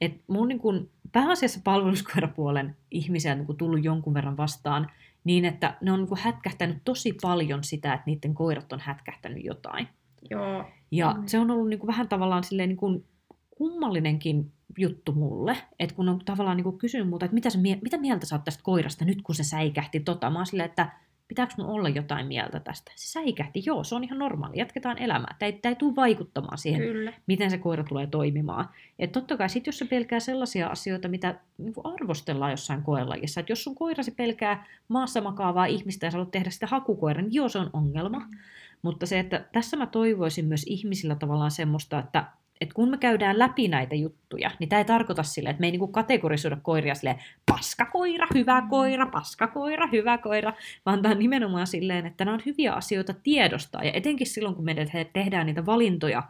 Et 0.00 0.12
mun 0.26 0.48
niin 0.48 0.58
kun, 0.58 0.90
pääasiassa 1.12 1.60
palveluskoirapuolen 1.64 2.76
ihmisiä 2.90 3.32
on 3.32 3.38
niin 3.38 3.56
tullut 3.56 3.84
jonkun 3.84 4.14
verran 4.14 4.36
vastaan 4.36 4.90
niin, 5.24 5.44
että 5.44 5.76
ne 5.80 5.92
on 5.92 5.98
niin 5.98 6.08
kun 6.08 6.18
hätkähtänyt 6.18 6.78
tosi 6.84 7.12
paljon 7.22 7.64
sitä, 7.64 7.92
että 7.94 8.02
niiden 8.06 8.34
koirat 8.34 8.72
on 8.72 8.80
hätkähtänyt 8.80 9.44
jotain. 9.44 9.88
joo. 10.30 10.64
Ja 10.90 11.12
Mm. 11.18 11.22
se 11.26 11.38
on 11.38 11.50
ollut 11.50 11.68
niin 11.68 11.78
kuin 11.78 11.86
vähän 11.88 12.08
tavallaan 12.08 12.44
silleen 12.44 12.68
niin 12.68 12.76
kuin 12.76 13.04
kummallinenkin 13.50 14.52
juttu 14.78 15.12
mulle, 15.12 15.56
että 15.78 15.94
kun 15.94 16.08
on 16.08 16.18
tavallaan 16.24 16.56
niin 16.56 16.64
kuin 16.64 16.78
kysynyt 16.78 17.08
multa, 17.08 17.24
että 17.24 17.34
mitä, 17.34 17.50
sä, 17.50 17.58
mie- 17.58 17.78
mitä 17.82 17.98
mieltä 17.98 18.26
sä 18.26 18.34
oot 18.34 18.44
tästä 18.44 18.62
koirasta 18.62 19.04
nyt, 19.04 19.22
kun 19.22 19.34
se 19.34 19.44
säikähti 19.44 20.00
tota. 20.00 20.30
Mä 20.30 20.38
oon 20.38 20.46
silleen, 20.46 20.68
että 20.68 20.88
pitääkö 21.28 21.54
mun 21.58 21.66
olla 21.66 21.88
jotain 21.88 22.26
mieltä 22.26 22.60
tästä? 22.60 22.92
Se 22.96 23.12
säikähti, 23.12 23.62
joo, 23.66 23.84
se 23.84 23.94
on 23.94 24.04
ihan 24.04 24.18
normaali, 24.18 24.58
jatketaan 24.58 24.98
elämää. 24.98 25.36
Tämä 25.38 25.46
ei, 25.46 25.52
tämä 25.52 25.70
ei 25.70 25.76
tule 25.76 25.96
vaikuttamaan 25.96 26.58
siihen, 26.58 26.82
Kyllä. 26.82 27.12
miten 27.26 27.50
se 27.50 27.58
koira 27.58 27.84
tulee 27.84 28.06
toimimaan. 28.06 28.68
Et 28.98 29.12
totta 29.12 29.36
kai 29.36 29.48
sit, 29.48 29.66
jos 29.66 29.78
se 29.78 29.84
pelkää 29.84 30.20
sellaisia 30.20 30.68
asioita, 30.68 31.08
mitä 31.08 31.40
niin 31.58 31.74
arvostellaan 31.84 32.50
jossain 32.50 32.82
koelajissa, 32.82 33.40
että 33.40 33.52
jos 33.52 33.64
sun 33.64 33.74
koirasi 33.74 34.10
pelkää 34.10 34.66
maassa 34.88 35.20
makaavaa 35.20 35.66
ihmistä 35.66 36.06
ja 36.06 36.10
sä 36.10 36.16
haluat 36.16 36.30
tehdä 36.30 36.50
sitä 36.50 36.66
hakukoiran, 36.66 37.24
niin 37.24 37.34
joo, 37.34 37.48
se 37.48 37.58
on 37.58 37.70
ongelma. 37.72 38.18
Mm. 38.18 38.38
Mutta 38.82 39.06
se, 39.06 39.18
että 39.18 39.44
tässä 39.52 39.76
mä 39.76 39.86
toivoisin 39.86 40.44
myös 40.44 40.64
ihmisillä 40.66 41.14
tavallaan 41.14 41.50
semmoista, 41.50 41.98
että 41.98 42.24
että 42.60 42.74
kun 42.74 42.90
me 42.90 42.98
käydään 42.98 43.38
läpi 43.38 43.68
näitä 43.68 43.94
juttuja, 43.94 44.50
niin 44.58 44.68
tämä 44.68 44.80
ei 44.80 44.84
tarkoita 44.84 45.22
sille, 45.22 45.50
että 45.50 45.60
me 45.60 45.66
ei 45.66 45.70
niinku 45.70 45.88
kategorisoida 45.88 46.56
koiria 46.62 46.94
silleen 46.94 47.18
paskakoira, 47.46 48.26
hyvä 48.34 48.62
koira, 48.70 49.06
paskakoira, 49.06 49.86
hyvä 49.86 50.18
koira, 50.18 50.52
vaan 50.86 51.02
tämä 51.02 51.12
on 51.12 51.18
nimenomaan 51.18 51.66
silleen, 51.66 52.06
että 52.06 52.24
nämä 52.24 52.34
on 52.34 52.42
hyviä 52.46 52.72
asioita 52.72 53.14
tiedostaa. 53.22 53.84
Ja 53.84 53.92
etenkin 53.92 54.26
silloin, 54.26 54.54
kun 54.54 54.64
me 54.64 54.74
tehdään 55.12 55.46
niitä 55.46 55.66
valintoja 55.66 56.22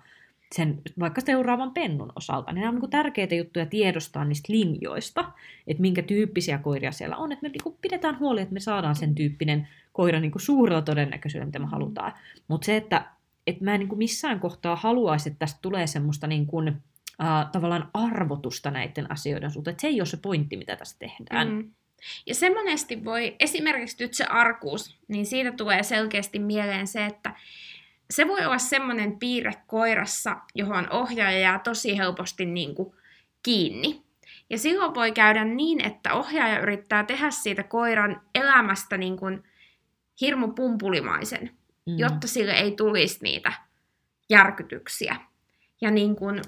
sen 0.55 0.83
vaikka 1.01 1.21
seuraavan 1.21 1.71
pennun 1.71 2.13
osalta, 2.17 2.53
niin 2.53 2.61
nämä 2.61 2.69
on 2.69 2.75
niinku 2.75 2.89
tärkeitä 2.89 3.35
juttuja 3.35 3.67
tiedostaa 3.67 4.25
niistä 4.25 4.53
linjoista, 4.53 5.33
että 5.67 5.81
minkä 5.81 6.03
tyyppisiä 6.03 6.59
koiria 6.59 6.93
siellä 6.93 7.17
on, 7.17 7.33
että 7.33 7.43
me 7.43 7.49
niinku 7.49 7.79
pidetään 7.81 8.19
huoli, 8.19 8.41
että 8.41 8.55
me 8.55 8.61
saadaan 8.61 8.97
sen 8.97 9.15
tyyppinen 9.15 9.69
koira 9.93 10.21
niinku 10.21 10.39
suurella 10.39 10.83
todennäköisyydellä, 10.83 11.47
mitä 11.47 11.59
me 11.59 11.67
halutaan. 11.67 12.13
Mutta 12.49 12.65
se, 12.65 12.77
että 12.77 13.05
että 13.49 13.65
mä 13.65 13.75
en 13.75 13.81
niin 13.81 13.89
kuin 13.89 13.99
missään 13.99 14.41
kohtaa 14.41 14.77
haluaisi, 14.77 15.29
että 15.29 15.39
tästä 15.39 15.59
tulee 15.63 15.87
semmoista 15.87 16.27
niin 16.27 16.47
kuin, 16.47 16.69
äh, 16.69 17.51
tavallaan 17.53 17.91
arvotusta 17.95 18.71
näiden 18.71 19.13
asioiden 19.13 19.51
suhteen. 19.51 19.73
Että 19.73 19.81
se 19.81 19.89
ei 19.89 20.01
ole 20.01 20.07
se 20.07 20.17
pointti, 20.17 20.57
mitä 20.57 20.77
tässä 20.77 20.97
tehdään. 20.99 21.49
Mm. 21.49 21.71
Ja 22.27 22.35
se 22.35 22.55
monesti 22.55 23.05
voi, 23.05 23.37
esimerkiksi 23.41 24.05
nyt 24.05 24.15
se 24.15 24.25
arkuus, 24.25 24.99
niin 25.09 25.27
siitä 25.27 25.53
tulee 25.53 25.83
selkeästi 25.83 26.39
mieleen 26.39 26.87
se, 26.87 27.07
että 27.07 27.35
se 28.11 28.29
voi 28.29 28.45
olla 28.45 28.59
semmoinen 28.59 29.19
piirre 29.19 29.53
koirassa, 29.67 30.37
johon 30.55 30.93
ohjaaja 30.93 31.39
jää 31.39 31.59
tosi 31.59 31.99
helposti 31.99 32.47
niin 32.47 32.75
kuin 32.75 32.95
kiinni. 33.43 34.03
Ja 34.51 34.59
silloin 34.59 34.95
voi 34.95 35.13
käydä 35.13 35.45
niin, 35.45 35.85
että 35.85 36.15
ohjaaja 36.15 36.61
yrittää 36.61 37.05
tehdä 37.05 37.31
siitä 37.31 37.63
koiran 37.63 38.21
elämästä 38.35 38.97
niin 38.97 39.17
kuin 39.17 39.43
hirmu 40.21 40.49
pumpulimaisen 40.49 41.58
mm. 41.89 41.99
jotta 41.99 42.29
sille 42.29 42.53
ei 42.53 42.73
tulisi 42.73 43.19
niitä 43.23 43.53
järkytyksiä. 44.31 45.17
Ja, 45.81 45.91
niin 45.91 46.17
kun, 46.17 46.43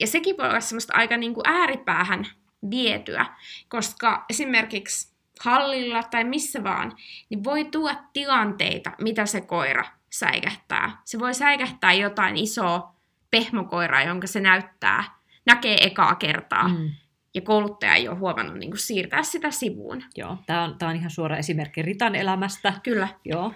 ja 0.00 0.06
sekin 0.06 0.36
voi 0.38 0.48
olla 0.48 0.60
semmoista 0.60 0.92
aika 0.96 1.16
niin 1.16 1.34
kuin 1.34 1.48
ääripäähän 1.48 2.26
vietyä, 2.70 3.26
koska 3.68 4.24
esimerkiksi 4.30 5.12
hallilla 5.40 6.02
tai 6.02 6.24
missä 6.24 6.64
vaan, 6.64 6.96
niin 7.30 7.44
voi 7.44 7.64
tuoda 7.64 8.02
tilanteita, 8.12 8.92
mitä 9.00 9.26
se 9.26 9.40
koira 9.40 9.84
säikähtää. 10.10 11.02
Se 11.04 11.18
voi 11.18 11.34
säikähtää 11.34 11.92
jotain 11.92 12.36
isoa 12.36 12.94
pehmokoiraa, 13.30 14.02
jonka 14.02 14.26
se 14.26 14.40
näyttää, 14.40 15.04
näkee 15.46 15.76
ekaa 15.86 16.14
kertaa. 16.14 16.68
Mm 16.68 16.90
ja 17.34 17.40
kouluttaja 17.40 17.94
ei 17.94 18.08
ole 18.08 18.18
huomannut 18.18 18.58
niin 18.58 18.70
kuin 18.70 18.78
siirtää 18.78 19.22
sitä 19.22 19.50
sivuun. 19.50 20.02
Joo, 20.16 20.36
tämä 20.46 20.64
on, 20.64 20.78
tämä 20.78 20.90
on 20.90 20.96
ihan 20.96 21.10
suora 21.10 21.36
esimerkki 21.36 21.82
Ritan 21.82 22.14
elämästä. 22.14 22.72
Kyllä. 22.82 23.08
Joo, 23.24 23.54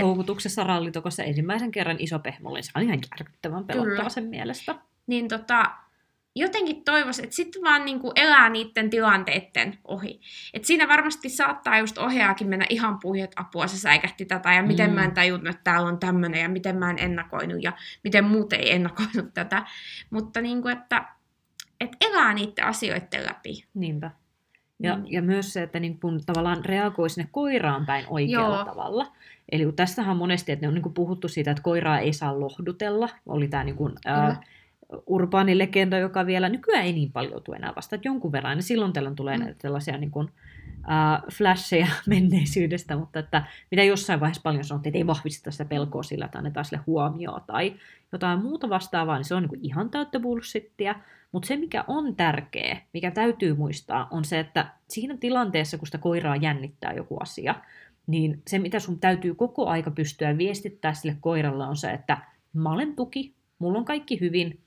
houkutuksessa 0.00 0.64
rallitokossa 0.64 1.22
ensimmäisen 1.22 1.70
kerran 1.70 1.96
iso 1.98 2.18
pehmolle, 2.18 2.62
se 2.62 2.70
on 2.74 2.82
ihan 2.82 2.98
järkyttävän 3.10 3.64
pelottava 3.64 4.08
sen 4.08 4.24
mielestä. 4.24 4.74
Niin 5.06 5.28
tota, 5.28 5.70
jotenkin 6.36 6.84
toivoisin, 6.84 7.24
että 7.24 7.36
sitten 7.36 7.62
vaan 7.62 7.84
niin 7.84 8.00
kuin 8.00 8.12
elää 8.16 8.48
niiden 8.48 8.90
tilanteiden 8.90 9.78
ohi. 9.84 10.20
Et 10.54 10.64
siinä 10.64 10.88
varmasti 10.88 11.28
saattaa 11.28 11.78
just 11.78 11.98
ohjaakin 11.98 12.48
mennä 12.48 12.66
ihan 12.68 12.98
puihin, 13.00 13.24
että 13.24 13.40
apua 13.40 13.66
se 13.66 13.78
säikähti 13.78 14.24
tätä, 14.24 14.52
ja 14.52 14.62
miten 14.62 14.90
mm. 14.90 14.94
mä 14.94 15.04
en 15.04 15.14
tajunnut, 15.14 15.48
että 15.48 15.64
täällä 15.64 15.88
on 15.88 15.98
tämmöinen, 15.98 16.40
ja 16.40 16.48
miten 16.48 16.76
mä 16.76 16.90
en 16.90 16.98
ennakoinut, 16.98 17.62
ja 17.62 17.72
miten 18.04 18.24
muut 18.24 18.52
ei 18.52 18.72
ennakoinut 18.72 19.34
tätä. 19.34 19.66
Mutta 20.10 20.40
niin 20.40 20.62
kuin, 20.62 20.76
että 20.76 21.13
että 21.84 21.96
elää 22.00 22.34
niiden 22.34 22.64
asioiden 22.64 23.26
läpi. 23.26 23.64
Niinpä. 23.74 24.10
Ja, 24.82 24.96
mm. 24.96 25.04
ja 25.06 25.22
myös 25.22 25.52
se, 25.52 25.62
että 25.62 25.80
niin 25.80 26.00
kun 26.00 26.20
tavallaan 26.26 26.64
reagoi 26.64 27.10
sinne 27.10 27.28
koiraan 27.32 27.86
päin 27.86 28.04
oikealla 28.08 28.56
Joo. 28.56 28.64
tavalla. 28.64 29.12
Eli 29.52 29.64
kun 29.64 29.76
tässähän 29.76 30.10
on 30.10 30.16
monesti, 30.16 30.52
että 30.52 30.64
ne 30.64 30.68
on 30.68 30.74
niin 30.74 30.82
kuin 30.82 30.94
puhuttu 30.94 31.28
siitä, 31.28 31.50
että 31.50 31.62
koiraa 31.62 31.98
ei 31.98 32.12
saa 32.12 32.40
lohdutella. 32.40 33.08
Oli 33.26 33.48
tämä 33.48 33.64
niin 33.64 33.76
kuin, 33.76 33.92
ää, 34.04 34.40
urbaani 35.06 35.58
legenda, 35.58 35.98
joka 35.98 36.26
vielä 36.26 36.48
nykyään 36.48 36.84
ei 36.84 36.92
niin 36.92 37.12
paljon 37.12 37.42
tule 37.42 37.56
enää 37.56 37.72
vasta, 37.76 37.96
että 37.96 38.08
jonkun 38.08 38.32
verran. 38.32 38.58
Ja 38.58 38.62
silloin 38.62 38.92
tällöin 38.92 39.16
tulee 39.16 39.36
mm. 39.36 39.44
näitä 39.44 39.58
tällaisia 39.58 39.98
niin 39.98 40.10
kuin, 40.10 40.28
äh, 40.90 41.22
flasheja 41.32 41.86
menneisyydestä, 42.06 42.96
mutta 42.96 43.18
että 43.18 43.44
mitä 43.70 43.82
jossain 43.82 44.20
vaiheessa 44.20 44.42
paljon 44.42 44.64
sanottiin, 44.64 44.90
että 44.90 44.98
ei 44.98 45.06
vahvista 45.06 45.50
sitä 45.50 45.64
pelkoa 45.64 46.02
sillä, 46.02 46.24
että 46.24 46.38
annetaan 46.38 46.64
sille 46.64 46.82
huomioon 46.86 47.40
tai 47.46 47.74
jotain 48.12 48.38
muuta 48.38 48.68
vastaavaa, 48.68 49.16
niin 49.16 49.24
se 49.24 49.34
on 49.34 49.42
niin 49.42 49.48
kuin 49.48 49.64
ihan 49.64 49.90
täyttä 49.90 50.20
bullshittia. 50.20 50.94
Mutta 51.34 51.46
se, 51.46 51.56
mikä 51.56 51.84
on 51.88 52.16
tärkeä, 52.16 52.80
mikä 52.92 53.10
täytyy 53.10 53.54
muistaa, 53.54 54.08
on 54.10 54.24
se, 54.24 54.40
että 54.40 54.66
siinä 54.88 55.16
tilanteessa, 55.16 55.78
kun 55.78 55.86
sitä 55.86 55.98
koiraa 55.98 56.36
jännittää 56.36 56.92
joku 56.92 57.16
asia, 57.20 57.54
niin 58.06 58.42
se, 58.46 58.58
mitä 58.58 58.80
sun 58.80 59.00
täytyy 59.00 59.34
koko 59.34 59.66
aika 59.66 59.90
pystyä 59.90 60.38
viestittää 60.38 60.94
sille 60.94 61.16
koiralle, 61.20 61.64
on 61.64 61.76
se, 61.76 61.90
että 61.90 62.18
mä 62.52 62.72
olen 62.72 62.96
tuki, 62.96 63.34
mulla 63.58 63.78
on 63.78 63.84
kaikki 63.84 64.20
hyvin, 64.20 64.60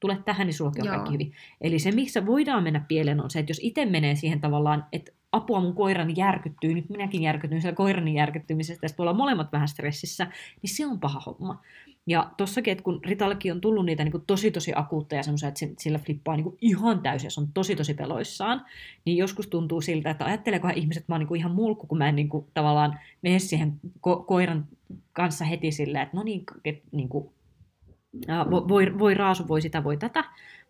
tule 0.00 0.18
tähän, 0.24 0.46
niin 0.46 0.54
sullakin 0.54 0.82
on 0.82 0.86
Joo. 0.86 0.96
kaikki 0.96 1.12
hyvin. 1.12 1.32
Eli 1.60 1.78
se, 1.78 1.92
missä 1.92 2.26
voidaan 2.26 2.62
mennä 2.62 2.84
pieleen, 2.88 3.20
on 3.20 3.30
se, 3.30 3.38
että 3.38 3.50
jos 3.50 3.60
itse 3.62 3.86
menee 3.86 4.14
siihen 4.14 4.40
tavallaan, 4.40 4.86
että 4.92 5.12
apua 5.32 5.60
mun 5.60 5.74
koirani 5.74 6.14
järkyttyy, 6.16 6.74
nyt 6.74 6.88
minäkin 6.88 7.22
järkytyn 7.22 7.60
siellä 7.60 7.76
koirani 7.76 8.14
järkyttymisestä, 8.14 8.84
ja 8.84 8.88
sitten 8.88 9.02
ollaan 9.02 9.16
molemmat 9.16 9.52
vähän 9.52 9.68
stressissä, 9.68 10.26
niin 10.62 10.70
se 10.70 10.86
on 10.86 11.00
paha 11.00 11.20
homma. 11.26 11.62
Ja 12.06 12.30
tossakin, 12.36 12.72
että 12.72 12.84
kun 12.84 13.00
Ritallekin 13.04 13.52
on 13.52 13.60
tullut 13.60 13.86
niitä 13.86 14.04
niin 14.04 14.12
kuin 14.12 14.24
tosi 14.26 14.50
tosi 14.50 14.72
akuutteja 14.74 15.22
semmoisia, 15.22 15.48
että 15.48 15.60
sillä 15.78 15.98
flippaa 15.98 16.36
niin 16.36 16.44
kuin 16.44 16.58
ihan 16.60 17.00
täysin, 17.00 17.30
se 17.30 17.40
on 17.40 17.48
tosi 17.54 17.76
tosi 17.76 17.94
peloissaan, 17.94 18.64
niin 19.04 19.16
joskus 19.16 19.46
tuntuu 19.46 19.80
siltä, 19.80 20.10
että 20.10 20.24
ajatteleekohan 20.24 20.78
ihmiset, 20.78 21.00
että 21.00 21.12
mä 21.12 21.14
oon 21.14 21.20
niin 21.20 21.28
kuin 21.28 21.38
ihan 21.38 21.54
mulkku, 21.54 21.86
kun 21.86 21.98
mä 21.98 22.08
en 22.08 22.16
niin 22.16 22.28
kuin, 22.28 22.46
tavallaan 22.54 22.98
mene 23.22 23.38
siihen 23.38 23.80
ko- 23.84 24.24
koiran 24.26 24.66
kanssa 25.12 25.44
heti 25.44 25.72
silleen, 25.72 26.02
että 26.02 26.16
no 26.16 26.22
niin, 26.22 26.44
että 26.64 26.88
niin 26.92 27.08
kuin, 27.08 27.30
voi, 28.68 28.98
voi 28.98 29.14
raasu, 29.14 29.48
voi 29.48 29.62
sitä, 29.62 29.84
voi 29.84 29.96
tätä, 29.96 30.24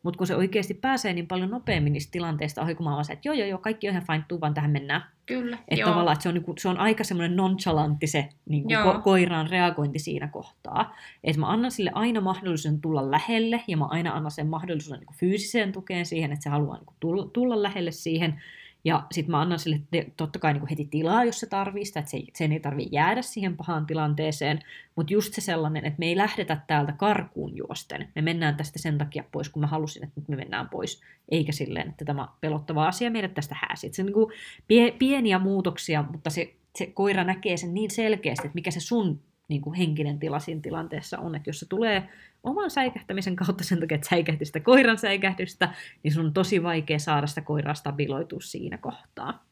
mutta 0.05 0.19
kun 0.19 0.27
se 0.27 0.37
oikeasti 0.37 0.75
pääsee 0.75 1.13
niin 1.13 1.27
paljon 1.27 1.51
nopeammin 1.51 1.93
niistä 1.93 2.13
tilanteista 2.13 2.63
ohi, 2.63 2.75
kun 2.75 2.87
mä 2.87 2.93
olen 2.95 3.05
se, 3.05 3.13
että 3.13 3.29
joo, 3.29 3.35
joo, 3.35 3.49
joo, 3.49 3.59
kaikki 3.59 3.89
on 3.89 3.93
ihan 3.93 4.07
fine, 4.07 4.25
tuu 4.29 4.41
vaan 4.41 4.55
tähän 4.55 4.71
mennään. 4.71 5.05
Kyllä, 5.27 5.59
Että 5.69 5.81
joo. 5.81 5.91
tavallaan, 5.91 6.13
että 6.13 6.23
se 6.23 6.29
on, 6.29 6.35
niin 6.35 6.45
kuin, 6.45 6.59
se 6.59 6.69
on 6.69 6.79
aika 6.79 7.05
semmoinen 7.05 7.37
nonchalantti 7.37 8.07
se 8.07 8.29
niin 8.49 8.63
kuin 8.63 8.77
ko- 8.77 9.03
koiraan 9.03 9.51
reagointi 9.51 9.99
siinä 9.99 10.29
kohtaa. 10.29 10.97
Että 11.25 11.41
mä 11.41 11.47
annan 11.47 11.71
sille 11.71 11.91
aina 11.95 12.21
mahdollisuuden 12.21 12.81
tulla 12.81 13.11
lähelle, 13.11 13.63
ja 13.69 13.77
mä 13.77 13.85
aina 13.85 14.13
annan 14.13 14.31
sen 14.31 14.47
mahdollisuuden 14.47 15.01
niin 15.01 15.07
kuin 15.07 15.17
fyysiseen 15.17 15.73
tukeen 15.73 16.07
siihen, 16.07 16.33
että 16.33 16.43
se 16.43 16.51
haluaa 16.51 16.77
niin 16.77 16.87
kuin 16.87 16.97
tulla, 17.01 17.29
tulla 17.33 17.63
lähelle 17.63 17.91
siihen, 17.91 18.43
ja 18.85 19.07
sitten 19.13 19.31
mä 19.31 19.41
annan 19.41 19.59
sille 19.59 19.81
totta 20.17 20.39
kai 20.39 20.53
niin 20.53 20.67
heti 20.71 20.85
tilaa, 20.85 21.25
jos 21.25 21.41
se 21.41 21.47
tarvii 21.47 21.85
sitä, 21.85 22.01
että 22.01 22.11
se, 22.11 22.23
sen 22.35 22.53
ei 22.53 22.61
tarvitse 22.61 22.91
jäädä 22.93 23.23
siihen 23.23 23.57
pahaan 23.57 23.87
tilanteeseen. 23.87 24.61
Mutta 24.97 25.13
just 25.13 25.35
se 25.35 25.41
sellainen, 25.41 25.85
että 25.85 25.99
me 25.99 26.07
ei 26.07 26.17
lähdetä 26.17 26.61
täältä 26.67 26.93
karkuun 26.93 27.57
juosten. 27.57 28.09
Me 28.15 28.23
mennään 28.23 28.57
tästä 28.57 28.79
sen 28.79 28.99
takia 28.99 29.25
pois, 29.33 29.49
kun 29.49 29.61
mä 29.61 29.67
halusin, 29.67 30.05
että 30.05 30.21
nyt 30.21 30.29
me 30.29 30.37
mennään 30.37 30.69
pois. 30.69 31.01
Eikä 31.29 31.53
silleen, 31.53 31.89
että 31.89 32.05
tämä 32.05 32.29
pelottava 32.41 32.89
asia 32.89 33.11
meidät 33.11 33.35
tästä 33.35 33.57
hääsi. 33.61 33.91
Se 33.93 34.03
on 34.03 34.07
niin 34.07 34.41
pie, 34.69 34.91
pieniä 34.91 35.39
muutoksia, 35.39 36.05
mutta 36.11 36.31
se, 36.31 36.55
se 36.79 36.87
koira 36.87 37.25
näkee 37.25 37.57
sen 37.57 37.75
niin 37.75 37.91
selkeästi, 37.91 38.47
että 38.47 38.55
mikä 38.55 38.71
se 38.71 38.81
sun 38.81 39.21
niin 39.49 39.61
kuin 39.61 39.75
henkinen 39.75 40.19
tila 40.19 40.39
siinä 40.39 40.61
tilanteessa 40.61 41.19
on. 41.19 41.35
Että 41.35 41.49
jos 41.49 41.61
se 41.61 41.69
tulee 41.69 42.09
oman 42.43 42.71
säikähtämisen 42.71 43.37
kautta 43.37 43.65
sen 43.65 43.81
takia, 43.81 43.95
että 43.95 44.09
säikähti 44.09 44.45
sitä 44.45 44.61
koiran 44.61 44.99
säikähdystä, 44.99 45.75
niin 46.03 46.13
sun 46.13 46.27
on 46.27 46.33
tosi 46.33 46.63
vaikea 46.63 46.99
saada 46.99 47.27
sitä 47.27 47.41
koiraa 47.41 47.75
stabiloitua 47.75 48.41
siinä 48.41 48.79
kohtaa. 48.79 49.45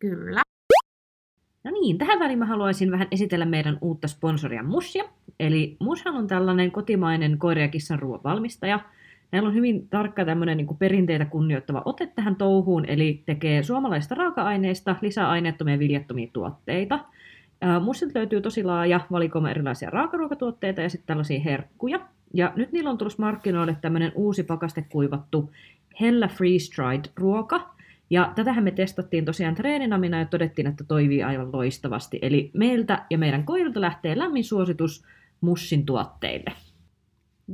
Kyllä. 0.00 0.42
No 1.64 1.70
niin, 1.70 1.98
tähän 1.98 2.18
väliin 2.18 2.38
mä 2.38 2.46
haluaisin 2.46 2.90
vähän 2.90 3.08
esitellä 3.10 3.44
meidän 3.44 3.78
uutta 3.80 4.08
sponsoria 4.08 4.62
Musia. 4.62 5.04
Eli 5.40 5.76
Mushan 5.80 6.16
on 6.16 6.26
tällainen 6.26 6.70
kotimainen 6.70 7.38
koira- 7.38 7.60
ja 7.60 7.68
kissan 7.68 7.98
ruoan 7.98 8.20
valmistaja. 8.24 8.80
Meillä 9.32 9.48
on 9.48 9.54
hyvin 9.54 9.88
tarkka 9.88 10.24
tämmöinen 10.24 10.56
niin 10.56 10.76
perinteitä 10.78 11.24
kunnioittava 11.24 11.82
ote 11.84 12.06
tähän 12.06 12.36
touhuun, 12.36 12.84
eli 12.88 13.22
tekee 13.26 13.62
suomalaista 13.62 14.14
raaka-aineista 14.14 14.96
lisäaineettomia 15.00 15.78
viljattomia 15.78 16.30
tuotteita– 16.32 16.98
Mussilta 17.80 18.18
löytyy 18.18 18.40
tosi 18.40 18.64
laaja 18.64 19.00
valikoima 19.12 19.50
erilaisia 19.50 19.90
raakaruokatuotteita 19.90 20.80
ja 20.80 20.88
sitten 20.90 21.06
tällaisia 21.06 21.40
herkkuja. 21.40 22.00
Ja 22.34 22.52
nyt 22.56 22.72
niillä 22.72 22.90
on 22.90 22.98
tullut 22.98 23.18
markkinoille 23.18 23.76
tämmöinen 23.80 24.12
uusi 24.14 24.42
pakastekuivattu 24.42 25.52
Hella 26.00 26.28
Freeze 26.28 26.72
Dried 26.76 27.04
ruoka. 27.16 27.74
Ja 28.10 28.32
tätähän 28.34 28.64
me 28.64 28.70
testattiin 28.70 29.24
tosiaan 29.24 29.54
treeninamina 29.54 30.18
ja 30.18 30.24
todettiin, 30.24 30.66
että 30.66 30.84
toimii 30.84 31.22
aivan 31.22 31.52
loistavasti. 31.52 32.18
Eli 32.22 32.50
meiltä 32.54 33.04
ja 33.10 33.18
meidän 33.18 33.44
koirilta 33.44 33.80
lähtee 33.80 34.18
lämmin 34.18 34.44
suositus 34.44 35.04
Mussin 35.40 35.86
tuotteille. 35.86 36.52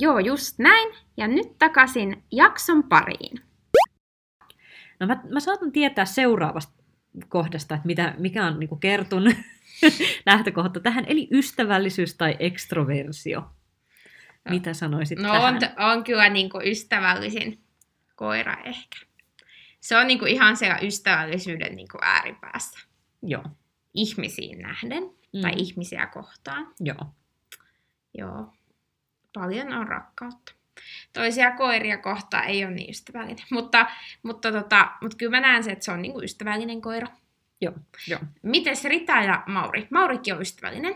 Joo, 0.00 0.18
just 0.18 0.58
näin. 0.58 0.94
Ja 1.16 1.28
nyt 1.28 1.58
takaisin 1.58 2.22
jakson 2.30 2.82
pariin. 2.82 3.40
No 5.00 5.06
mä, 5.06 5.22
mä 5.30 5.40
saatan 5.40 5.72
tietää 5.72 6.04
seuraavasta 6.04 6.81
kohdasta, 7.28 7.74
että 7.74 7.86
mitä, 7.86 8.14
mikä 8.18 8.46
on 8.46 8.60
niin 8.60 8.80
kertun 8.80 9.24
lähtökohta 10.26 10.80
tähän, 10.80 11.04
eli 11.08 11.28
ystävällisyys 11.32 12.14
tai 12.14 12.36
ekstroversio. 12.38 13.50
Mitä 14.50 14.74
sanoisit 14.74 15.18
no, 15.18 15.32
tähän? 15.32 15.54
On, 15.54 15.90
on 15.90 16.04
kyllä 16.04 16.28
niin 16.28 16.50
ystävällisin 16.64 17.64
koira 18.16 18.56
ehkä. 18.64 18.96
Se 19.80 19.96
on 19.96 20.06
niin 20.06 20.28
ihan 20.28 20.56
siellä 20.56 20.78
ystävällisyyden 20.82 21.76
niin 21.76 21.88
ääripäässä. 22.00 22.78
Joo. 23.22 23.44
Ihmisiin 23.94 24.58
nähden 24.58 25.02
mm. 25.32 25.40
tai 25.40 25.52
ihmisiä 25.56 26.06
kohtaan. 26.06 26.74
Joo. 26.80 27.14
Joo. 28.18 28.52
Paljon 29.34 29.72
on 29.72 29.88
rakkautta. 29.88 30.52
Toisia 31.12 31.50
koiria 31.50 31.98
kohtaan 31.98 32.44
ei 32.44 32.64
ole 32.64 32.74
niin 32.74 32.90
ystävällinen. 32.90 33.44
Mutta, 33.50 33.86
mutta, 34.22 34.52
tota, 34.52 34.88
mutta 35.02 35.16
kyllä 35.16 35.30
mä 35.30 35.40
näen 35.40 35.64
se, 35.64 35.72
että 35.72 35.84
se 35.84 35.92
on 35.92 36.02
niin 36.02 36.12
kuin 36.12 36.24
ystävällinen 36.24 36.80
koira. 36.80 37.08
Joo, 37.60 37.72
joo. 38.08 38.20
Mites 38.42 38.84
Rita 38.84 39.12
ja 39.12 39.42
Mauri? 39.46 39.86
Maurikin 39.90 40.34
on 40.34 40.42
ystävällinen. 40.42 40.94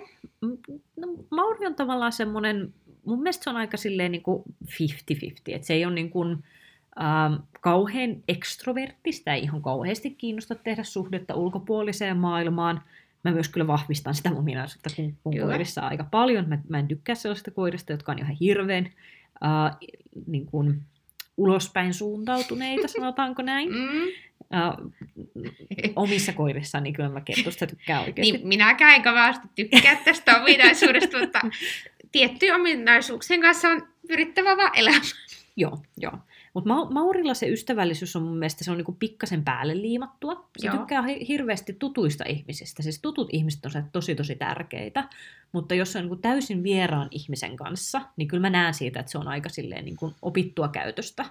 No, 0.97 1.09
Mauri 1.31 1.67
on 1.67 1.75
tavallaan 1.75 2.13
semmoinen, 2.13 2.75
mun 3.05 3.23
mielestä 3.23 3.45
se 3.45 3.51
on 3.51 3.57
aika 3.57 3.77
silleen 3.77 4.13
niin 4.13 4.23
kuin 4.23 4.43
50-50, 4.65 4.67
että 5.47 5.67
se 5.67 5.75
ei 5.75 5.85
ole 5.85 5.95
niin 5.95 6.11
kuin, 6.11 6.45
ähm, 7.01 7.35
kauhean 7.61 8.17
ekstroverttista, 8.29 9.33
ei 9.33 9.43
ihan 9.43 9.63
kauheasti 9.63 10.11
kiinnosta 10.11 10.55
tehdä 10.55 10.83
suhdetta 10.83 11.35
ulkopuoliseen 11.35 12.17
maailmaan. 12.17 12.83
Mä 13.25 13.31
myös 13.31 13.49
kyllä 13.49 13.67
vahvistan 13.67 14.15
sitä 14.15 14.31
mun 14.31 14.45
minäisyyttä 14.45 14.91
kun, 14.97 15.17
kun 15.23 15.35
koirissa 15.39 15.81
aika 15.81 16.05
paljon. 16.11 16.49
Mä, 16.49 16.59
mä 16.69 16.79
en 16.79 16.89
tykkää 16.89 17.15
sellaisista 17.15 17.51
koirista, 17.51 17.93
jotka 17.93 18.13
on 18.13 18.19
ihan 18.19 18.37
hirveän 18.41 18.93
äh, 19.45 19.77
niin 20.27 20.47
kuin, 20.47 20.83
ulospäin 21.37 21.95
suuntautuneita, 21.95 22.89
sanotaanko 22.89 23.43
näin. 23.43 23.73
Mm. 23.73 24.03
Uh, 24.39 24.93
omissa 25.97 26.33
koirissaan, 26.33 26.85
niin 26.85 26.95
kyllä 26.95 27.09
mä 27.09 27.21
kettusta 27.21 27.67
tykkään 27.67 28.05
oikeasti. 28.05 28.33
Niin, 28.33 28.49
minäkään 28.49 28.95
en 28.95 29.03
kovasti 29.03 29.49
tykkää 29.55 29.97
tästä 30.05 30.41
ominaisuudesta, 30.41 31.21
mutta 31.21 31.41
tiettyjen 32.13 32.55
ominaisuuksien 32.55 33.41
kanssa 33.41 33.69
on 33.69 33.89
pyrittävä 34.09 34.57
vaan 34.57 34.71
elämään. 34.75 35.03
Joo, 35.57 35.79
joo. 35.97 36.19
Mutta 36.57 36.69
Ma- 36.69 36.91
Maurilla 36.91 37.35
se 37.35 37.49
ystävällisyys 37.49 38.17
on 38.17 38.23
mun 38.23 38.39
mielestä 38.39 38.65
se 38.65 38.71
on 38.71 38.77
niinku 38.77 38.97
pikkasen 38.99 39.45
päälle 39.45 39.81
liimattua. 39.81 40.49
Se 40.59 40.67
Joo. 40.67 40.77
tykkää 40.77 41.03
hirveästi 41.29 41.73
tutuista 41.73 42.25
ihmisistä. 42.29 42.83
Siis 42.83 43.01
tutut 43.03 43.29
ihmiset 43.33 43.67
on 43.67 43.73
tosi 43.93 44.15
tosi 44.15 44.35
tärkeitä. 44.35 45.09
Mutta 45.53 45.75
jos 45.75 45.93
se 45.93 45.99
on 45.99 46.05
niinku 46.05 46.17
täysin 46.17 46.63
vieraan 46.63 47.09
ihmisen 47.11 47.57
kanssa, 47.57 48.01
niin 48.17 48.29
kyllä 48.29 48.41
mä 48.41 48.51
näen 48.51 48.75
siitä, 48.75 49.01
että 49.01 49.13
se 49.13 49.19
on 49.19 49.29
aika 49.29 49.49
silleen 49.49 49.85
niinku 49.85 50.15
opittua 50.23 50.69
käytöstä. 50.69 51.25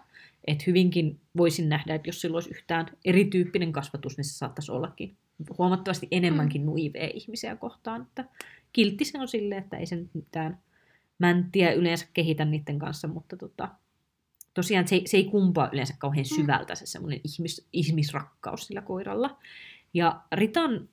Että 0.48 0.64
hyvinkin 0.68 1.20
voisin 1.38 1.70
nähdä, 1.70 1.96
että 1.96 2.10
jos 2.10 2.22
sillä 2.22 2.36
olisi 2.36 2.52
yhtään 2.52 2.86
erityyppinen 3.06 3.72
kasvatus, 3.72 4.18
niin 4.18 4.26
se 4.26 4.38
saattaisi 4.38 4.72
ollakin 4.72 5.16
huomattavasti 5.58 6.08
enemmänkin 6.12 6.62
mm. 6.62 6.66
nuivee 6.66 7.12
ihmisiä 7.14 7.56
kohtaan. 7.56 8.02
Että 8.02 8.26
kiltti 8.74 9.06
se 9.06 9.20
on 9.20 9.28
silleen, 9.28 9.64
että 9.64 9.78
ei 9.78 9.86
sen 9.86 10.10
mitään 10.14 10.58
mäntiä 11.20 11.74
yleensä 11.74 12.08
kehitä 12.14 12.46
niiden 12.46 12.80
kanssa, 12.80 13.08
mutta 13.08 13.38
tota, 13.38 13.70
tosiaan 14.56 14.88
se, 14.88 15.02
se 15.06 15.18
ei 15.18 15.24
kumpaa 15.24 15.70
yleensä 15.74 15.96
kauhean 15.98 16.26
mm. 16.32 16.36
syvältä 16.36 16.76
se 16.76 16.86
semmoinen 16.86 17.22
ihmis, 17.24 17.68
ihmisrakkaus 17.74 18.68
sillä 18.68 18.82
koiralla. 18.82 19.38
Ja 19.94 20.22
Ritan 20.32 20.90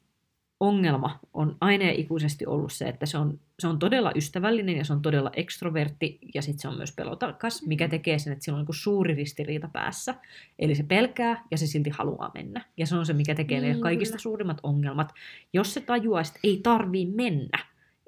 ongelma 0.60 1.18
on 1.34 1.56
aina 1.60 1.84
ja 1.84 1.92
ikuisesti 1.92 2.46
ollut 2.46 2.72
se, 2.72 2.84
että 2.84 3.06
se 3.06 3.18
on, 3.18 3.40
se 3.58 3.68
on 3.68 3.78
todella 3.78 4.12
ystävällinen 4.16 4.76
ja 4.76 4.84
se 4.84 4.92
on 4.92 5.02
todella 5.02 5.30
ekstrovertti 5.36 6.18
ja 6.34 6.42
sitten 6.42 6.60
se 6.60 6.68
on 6.68 6.76
myös 6.76 6.92
pelotakas, 6.92 7.66
mikä 7.66 7.86
mm. 7.86 7.90
tekee 7.90 8.18
sen, 8.18 8.32
että 8.32 8.44
sillä 8.44 8.58
on 8.58 8.64
niin 8.64 8.74
suuri 8.74 9.14
ristiriita 9.14 9.68
päässä. 9.72 10.14
Eli 10.58 10.74
se 10.74 10.82
pelkää 10.82 11.44
ja 11.50 11.58
se 11.58 11.66
silti 11.66 11.90
haluaa 11.90 12.30
mennä. 12.34 12.64
Ja 12.76 12.86
se 12.86 12.96
on 12.96 13.06
se, 13.06 13.12
mikä 13.12 13.34
tekee 13.34 13.60
niin, 13.60 13.80
kaikista 13.80 14.12
kyllä. 14.12 14.22
suurimmat 14.22 14.60
ongelmat. 14.62 15.12
Jos 15.52 15.74
se 15.74 15.80
tajuaa, 15.80 16.20
että 16.20 16.40
ei 16.44 16.60
tarvii 16.62 17.06
mennä, 17.06 17.58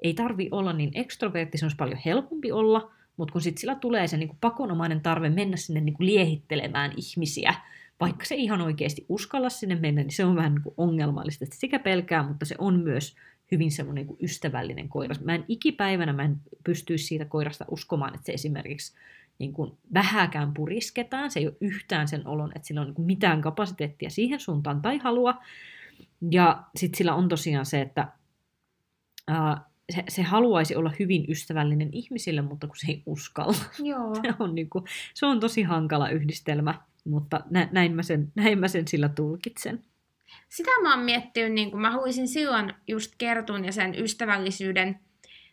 ei 0.03 0.13
tarvii 0.13 0.49
olla 0.51 0.73
niin 0.73 0.91
ekstrovertti, 0.93 1.57
se 1.57 1.65
olisi 1.65 1.77
paljon 1.77 1.99
helpompi 2.05 2.51
olla, 2.51 2.91
mutta 3.17 3.31
kun 3.31 3.41
sitten 3.41 3.61
sillä 3.61 3.75
tulee 3.75 4.07
se 4.07 4.17
niinku 4.17 4.37
pakonomainen 4.41 5.01
tarve 5.01 5.29
mennä 5.29 5.57
sinne 5.57 5.81
niinku 5.81 6.03
liehittelemään 6.03 6.91
ihmisiä, 6.97 7.53
vaikka 7.99 8.25
se 8.25 8.35
ihan 8.35 8.61
oikeasti 8.61 9.05
uskalla 9.09 9.49
sinne 9.49 9.75
mennä, 9.75 10.01
niin 10.01 10.11
se 10.11 10.25
on 10.25 10.35
vähän 10.35 10.53
niinku 10.53 10.73
ongelmallista, 10.77 11.45
että 11.45 11.57
sekä 11.57 11.79
pelkää, 11.79 12.27
mutta 12.27 12.45
se 12.45 12.55
on 12.57 12.79
myös 12.79 13.15
hyvin 13.51 13.71
semmoinen 13.71 14.07
niinku 14.07 14.23
ystävällinen 14.23 14.89
koira. 14.89 15.15
Mä 15.23 15.35
en 15.35 15.45
ikipäivänä 15.47 16.13
mä 16.13 16.23
en 16.23 16.37
pystyisi 16.63 17.05
siitä 17.05 17.25
koirasta 17.25 17.65
uskomaan, 17.71 18.15
että 18.15 18.25
se 18.25 18.31
esimerkiksi 18.31 18.93
niin 19.39 19.53
kuin 19.53 19.71
vähäkään 19.93 20.53
purisketaan, 20.53 21.31
se 21.31 21.39
ei 21.39 21.47
ole 21.47 21.55
yhtään 21.61 22.07
sen 22.07 22.27
olon, 22.27 22.51
että 22.55 22.67
sillä 22.67 22.81
on 22.81 22.87
niin 22.87 22.95
kuin 22.95 23.05
mitään 23.05 23.41
kapasiteettia 23.41 24.09
siihen 24.09 24.39
suuntaan 24.39 24.81
tai 24.81 24.97
halua. 24.97 25.43
Ja 26.31 26.63
sitten 26.75 26.97
sillä 26.97 27.15
on 27.15 27.29
tosiaan 27.29 27.65
se, 27.65 27.81
että 27.81 28.07
ää, 29.27 29.61
se, 29.93 30.03
se 30.07 30.23
haluaisi 30.23 30.75
olla 30.75 30.91
hyvin 30.99 31.25
ystävällinen 31.29 31.89
ihmisille, 31.91 32.41
mutta 32.41 32.67
kun 32.67 32.75
se 32.75 32.87
ei 32.87 33.03
uskalla. 33.05 33.57
Joo. 33.83 34.15
Se, 34.21 34.33
on 34.39 34.55
niin 34.55 34.69
kuin, 34.69 34.85
se 35.13 35.25
on 35.25 35.39
tosi 35.39 35.63
hankala 35.63 36.09
yhdistelmä, 36.09 36.73
mutta 37.03 37.39
nä, 37.49 37.69
näin, 37.71 37.95
mä 37.95 38.03
sen, 38.03 38.31
näin 38.35 38.59
mä 38.59 38.67
sen 38.67 38.87
sillä 38.87 39.09
tulkitsen. 39.09 39.83
Sitä 40.49 40.71
mä 40.81 40.95
oon 40.95 41.05
miettinyt, 41.05 41.53
niin 41.53 41.71
kuin 41.71 41.81
mä 41.81 41.91
haluaisin 41.91 42.27
silloin 42.27 42.73
just 42.87 43.13
kertun 43.17 43.65
ja 43.65 43.71
sen 43.71 43.95
ystävällisyyden 43.99 44.99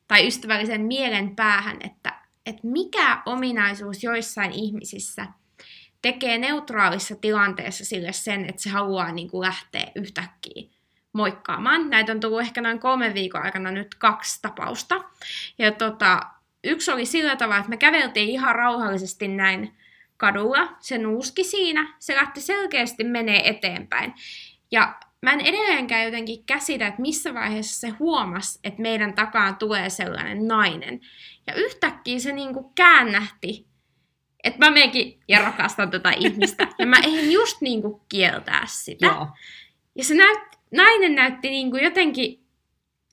tai 0.09 0.27
ystävällisen 0.27 0.81
mielen 0.81 1.37
päähän, 1.37 1.77
että, 1.81 2.23
että 2.47 2.61
mikä 2.65 3.23
ominaisuus 3.27 4.03
joissain 4.03 4.53
ihmisissä 4.53 5.27
tekee 6.03 6.39
neutraalissa 6.39 7.17
tilanteessa 7.17 7.85
sille 7.85 8.13
sen, 8.13 8.45
että 8.49 8.63
se 8.63 8.71
haluaa 8.71 9.13
niin 9.13 9.31
kuin 9.31 9.41
lähteä 9.41 9.93
yhtäkkiä 9.95 10.63
moikkaamaan. 11.13 11.91
Näitä 11.91 12.13
on 12.13 12.21
tullut 12.21 12.41
ehkä 12.41 12.61
noin 12.61 12.79
kolmen 12.79 13.15
viikon 13.15 13.43
aikana 13.43 13.71
nyt 13.71 13.95
kaksi 13.95 14.43
tapausta. 14.43 15.05
Ja 15.59 15.73
tota, 15.73 16.21
yksi 16.65 16.91
oli 16.91 17.07
sillä 17.07 17.37
tavalla, 17.37 17.59
että 17.59 17.71
me 17.71 17.77
käveltiin 17.77 18.29
ihan 18.29 18.55
rauhallisesti 18.55 19.29
näin 19.29 19.77
kadulla. 20.17 20.77
Se 20.81 20.99
nuuski 20.99 21.45
siinä, 21.45 21.95
se 21.99 22.17
lähti 22.17 22.41
selkeästi 22.41 23.05
menee 23.05 23.49
eteenpäin. 23.49 24.15
Ja 24.71 24.95
mä 25.23 25.33
en 25.33 25.41
edelleenkään 25.41 26.05
jotenkin 26.05 26.45
käsitä, 26.45 26.87
että 26.87 27.03
missä 27.03 27.35
vaiheessa 27.35 27.81
se 27.81 27.89
huomasi, 27.89 28.61
että 28.65 28.83
meidän 28.83 29.15
takaan 29.15 29.57
tulee 29.57 29.91
sellainen 29.91 30.49
nainen. 30.49 31.01
Ja 31.47 31.55
yhtäkkiä 31.55 32.19
se 32.19 32.33
niinku 32.33 32.73
käännähti, 32.75 33.67
että 34.45 34.67
mä 34.67 34.71
menenkin 34.71 35.21
ja 35.29 35.39
rakastan 35.39 35.91
tätä 35.91 36.11
ihmistä. 36.11 36.69
Ja 36.79 36.87
mä 36.87 36.97
en 36.97 37.33
just 37.33 37.61
niinku 37.61 38.05
kieltää 38.09 38.63
sitä. 38.67 39.07
Joo. 39.07 39.29
Ja 39.95 40.05
se 40.05 40.15
näytti, 40.15 40.59
nainen 40.73 41.15
näytti 41.15 41.51
niin 41.51 41.71
kuin 41.71 41.85
jotenkin 41.85 42.43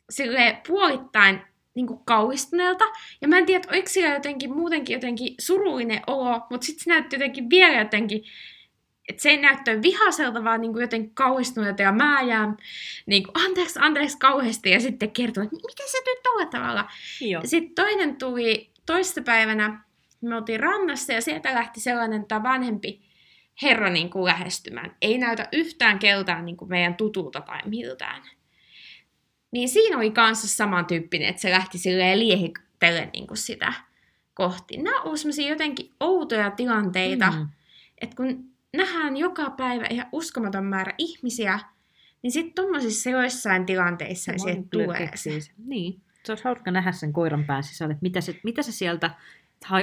sille 0.10 0.62
puolittain 0.68 1.42
niin 1.76 1.88
kuin 1.88 2.00
kauhistuneelta. 2.06 2.86
Ja 3.22 3.28
mä 3.28 3.38
en 3.38 3.46
tiedä, 3.46 3.68
oliko 3.70 3.90
sillä 3.90 4.14
jotenkin 4.14 4.54
muutenkin 4.54 4.94
jotenkin 4.94 5.36
surullinen 5.40 6.02
olo, 6.08 6.42
mutta 6.50 6.66
sitten 6.66 6.84
se 6.84 6.90
näytti 6.90 7.16
jotenkin 7.16 7.50
vielä 7.50 7.80
jotenkin, 7.80 8.24
että 9.10 9.22
se 9.22 9.30
ei 9.30 9.38
näyttää 9.38 9.82
vihaselta, 9.82 10.44
vaan 10.44 10.62
niin 10.62 10.72
kuin 10.74 10.82
jotenkin 10.82 11.16
kauhistuneelta. 11.16 11.82
Ja 11.82 11.92
mä 11.92 12.22
jään 12.22 12.58
niin 13.06 13.24
kuin, 13.24 13.46
anteeksi, 13.46 13.80
anteeksi 13.82 14.18
kauheasti. 14.20 14.70
Ja 14.70 14.80
sitten 14.80 15.12
kertoo, 15.12 15.44
että 15.44 15.56
miten 15.56 15.88
se 15.92 15.98
nyt 15.98 16.24
tällä 16.24 16.46
tavalla. 16.46 16.86
Joo. 17.22 17.42
Sitten 17.46 17.76
toinen 17.76 18.16
tuli 18.16 18.72
toista 18.86 19.22
päivänä, 19.22 19.84
me 20.22 20.36
oltiin 20.36 20.60
rannassa 20.60 21.14
ja 21.14 21.22
sieltä 21.22 21.54
lähti 21.54 21.80
sellainen 21.80 22.26
tämä 22.26 22.44
vanhempi 22.44 23.09
herra 23.62 23.90
niin 23.90 24.10
kuin 24.10 24.26
lähestymään. 24.26 24.96
Ei 25.02 25.18
näytä 25.18 25.48
yhtään 25.52 26.00
keltään 26.00 26.46
niin 26.46 26.58
kuin 26.58 26.70
meidän 26.70 26.96
tutulta 26.96 27.42
tai 27.42 27.60
miltään. 27.66 28.22
Niin 29.52 29.70
siinä 29.70 29.98
oli 29.98 30.12
kanssa 30.12 30.48
samantyyppinen, 30.48 31.30
että 31.30 31.42
se 31.42 31.52
lähti 31.52 31.78
silleen 31.78 32.20
liehittele 32.20 33.10
niin 33.14 33.28
kuin 33.28 33.38
sitä 33.38 33.74
kohti. 34.34 34.78
Nämä 34.78 35.02
ovat 35.02 35.20
sellaisia 35.20 35.50
jotenkin 35.50 35.92
outoja 36.00 36.52
tilanteita, 36.52 37.32
mm. 37.32 37.48
että 38.02 38.16
kun 38.16 38.50
nähdään 38.74 39.18
joka 39.18 39.50
päivä 39.50 39.86
ihan 39.90 40.08
uskomaton 40.12 40.66
määrä 40.66 40.94
ihmisiä, 40.98 41.60
niin 42.22 42.32
sitten 42.32 42.54
tuommoisissa 42.54 43.10
joissain 43.10 43.66
tilanteissa 43.66 44.32
se 44.38 44.64
tulee. 44.72 45.12
Niin, 45.66 46.02
se 46.24 46.32
olisi 46.32 46.44
hauska 46.44 46.72
nähdä 46.72 46.92
sen 46.92 47.14
koiran 47.14 47.46
pään 47.46 47.64
sisällä, 47.64 47.92
että 47.92 48.04
mitä 48.04 48.22
se, 48.22 48.40
mitä 48.44 48.62
se 48.62 48.72
sieltä 48.72 49.12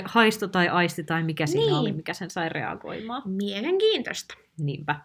haisto 0.04 0.48
tai 0.48 0.68
aisti 0.68 1.04
tai 1.04 1.22
mikä 1.22 1.46
siinä 1.46 1.66
niin. 1.66 1.74
oli, 1.74 1.92
mikä 1.92 2.14
sen 2.14 2.30
sai 2.30 2.48
reagoimaan. 2.48 3.22
Mielenkiintoista. 3.24 4.34
Niinpä. 4.58 5.00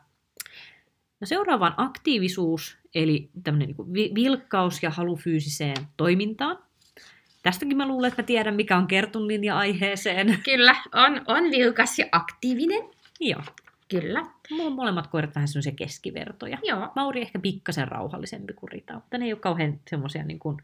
No 1.19 1.27
seuraavaan 1.27 1.73
aktiivisuus, 1.77 2.77
eli 2.95 3.29
tämmöinen 3.43 3.75
niin 3.85 4.15
vilkkaus 4.15 4.83
ja 4.83 4.89
halu 4.89 5.15
fyysiseen 5.15 5.77
toimintaan. 5.97 6.57
Tästäkin 7.43 7.77
mä 7.77 7.87
luulen, 7.87 8.07
että 8.07 8.21
mä 8.21 8.25
tiedän, 8.25 8.55
mikä 8.55 8.77
on 8.77 8.87
Kertun 8.87 9.27
linja 9.27 9.57
aiheeseen. 9.57 10.39
Kyllä, 10.45 10.75
on, 10.93 11.21
on 11.27 11.43
vilkas 11.51 11.99
ja 11.99 12.05
aktiivinen. 12.11 12.81
Joo. 13.19 13.41
Kyllä. 13.89 14.25
Mulla 14.51 14.63
on 14.63 14.75
molemmat 14.75 15.07
koirat 15.07 15.35
vähän 15.35 15.47
semmoisia 15.47 15.71
keskivertoja. 15.71 16.57
Joo. 16.63 16.91
Mauri 16.95 17.21
ehkä 17.21 17.39
pikkasen 17.39 17.87
rauhallisempi 17.87 18.53
kuin 18.53 18.71
Rita, 18.71 18.93
mutta 18.93 19.17
ne 19.17 19.25
ei 19.25 19.33
ole 19.33 19.39
kauhean 19.39 19.79
semmoisia 19.89 20.23
niin 20.23 20.39
kuin, 20.39 20.57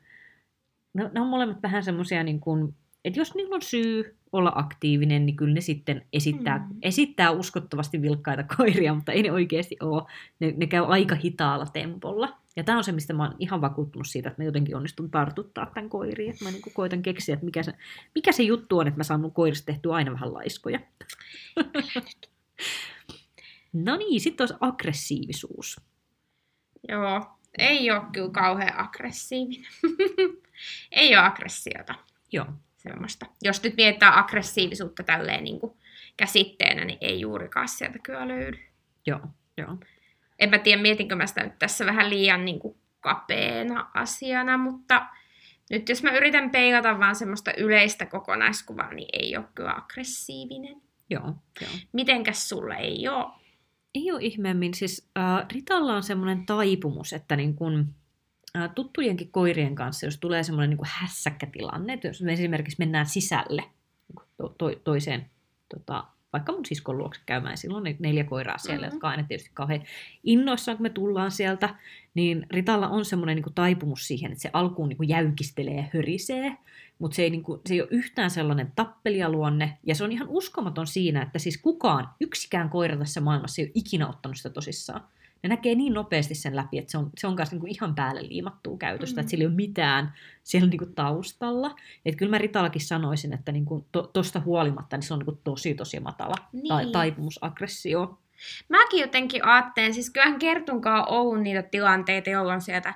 ne, 0.93 1.09
ne 1.13 1.21
on 1.21 1.27
molemmat 1.27 1.63
vähän 1.63 1.83
semmoisia 1.83 2.23
niin 2.23 2.39
kuin 2.39 2.75
että 3.07 3.19
jos 3.19 3.35
niillä 3.35 3.55
on 3.55 3.61
syy 3.61 4.17
olla 4.31 4.51
aktiivinen, 4.55 5.25
niin 5.25 5.35
kyllä 5.35 5.53
ne 5.53 5.61
sitten 5.61 6.05
esittää, 6.13 6.57
mm. 6.57 6.75
esittää 6.81 7.31
uskottavasti 7.31 8.01
vilkkaita 8.01 8.43
koiria, 8.57 8.93
mutta 8.93 9.11
ei 9.11 9.23
ne 9.23 9.31
oikeasti 9.31 9.77
ole. 9.81 10.03
Ne, 10.39 10.53
ne 10.57 10.67
käy 10.67 10.85
aika 10.87 11.15
hitaalla 11.15 11.65
tempolla. 11.65 12.37
Ja 12.55 12.63
tämä 12.63 12.77
on 12.77 12.83
se, 12.83 12.91
mistä 12.91 13.13
mä 13.13 13.23
oon 13.23 13.35
ihan 13.39 13.61
vakuuttunut 13.61 14.07
siitä, 14.07 14.29
että 14.29 14.41
mä 14.41 14.45
jotenkin 14.45 14.75
onnistun 14.75 15.11
tartuttaa 15.11 15.65
tämän 15.65 15.89
koiriin. 15.89 16.31
Että 16.31 16.45
mä 16.45 16.51
niin 16.51 16.61
koitan 16.73 17.01
keksiä, 17.01 17.33
että 17.33 17.45
mikä 17.45 17.63
se, 17.63 17.73
mikä 18.15 18.31
se 18.31 18.43
juttu 18.43 18.77
on, 18.77 18.87
että 18.87 18.99
mä 18.99 19.03
saan 19.03 19.21
mun 19.21 19.31
koirista 19.31 19.65
tehtyä 19.65 19.93
aina 19.93 20.13
vähän 20.13 20.33
laiskoja. 20.33 20.79
no 23.73 23.95
niin, 23.95 24.21
sitten 24.21 24.43
olisi 24.43 24.55
aggressiivisuus. 24.59 25.81
Joo, 26.89 27.25
ei 27.57 27.91
ole 27.91 28.01
kyllä 28.11 28.29
kauhean 28.29 28.79
aggressiivinen. 28.79 29.71
ei 30.91 31.15
ole 31.15 31.25
aggressiota. 31.25 31.95
Joo. 32.31 32.45
Semmoista. 32.89 33.25
Jos 33.41 33.63
nyt 33.63 33.77
mietitään 33.77 34.13
aggressiivisuutta 34.13 35.03
tälleen 35.03 35.43
niin 35.43 35.59
kuin 35.59 35.77
käsitteenä, 36.17 36.85
niin 36.85 36.97
ei 37.01 37.19
juurikaan 37.19 37.67
sieltä 37.67 37.99
kyllä 37.99 38.27
löydy. 38.27 38.59
Joo, 39.07 39.19
joo. 39.57 39.77
En 40.39 40.49
mä 40.49 40.57
tiedä, 40.57 40.81
mietinkö 40.81 41.15
mä 41.15 41.27
sitä 41.27 41.43
nyt 41.43 41.59
tässä 41.59 41.85
vähän 41.85 42.09
liian 42.09 42.45
niin 42.45 42.59
kuin 42.59 42.77
kapeena 42.99 43.91
asiana, 43.93 44.57
mutta 44.57 45.05
nyt 45.69 45.89
jos 45.89 46.03
mä 46.03 46.17
yritän 46.17 46.49
peilata 46.49 46.99
vaan 46.99 47.15
semmoista 47.15 47.53
yleistä 47.57 48.05
kokonaiskuvaa, 48.05 48.93
niin 48.93 49.09
ei 49.13 49.37
ole 49.37 49.45
kyllä 49.55 49.73
aggressiivinen. 49.75 50.81
Joo, 51.09 51.35
joo. 51.61 51.71
Mitenkäs 51.93 52.49
sulle 52.49 52.75
ei 52.75 53.07
ole? 53.07 53.25
Ei 53.95 54.11
ole 54.11 54.21
ihmeemmin. 54.21 54.73
Siis 54.73 55.09
äh, 55.17 55.47
Ritalla 55.51 55.95
on 55.95 56.03
semmoinen 56.03 56.45
taipumus, 56.45 57.13
että 57.13 57.35
niin 57.35 57.55
kun, 57.55 57.95
tuttujenkin 58.75 59.31
koirien 59.31 59.75
kanssa, 59.75 60.05
jos 60.05 60.17
tulee 60.17 60.43
semmoinen 60.43 60.69
niin 60.69 60.87
hässäkkätilanne, 60.91 61.93
että 61.93 62.07
jos 62.07 62.21
me 62.21 62.33
esimerkiksi 62.33 62.79
mennään 62.79 63.05
sisälle 63.05 63.61
niin 63.61 64.27
to, 64.37 64.55
to, 64.57 64.71
toiseen 64.83 65.25
tota, 65.69 66.03
vaikka 66.33 66.51
mun 66.51 66.65
siskon 66.65 66.97
luokse 66.97 67.21
käymään, 67.25 67.57
silloin 67.57 67.87
on 67.87 67.95
neljä 67.99 68.23
koiraa 68.23 68.57
siellä, 68.57 68.87
mm-hmm. 68.87 68.95
jotka 68.95 69.09
aina 69.09 69.23
tietysti 69.23 69.51
kauhean 69.53 69.83
innoissaan, 70.23 70.77
kun 70.77 70.83
me 70.83 70.89
tullaan 70.89 71.31
sieltä, 71.31 71.75
niin 72.13 72.45
Ritalla 72.51 72.87
on 72.87 73.05
semmoinen 73.05 73.35
niin 73.35 73.55
taipumus 73.55 74.07
siihen, 74.07 74.31
että 74.31 74.41
se 74.41 74.49
alkuun 74.53 74.89
niin 74.89 75.09
jäykistelee 75.09 75.75
ja 75.75 75.85
hörisee, 75.93 76.57
mutta 76.99 77.15
se 77.15 77.23
ei, 77.23 77.29
niin 77.29 77.43
kuin, 77.43 77.61
se 77.65 77.73
ei 77.73 77.81
ole 77.81 77.89
yhtään 77.91 78.31
sellainen 78.31 78.71
tappelijaluonne, 78.75 79.77
ja 79.83 79.95
se 79.95 80.03
on 80.03 80.11
ihan 80.11 80.27
uskomaton 80.27 80.87
siinä, 80.87 81.21
että 81.21 81.39
siis 81.39 81.57
kukaan, 81.57 82.09
yksikään 82.19 82.69
koira 82.69 82.97
tässä 82.97 83.21
maailmassa 83.21 83.61
ei 83.61 83.65
ole 83.65 83.71
ikinä 83.75 84.07
ottanut 84.07 84.37
sitä 84.37 84.49
tosissaan 84.49 85.01
ne 85.43 85.49
näkee 85.49 85.75
niin 85.75 85.93
nopeasti 85.93 86.35
sen 86.35 86.55
läpi, 86.55 86.77
että 86.77 86.91
se 86.91 86.97
on, 86.97 87.09
se 87.17 87.27
on 87.27 87.35
kanssa 87.35 87.55
niin 87.55 87.67
ihan 87.67 87.95
päälle 87.95 88.27
liimattua 88.27 88.77
käytöstä, 88.77 89.15
mm. 89.15 89.21
että 89.21 89.29
sillä 89.29 89.41
ei 89.41 89.47
ole 89.47 89.55
mitään 89.55 90.13
siellä 90.43 90.69
niin 90.69 90.79
kuin 90.79 90.95
taustalla. 90.95 91.75
Että 92.05 92.19
kyllä 92.19 92.29
mä 92.29 92.37
Ritallakin 92.37 92.81
sanoisin, 92.81 93.33
että 93.33 93.51
niin 93.51 93.65
kuin 93.65 93.85
to, 93.91 94.01
tosta 94.03 94.39
huolimatta 94.39 94.97
niin 94.97 95.03
se 95.03 95.13
on 95.13 95.19
niin 95.19 95.25
kuin 95.25 95.39
tosi 95.43 95.73
tosi 95.73 95.99
matala 95.99 96.35
niin. 96.53 96.67
ta, 96.67 96.91
taipumus 96.91 97.43
aggressio. 97.43 98.19
Mäkin 98.69 98.99
jotenkin 98.99 99.45
ajattelen, 99.45 99.93
siis 99.93 100.09
kyllähän 100.09 100.39
Kertunkaan 100.39 101.09
ollut 101.09 101.41
niitä 101.41 101.63
tilanteita, 101.63 102.29
jolloin 102.29 102.61
sieltä 102.61 102.93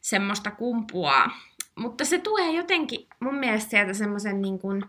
semmoista 0.00 0.50
kumpuaa. 0.50 1.30
Mutta 1.74 2.04
se 2.04 2.18
tulee 2.18 2.52
jotenkin 2.52 3.06
mun 3.20 3.34
mielestä 3.34 3.70
sieltä 3.70 3.94
semmoisen 3.94 4.42
niin 4.42 4.58
kuin 4.58 4.84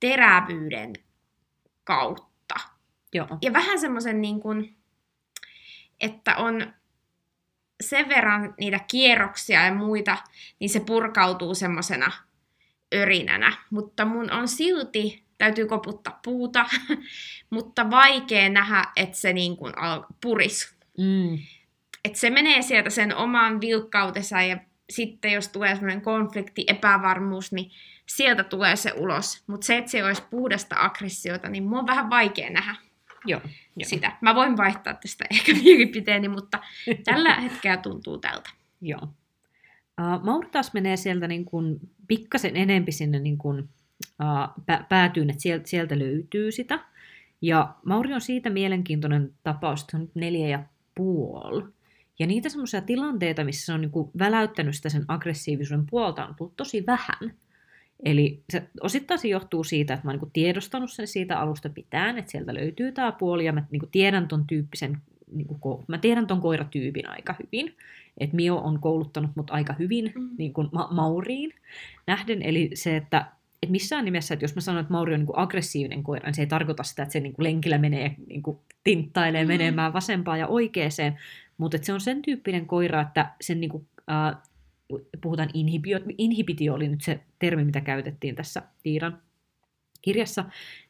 terävyyden 0.00 0.92
kautta. 1.84 2.54
Joo. 3.12 3.28
Ja 3.42 3.52
vähän 3.52 3.80
semmoisen 3.80 4.20
niin 4.20 4.40
kuin, 4.40 4.76
että 6.00 6.36
on 6.36 6.72
sen 7.80 8.08
verran 8.08 8.54
niitä 8.58 8.78
kierroksia 8.78 9.64
ja 9.64 9.74
muita, 9.74 10.16
niin 10.60 10.70
se 10.70 10.80
purkautuu 10.80 11.54
semmoisena 11.54 12.12
örinänä. 12.94 13.52
Mutta 13.70 14.04
mun 14.04 14.30
on 14.30 14.48
silti, 14.48 15.24
täytyy 15.38 15.66
koputtaa 15.66 16.20
puuta, 16.24 16.66
mutta 17.50 17.90
vaikea 17.90 18.48
nähdä, 18.48 18.84
että 18.96 19.16
se 19.16 19.32
niin 19.32 19.56
kuin 19.56 19.72
puris. 20.22 20.76
Mm. 20.98 21.38
Että 22.04 22.18
se 22.18 22.30
menee 22.30 22.62
sieltä 22.62 22.90
sen 22.90 23.16
oman 23.16 23.60
vilkkautensa 23.60 24.42
ja 24.42 24.58
sitten 24.90 25.32
jos 25.32 25.48
tulee 25.48 25.74
semmoinen 25.74 26.02
konflikti, 26.02 26.64
epävarmuus, 26.66 27.52
niin 27.52 27.70
sieltä 28.06 28.44
tulee 28.44 28.76
se 28.76 28.92
ulos. 28.96 29.44
Mutta 29.46 29.66
se, 29.66 29.76
että 29.76 29.90
se 29.90 30.04
olisi 30.04 30.22
puhdasta 30.30 30.76
aggressiota, 30.78 31.48
niin 31.48 31.64
mun 31.64 31.78
on 31.78 31.86
vähän 31.86 32.10
vaikea 32.10 32.50
nähdä. 32.50 32.74
Joo, 33.26 33.40
jo. 33.76 33.86
sitä. 33.86 34.16
Mä 34.20 34.34
voin 34.34 34.56
vaihtaa 34.56 34.94
tästä 34.94 35.24
ehkä 35.30 35.52
mielipiteeni, 35.62 36.28
mutta 36.28 36.58
tällä 37.04 37.34
hetkellä 37.40 37.76
tuntuu 37.76 38.18
tältä. 38.18 38.50
Joo. 38.80 39.00
Uh, 40.00 40.24
Mauri 40.24 40.48
taas 40.50 40.72
menee 40.72 40.96
sieltä 40.96 41.28
niin 41.28 41.44
kuin 41.44 41.80
pikkasen 42.08 42.56
enempi 42.56 42.92
sinne 42.92 43.18
niin 43.18 43.38
kuin, 43.38 43.68
uh, 43.98 44.64
päätyyn, 44.88 45.30
että 45.30 45.42
sieltä, 45.42 45.68
sieltä 45.68 45.98
löytyy 45.98 46.52
sitä. 46.52 46.78
Ja 47.42 47.74
Mauri 47.84 48.14
on 48.14 48.20
siitä 48.20 48.50
mielenkiintoinen 48.50 49.32
tapaus, 49.42 49.80
että 49.80 49.96
on 49.96 50.08
neljä 50.14 50.48
ja 50.48 50.62
puoli. 50.94 51.64
Ja 52.18 52.26
niitä 52.26 52.48
semmoisia 52.48 52.80
tilanteita, 52.80 53.44
missä 53.44 53.66
se 53.66 53.72
on 53.72 53.80
niin 53.80 53.90
kuin 53.90 54.10
väläyttänyt 54.18 54.76
sitä 54.76 54.88
sen 54.88 55.04
aggressiivisuuden 55.08 55.86
puolta, 55.90 56.26
on 56.26 56.34
tullut 56.34 56.56
tosi 56.56 56.86
vähän. 56.86 57.34
Eli 58.04 58.42
se 58.50 58.62
osittain 58.80 59.20
se 59.20 59.28
johtuu 59.28 59.64
siitä, 59.64 59.94
että 59.94 60.06
mä 60.06 60.10
oon 60.10 60.20
niin 60.20 60.30
tiedostanut 60.32 60.92
sen 60.92 61.06
siitä 61.06 61.40
alusta 61.40 61.68
pitäen, 61.68 62.18
että 62.18 62.30
sieltä 62.30 62.54
löytyy 62.54 62.92
tämä 62.92 63.12
puoli, 63.12 63.44
ja 63.44 63.52
mä 63.52 63.64
niin 63.70 63.82
tiedän 63.92 64.28
ton 64.28 64.46
tyyppisen, 64.46 64.98
niin 65.32 65.46
kuin, 65.46 65.84
mä 65.88 65.98
tiedän 65.98 66.26
ton 66.26 66.40
koiratyypin 66.40 67.08
aika 67.08 67.34
hyvin. 67.42 67.74
Että 68.18 68.36
Mio 68.36 68.56
on 68.56 68.80
kouluttanut 68.80 69.30
mut 69.34 69.50
aika 69.50 69.74
hyvin 69.78 70.12
mm. 70.14 70.30
niin 70.38 70.52
kuin 70.52 70.68
ma- 70.72 70.88
Mauriin 70.92 71.54
nähden, 72.06 72.42
eli 72.42 72.70
se, 72.74 72.96
että 72.96 73.26
et 73.62 73.70
missään 73.70 74.04
nimessä, 74.04 74.34
että 74.34 74.44
jos 74.44 74.54
mä 74.54 74.60
sanon, 74.60 74.80
että 74.80 74.92
Mauri 74.92 75.14
on 75.14 75.20
niin 75.20 75.26
kuin 75.26 75.38
aggressiivinen 75.38 76.02
koira, 76.02 76.26
niin 76.26 76.34
se 76.34 76.42
ei 76.42 76.46
tarkoita 76.46 76.82
sitä, 76.82 77.02
että 77.02 77.12
se 77.12 77.20
niin 77.20 77.32
kuin 77.32 77.44
lenkillä 77.44 77.78
menee, 77.78 78.14
niin 78.26 78.42
kuin 78.42 78.58
tinttailee 78.84 79.44
mm. 79.44 79.48
menemään 79.48 79.92
vasempaan 79.92 80.38
ja 80.38 80.46
oikeeseen, 80.46 81.18
mutta 81.58 81.78
se 81.82 81.92
on 81.92 82.00
sen 82.00 82.22
tyyppinen 82.22 82.66
koira, 82.66 83.00
että 83.00 83.30
sen 83.40 83.60
niin 83.60 83.70
kuin, 83.70 83.86
äh, 84.10 84.42
puhutaan 85.22 85.50
inhibio, 85.54 86.00
inhibitio 86.18 86.74
oli 86.74 86.88
nyt 86.88 87.02
se 87.02 87.20
termi, 87.38 87.64
mitä 87.64 87.80
käytettiin 87.80 88.34
tässä 88.34 88.62
Tiiran 88.82 89.22
kirjassa, 90.02 90.44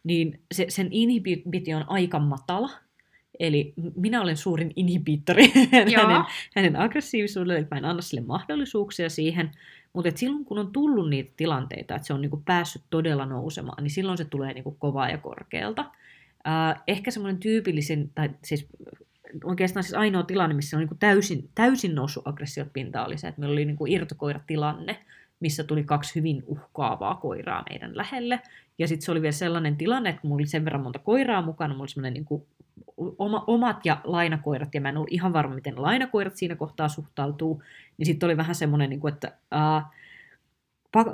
niin 0.05 0.40
se, 0.52 0.66
sen 0.68 0.88
inhibitio 0.90 1.76
on 1.76 1.84
aika 1.88 2.18
matala, 2.18 2.70
Eli 3.40 3.72
minä 3.96 4.22
olen 4.22 4.36
suurin 4.36 4.72
inhibiittori 4.76 5.52
hänen, 5.72 6.24
hänen 6.57 6.76
aggressiivisuudelle, 6.76 7.59
että 7.59 7.74
mä 7.74 7.78
en 7.78 7.84
anna 7.84 8.02
sille 8.02 8.20
mahdollisuuksia 8.26 9.11
siihen. 9.11 9.50
Mutta 9.92 10.11
silloin 10.14 10.44
kun 10.44 10.59
on 10.59 10.72
tullut 10.72 11.11
niitä 11.11 11.32
tilanteita, 11.36 11.94
että 11.94 12.07
se 12.07 12.14
on 12.14 12.20
niinku 12.20 12.42
päässyt 12.44 12.82
todella 12.90 13.26
nousemaan, 13.26 13.82
niin 13.82 13.90
silloin 13.90 14.18
se 14.18 14.24
tulee 14.24 14.52
niinku 14.52 14.76
kovaa 14.78 15.11
ja 15.11 15.18
korkealta. 15.18 15.82
Uh, 15.82 16.82
ehkä 16.86 17.11
semmoinen 17.11 17.40
tyypillisin, 17.40 18.11
tai 18.14 18.30
siis 18.44 18.66
oikeastaan 19.45 19.85
siis 19.85 19.95
ainoa 19.95 20.22
tilanne, 20.22 20.55
missä 20.55 20.76
on 20.76 20.87
niin 20.87 20.99
täysin, 20.99 21.51
täysin 21.55 21.95
noussut 21.95 22.28
aggressiot 22.28 22.72
pinta 22.72 23.05
oli 23.07 23.18
se, 23.18 23.28
että 23.28 23.41
meillä 23.41 23.53
oli 23.53 23.64
niin 23.64 23.78
irtokoiratilanne, 23.89 25.05
missä 25.41 25.64
tuli 25.64 25.85
kaksi 25.85 26.14
hyvin 26.14 26.43
uhkaavaa 26.47 27.14
koiraa 27.14 27.64
meidän 27.70 27.97
lähelle. 27.97 28.41
Ja 28.78 28.89
sitten 28.89 29.05
se 29.05 29.12
oli 29.12 29.22
vielä 29.22 29.32
sellainen 29.32 29.76
tilanne, 29.76 30.11
että 30.11 30.20
mulla 30.22 30.35
oli 30.35 30.47
sen 30.47 30.64
verran 30.64 30.82
monta 30.82 30.99
koiraa 30.99 31.43
mukana, 31.43 31.74
mulla 31.74 31.82
oli 31.82 31.89
semmoinen 31.89 32.12
niin 32.14 32.43
oma, 32.97 33.45
omat 33.47 33.87
ja 33.87 34.01
lainakoirat, 34.05 34.74
ja 34.74 34.80
mä 34.80 34.89
en 34.89 34.97
ollut 34.97 35.12
ihan 35.12 35.32
varma, 35.32 35.55
miten 35.55 35.82
lainakoirat 35.82 36.37
siinä 36.37 36.57
kohtaa 36.57 36.89
suhtautuu, 36.89 37.62
niin 37.99 38.07
sitten 38.07 38.26
oli 38.26 38.37
vähän 38.37 38.55
semmoinen, 38.55 38.91
niin 38.91 39.09
että 39.09 39.32
ää, 39.51 39.91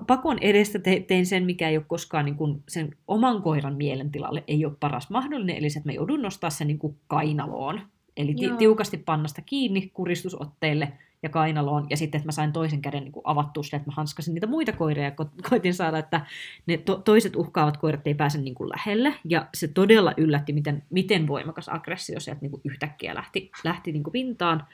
pakon 0.07 0.39
edestä 0.41 0.79
tein 1.09 1.27
sen, 1.27 1.45
mikä 1.45 1.69
ei 1.69 1.77
ole 1.77 1.85
koskaan 1.89 2.25
niin 2.25 2.37
kuin 2.37 2.63
sen 2.69 2.97
oman 3.09 3.43
koiran 3.43 3.77
mielentilalle 3.77 4.45
ei 4.49 4.65
ole 4.65 4.77
paras 4.81 5.11
mahdollinen, 5.11 5.57
eli 5.57 5.71
se, 5.71 5.79
että 5.79 5.89
mä 5.89 5.93
joudun 5.93 6.23
nostaa 6.23 6.51
sen 6.51 6.67
niin 6.67 6.79
kuin 6.79 6.97
kainaloon 7.07 7.81
Eli 8.17 8.35
ti- 8.35 8.57
tiukasti 8.59 8.97
pannasta 8.97 9.43
kiinni 9.43 9.91
kuristusotteille 9.95 10.93
ja 11.23 11.29
kainaloon, 11.29 11.87
ja 11.91 11.97
sitten, 11.97 12.19
että 12.19 12.29
mä 12.29 12.33
sain 12.33 12.53
toisen 12.53 12.83
käden 12.83 13.05
niin 13.05 13.13
avattua 13.25 13.63
sille, 13.63 13.77
että 13.77 13.91
mä 13.91 13.95
hanskasin 13.95 14.35
niitä 14.35 14.47
muita 14.47 14.73
koiria, 14.73 15.05
ja 15.05 15.11
ko- 15.11 15.49
koitin 15.51 15.75
saada, 15.75 15.99
että 15.99 16.27
ne 16.67 16.77
to- 16.77 16.97
toiset 17.05 17.37
uhkaavat 17.37 17.77
koirat 17.77 18.07
ei 18.07 18.15
pääse 18.15 18.41
niin 18.41 18.55
kuin 18.55 18.69
lähelle, 18.69 19.15
ja 19.25 19.47
se 19.55 19.69
todella 19.69 20.15
yllätti, 20.17 20.53
miten, 20.53 20.83
miten 20.91 21.27
voimakas 21.29 21.69
aggressio 21.69 22.21
sieltä 22.21 22.41
niin 22.41 22.51
kuin 22.51 22.61
yhtäkkiä 22.65 23.15
lähti, 23.15 23.51
lähti 23.65 23.93
niin 23.93 24.03
kuin 24.03 24.13
pintaan. 24.13 24.67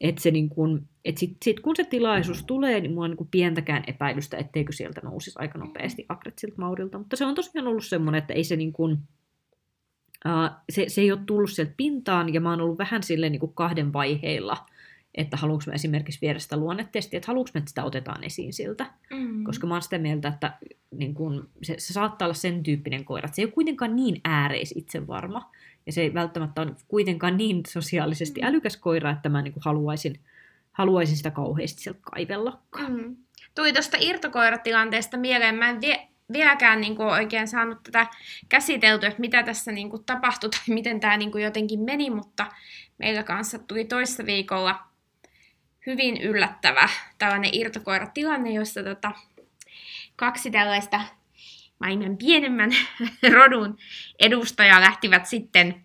Että 0.00 0.22
se 0.22 0.30
niin 0.30 0.48
kuin, 0.48 0.88
et 1.04 1.18
sit, 1.18 1.36
sit, 1.44 1.60
kun 1.60 1.76
se 1.76 1.84
tilaisuus 1.84 2.44
tulee, 2.44 2.80
niin 2.80 2.92
mulla 2.92 3.04
on 3.04 3.10
niin 3.10 3.16
kuin 3.16 3.28
pientäkään 3.30 3.84
epäilystä, 3.86 4.36
etteikö 4.36 4.72
sieltä 4.72 5.00
nousisi 5.00 5.38
aika 5.38 5.58
nopeasti 5.58 6.06
aggressiivilta 6.08 6.62
Maurilta. 6.62 6.98
Mutta 6.98 7.16
se 7.16 7.24
on 7.24 7.34
tosiaan 7.34 7.66
ollut 7.66 7.84
semmoinen, 7.84 8.18
että 8.18 8.34
ei 8.34 8.44
se 8.44 8.56
niin 8.56 8.72
kuin, 8.72 8.98
se, 10.70 10.84
se 10.88 11.00
ei 11.00 11.12
ole 11.12 11.20
tullut 11.26 11.50
sieltä 11.50 11.72
pintaan, 11.76 12.34
ja 12.34 12.40
mä 12.40 12.50
oon 12.50 12.60
ollut 12.60 12.78
vähän 12.78 13.02
silleen 13.02 13.32
niin 13.32 13.40
kuin 13.40 13.54
kahden 13.54 13.92
vaiheilla, 13.92 14.66
että 15.14 15.36
haluanko 15.36 15.64
mä 15.66 15.72
esimerkiksi 15.72 16.20
viedä 16.22 16.38
sitä 16.38 16.56
luonnetestiä, 16.56 17.16
että 17.16 17.26
haluanko 17.26 17.50
mä, 17.54 17.58
että 17.58 17.68
sitä 17.68 17.84
otetaan 17.84 18.24
esiin 18.24 18.52
siltä. 18.52 18.86
Mm. 19.10 19.44
Koska 19.44 19.66
mä 19.66 19.74
oon 19.74 19.82
sitä 19.82 19.98
mieltä, 19.98 20.28
että 20.28 20.52
niin 20.90 21.14
kun, 21.14 21.48
se, 21.62 21.74
se 21.78 21.92
saattaa 21.92 22.26
olla 22.26 22.34
sen 22.34 22.62
tyyppinen 22.62 23.04
koira, 23.04 23.26
että 23.26 23.36
se 23.36 23.42
ei 23.42 23.46
ole 23.46 23.52
kuitenkaan 23.52 23.96
niin 23.96 24.20
ääreis 24.24 24.74
itse 24.76 25.06
varma, 25.06 25.50
ja 25.86 25.92
se 25.92 26.00
ei 26.00 26.14
välttämättä 26.14 26.62
ole 26.62 26.72
kuitenkaan 26.88 27.36
niin 27.36 27.62
sosiaalisesti 27.68 28.40
mm. 28.40 28.46
älykäs 28.46 28.76
koira, 28.76 29.10
että 29.10 29.28
mä 29.28 29.42
niin 29.42 29.52
kuin 29.52 29.64
haluaisin, 29.64 30.20
haluaisin 30.72 31.16
sitä 31.16 31.30
kauheasti 31.30 31.82
sieltä 31.82 32.00
kaivella. 32.02 32.58
Mm. 32.88 33.16
Tuli 33.54 33.72
tuosta 33.72 33.96
irtokoiratilanteesta 34.00 35.16
mieleen, 35.16 35.54
mä 35.54 35.68
en 35.68 35.80
vie, 35.80 36.08
vieläkään 36.32 36.80
niin 36.80 36.96
kuin 36.96 37.08
oikein 37.08 37.48
saanut 37.48 37.82
tätä 37.82 38.06
käsiteltyä, 38.48 39.08
että 39.08 39.20
mitä 39.20 39.42
tässä 39.42 39.72
niin 39.72 39.90
kuin 39.90 40.04
tapahtui 40.04 40.50
tai 40.50 40.60
miten 40.74 41.00
tämä 41.00 41.16
niin 41.16 41.32
kuin 41.32 41.44
jotenkin 41.44 41.80
meni, 41.80 42.10
mutta 42.10 42.46
meillä 42.98 43.22
kanssa 43.22 43.58
tuli 43.58 43.84
toissa 43.84 44.26
viikolla 44.26 44.90
hyvin 45.86 46.22
yllättävä 46.22 46.88
tällainen 47.18 47.50
irtokoiratilanne, 47.52 48.50
jossa 48.50 48.82
tota, 48.82 49.12
kaksi 50.16 50.50
tällaista 50.50 51.00
maailman 51.78 52.16
pienemmän 52.16 52.70
rodun 53.36 53.78
edustajaa 54.18 54.80
lähtivät 54.80 55.26
sitten 55.26 55.84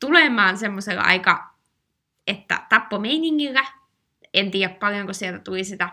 tulemaan 0.00 0.58
semmoisella 0.58 1.02
aika, 1.02 1.54
että 2.26 2.66
tappomeiningillä. 2.68 3.64
En 4.34 4.50
tiedä 4.50 4.74
paljonko 4.74 5.12
sieltä 5.12 5.38
tuli 5.38 5.64
sitä, 5.64 5.88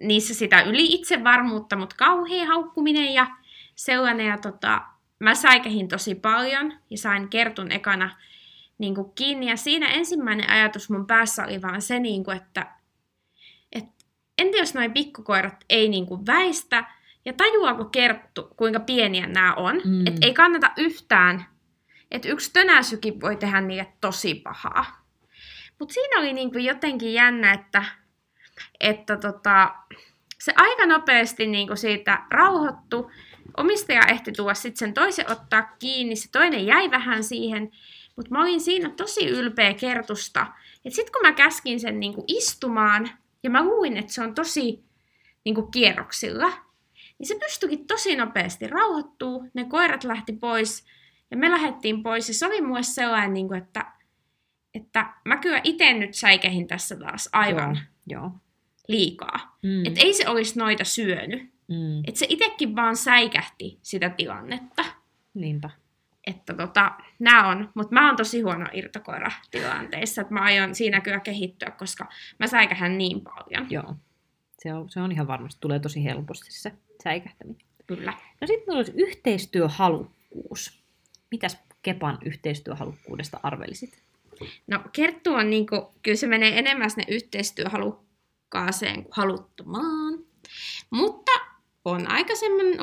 niissä 0.00 0.34
sitä 0.34 0.62
yli 0.62 0.94
itsevarmuutta, 0.94 1.76
mutta 1.76 1.96
kauhea 1.98 2.46
haukkuminen 2.46 3.14
ja 3.14 3.26
sellainen. 3.74 4.26
Ja 4.26 4.38
tota, 4.38 4.82
mä 5.18 5.34
säikähin 5.34 5.88
tosi 5.88 6.14
paljon 6.14 6.72
ja 6.90 6.98
sain 6.98 7.28
kertun 7.28 7.72
ekana 7.72 8.16
niin 8.78 8.94
kuin 8.94 9.12
kiinni. 9.14 9.46
Ja 9.46 9.56
siinä 9.56 9.88
ensimmäinen 9.88 10.50
ajatus 10.50 10.90
mun 10.90 11.06
päässä 11.06 11.44
oli 11.44 11.62
vaan 11.62 11.82
se, 11.82 11.98
niin 11.98 12.24
kuin, 12.24 12.36
että, 12.36 12.66
että 13.72 14.04
entä 14.38 14.58
jos 14.58 14.74
noin 14.74 14.92
pikkukoirat 14.92 15.64
ei 15.68 15.88
niin 15.88 16.06
kuin 16.06 16.26
väistä, 16.26 16.84
ja 17.24 17.32
tajuako 17.32 17.84
Kerttu, 17.84 18.50
kuinka 18.56 18.80
pieniä 18.80 19.26
nämä 19.26 19.54
on, 19.54 19.80
mm. 19.84 20.06
että 20.06 20.26
ei 20.26 20.34
kannata 20.34 20.70
yhtään, 20.76 21.46
että 22.10 22.28
yksi 22.28 22.52
tönäsykin 22.52 23.20
voi 23.20 23.36
tehdä 23.36 23.60
niille 23.60 23.92
tosi 24.00 24.34
pahaa. 24.34 25.04
Mutta 25.78 25.94
siinä 25.94 26.18
oli 26.18 26.32
niin 26.32 26.52
kuin 26.52 26.64
jotenkin 26.64 27.14
jännä, 27.14 27.52
että, 27.52 27.84
että 28.80 29.16
tota, 29.16 29.74
se 30.38 30.52
aika 30.56 30.86
nopeasti 30.86 31.46
niin 31.46 31.66
kuin 31.66 31.76
siitä 31.76 32.22
rauhoittu. 32.30 33.10
Omistaja 33.56 34.02
ehti 34.08 34.32
tuoda 34.32 34.54
sitten 34.54 34.78
sen 34.78 34.94
toisen 34.94 35.30
ottaa 35.30 35.62
kiinni, 35.78 36.16
se 36.16 36.30
toinen 36.30 36.66
jäi 36.66 36.90
vähän 36.90 37.24
siihen, 37.24 37.70
mutta 38.16 38.30
mä 38.30 38.42
olin 38.42 38.60
siinä 38.60 38.90
tosi 38.90 39.28
ylpeä 39.28 39.74
kertusta. 39.74 40.46
Sitten 40.88 41.12
kun 41.12 41.22
mä 41.22 41.32
käskin 41.32 41.80
sen 41.80 42.00
niinku 42.00 42.24
istumaan, 42.28 43.10
ja 43.42 43.50
mä 43.50 43.64
luin, 43.64 43.96
että 43.96 44.12
se 44.12 44.22
on 44.22 44.34
tosi 44.34 44.84
niinku 45.44 45.62
kierroksilla, 45.62 46.52
niin 47.18 47.26
se 47.26 47.38
pystyikin 47.38 47.86
tosi 47.86 48.16
nopeasti 48.16 48.66
rauhoittuu. 48.66 49.50
Ne 49.54 49.64
koirat 49.64 50.04
lähti 50.04 50.32
pois, 50.32 50.84
ja 51.30 51.36
me 51.36 51.50
lähdettiin 51.50 52.02
pois. 52.02 52.28
Ja 52.28 52.34
se 52.34 52.46
oli 52.46 52.60
mulle 52.60 52.82
sellainen, 52.82 53.32
niinku, 53.32 53.54
että, 53.54 53.92
että 54.74 55.14
mä 55.24 55.36
kyllä 55.36 55.60
itse 55.64 55.92
nyt 55.92 56.14
säikehin 56.14 56.66
tässä 56.66 56.96
taas 56.96 57.28
aivan 57.32 57.80
Joo, 58.06 58.20
joo. 58.20 58.30
Liikaa. 58.88 59.58
Mm. 59.62 59.86
Että 59.86 60.00
ei 60.00 60.14
se 60.14 60.28
olisi 60.28 60.58
noita 60.58 60.84
syönyt. 60.84 61.54
Mm. 61.68 61.98
Että 62.06 62.18
se 62.18 62.26
itsekin 62.28 62.76
vaan 62.76 62.96
säikähti 62.96 63.78
sitä 63.82 64.08
tilannetta 64.10 64.84
Niinpä. 65.34 65.70
että 66.26 66.54
tota, 66.54 66.92
nämä 67.18 67.48
on, 67.48 67.70
mutta 67.74 67.94
mä 67.94 68.06
oon 68.06 68.16
tosi 68.16 68.40
huono 68.40 68.66
irtokoira 68.72 69.30
tilanteissa, 69.50 70.20
että 70.20 70.34
mä 70.34 70.40
aion 70.40 70.74
siinä 70.74 71.00
kyllä 71.00 71.20
kehittyä, 71.20 71.70
koska 71.70 72.08
mä 72.38 72.46
säikähän 72.46 72.98
niin 72.98 73.20
paljon. 73.20 73.66
Joo. 73.70 73.94
Se 74.58 74.74
on, 74.74 74.90
se 74.90 75.00
on 75.00 75.12
ihan 75.12 75.26
varmasti, 75.26 75.60
tulee 75.60 75.78
tosi 75.78 76.04
helposti 76.04 76.52
se 76.52 76.72
säikähtäminen. 77.02 77.66
Kyllä. 77.86 78.12
No 78.40 78.46
sitten 78.46 78.74
olisi 78.74 78.92
yhteistyöhalukkuus. 78.96 80.82
Mitäs 81.30 81.58
Kepan 81.82 82.18
yhteistyöhalukkuudesta 82.24 83.40
arvelisit? 83.42 84.02
No 84.66 84.80
Kerttu 84.92 85.34
on 85.34 85.50
niinku, 85.50 85.94
kyllä 86.02 86.16
se 86.16 86.26
menee 86.26 86.58
enemmän 86.58 86.90
sinne 86.90 87.04
yhteistyöhalukkaaseen 87.08 88.13
kuin 89.02 89.06
haluttomaan. 89.10 90.18
Mutta 90.90 91.32
on 91.84 92.10
aika 92.10 92.36
semmoinen 92.36 92.80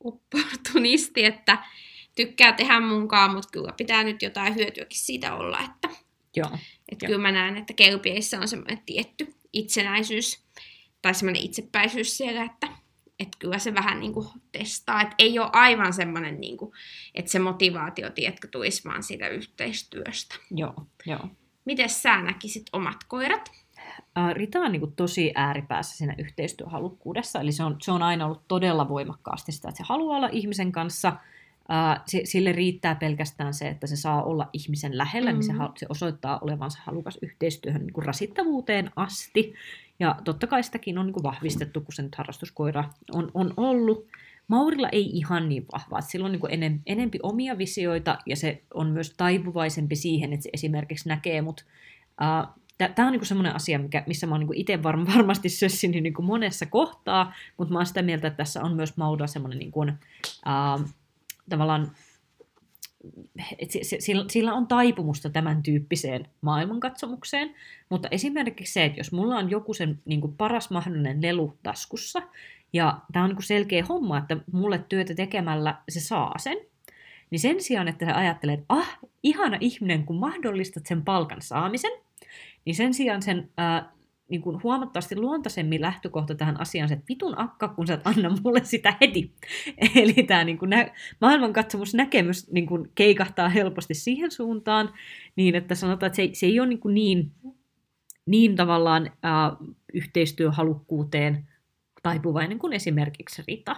opportunisti, 0.00 1.24
että 1.24 1.64
tykkää 2.14 2.52
tehdä 2.52 2.80
munkaan, 2.80 3.34
mutta 3.34 3.48
kyllä 3.52 3.72
pitää 3.76 4.04
nyt 4.04 4.22
jotain 4.22 4.54
hyötyäkin 4.54 4.98
siitä 4.98 5.34
olla, 5.34 5.60
että 5.60 5.88
Joo. 6.36 6.50
Et 6.92 7.02
Joo. 7.02 7.06
kyllä 7.06 7.22
mä 7.22 7.32
näen, 7.32 7.56
että 7.56 7.72
kelpieissä 7.72 8.40
on 8.40 8.48
semmoinen 8.48 8.82
tietty 8.86 9.34
itsenäisyys 9.52 10.44
tai 11.02 11.14
semmoinen 11.14 11.42
itsepäisyys 11.42 12.16
siellä, 12.16 12.44
että 12.44 12.68
et 13.20 13.28
kyllä 13.38 13.58
se 13.58 13.74
vähän 13.74 14.00
niin 14.00 14.12
kuin 14.12 14.28
testaa. 14.52 15.02
Et 15.02 15.08
ei 15.18 15.38
ole 15.38 15.50
aivan 15.52 15.92
semmoinen, 15.92 16.40
niin 16.40 16.56
kuin, 16.56 16.72
että 17.14 17.30
se 17.30 17.38
motivaatio, 17.38 18.10
tiedätkö, 18.10 18.48
tulisi 18.48 18.84
vaan 18.84 19.02
siitä 19.02 19.28
yhteistyöstä. 19.28 20.34
Joo, 20.50 20.74
joo. 21.06 21.28
Miten 21.64 21.90
sä 21.90 22.22
näkisit 22.22 22.66
omat 22.72 23.04
koirat? 23.08 23.50
Rita 24.32 24.58
on 24.58 24.72
niin 24.72 24.92
tosi 24.96 25.32
ääripäässä 25.34 25.96
siinä 25.96 26.14
yhteistyöhalukkuudessa, 26.18 27.40
eli 27.40 27.52
se 27.52 27.64
on, 27.64 27.76
se 27.82 27.92
on 27.92 28.02
aina 28.02 28.26
ollut 28.26 28.42
todella 28.48 28.88
voimakkaasti 28.88 29.52
sitä, 29.52 29.68
että 29.68 29.78
se 29.78 29.84
haluaa 29.88 30.16
olla 30.16 30.28
ihmisen 30.32 30.72
kanssa, 30.72 31.12
sille 32.24 32.52
riittää 32.52 32.94
pelkästään 32.94 33.54
se, 33.54 33.68
että 33.68 33.86
se 33.86 33.96
saa 33.96 34.22
olla 34.22 34.48
ihmisen 34.52 34.98
lähellä, 34.98 35.32
mm-hmm. 35.32 35.58
niin 35.58 35.72
se, 35.76 35.86
osoittaa 35.88 36.38
olevansa 36.38 36.78
halukas 36.84 37.18
yhteistyöhön 37.22 37.82
niin 37.82 37.92
kuin 37.92 38.06
rasittavuuteen 38.06 38.90
asti, 38.96 39.54
ja 39.98 40.16
totta 40.24 40.46
kai 40.46 40.62
sitäkin 40.62 40.98
on 40.98 41.06
niin 41.06 41.14
kuin 41.14 41.22
vahvistettu, 41.22 41.80
kun 41.80 41.94
se 41.94 42.02
nyt 42.02 42.14
harrastuskoira 42.14 42.84
on, 43.12 43.30
on 43.34 43.54
ollut. 43.56 44.06
Maurilla 44.48 44.88
ei 44.88 45.10
ihan 45.10 45.48
niin 45.48 45.66
vahvaa, 45.72 46.00
sillä 46.00 46.26
on 46.26 46.32
niin 46.32 46.40
kuin 46.40 46.52
enem, 46.52 46.80
enempi 46.86 47.18
omia 47.22 47.58
visioita, 47.58 48.18
ja 48.26 48.36
se 48.36 48.62
on 48.74 48.90
myös 48.90 49.14
taipuvaisempi 49.16 49.96
siihen, 49.96 50.32
että 50.32 50.42
se 50.42 50.50
esimerkiksi 50.52 51.08
näkee 51.08 51.42
mut 51.42 51.64
ää, 52.20 52.48
Tämä 52.78 53.06
on 53.06 53.12
niinku 53.12 53.24
semmoinen 53.24 53.54
asia, 53.54 53.78
mikä, 53.78 54.04
missä 54.06 54.26
mä 54.26 54.34
oon 54.34 54.40
niinku 54.40 54.54
itse 54.56 54.82
var, 54.82 55.06
varmasti 55.16 55.48
sössinyt 55.48 56.02
niinku 56.02 56.22
monessa 56.22 56.66
kohtaa, 56.66 57.34
mutta 57.56 57.72
mä 57.72 57.78
oon 57.78 57.86
sitä 57.86 58.02
mieltä, 58.02 58.26
että 58.26 58.36
tässä 58.36 58.62
on 58.62 58.76
myös 58.76 58.96
Mauda 58.96 59.26
semmoinen 59.26 59.58
niinku, 59.58 59.84
ää, 60.44 60.78
tavallaan, 61.48 61.90
se, 63.82 63.96
sillä, 63.98 64.24
sillä 64.30 64.54
on 64.54 64.66
taipumusta 64.66 65.30
tämän 65.30 65.62
tyyppiseen 65.62 66.28
maailmankatsomukseen, 66.40 67.54
mutta 67.88 68.08
esimerkiksi 68.10 68.72
se, 68.72 68.84
että 68.84 69.00
jos 69.00 69.12
mulla 69.12 69.36
on 69.36 69.50
joku 69.50 69.74
sen 69.74 70.02
niinku 70.04 70.28
paras 70.28 70.70
mahdollinen 70.70 71.22
lelu 71.22 71.58
taskussa, 71.62 72.22
ja 72.72 73.00
tämä 73.12 73.24
on 73.24 73.30
niinku 73.30 73.42
selkeä 73.42 73.84
homma, 73.88 74.18
että 74.18 74.36
mulle 74.52 74.84
työtä 74.88 75.14
tekemällä 75.14 75.76
se 75.88 76.00
saa 76.00 76.34
sen, 76.38 76.56
niin 77.30 77.40
sen 77.40 77.62
sijaan, 77.62 77.88
että 77.88 78.06
sä 78.06 78.16
ajattelet, 78.16 78.60
ah, 78.68 78.98
ihana 79.22 79.58
ihminen, 79.60 80.04
kun 80.04 80.16
mahdollistat 80.16 80.86
sen 80.86 81.04
palkan 81.04 81.42
saamisen, 81.42 81.90
niin 82.66 82.76
sen 82.76 82.94
sijaan 82.94 83.22
sen 83.22 83.50
ää, 83.56 83.92
niin 84.28 84.42
kuin 84.42 84.62
huomattavasti 84.62 85.16
luontaisemmin 85.16 85.80
lähtökohta 85.80 86.34
tähän 86.34 86.60
asiaan 86.60 86.92
että 86.92 87.04
vitun 87.08 87.38
akka, 87.38 87.68
kun 87.68 87.86
sä 87.86 87.94
et 87.94 88.06
anna 88.06 88.30
mulle 88.44 88.64
sitä 88.64 88.94
heti. 89.00 89.32
Eli 90.02 90.12
tämä 90.12 90.44
niin 90.44 90.58
kuin 90.58 90.70
nä- 90.70 90.90
maailmankatsomusnäkemys 91.20 92.50
niin 92.50 92.66
kuin 92.66 92.92
keikahtaa 92.94 93.48
helposti 93.48 93.94
siihen 93.94 94.30
suuntaan, 94.30 94.94
niin 95.36 95.54
että 95.54 95.74
sanotaan, 95.74 96.06
että 96.06 96.16
se, 96.16 96.22
ei- 96.22 96.34
se 96.34 96.46
ei 96.46 96.60
ole 96.60 96.68
niin, 96.68 96.80
kuin 96.80 96.94
niin, 96.94 97.32
niin 98.26 98.56
tavallaan 98.56 99.12
ää, 99.22 99.56
yhteistyöhalukkuuteen 99.94 101.48
taipuvainen 102.02 102.58
kuin 102.58 102.72
esimerkiksi 102.72 103.42
Rita. 103.48 103.76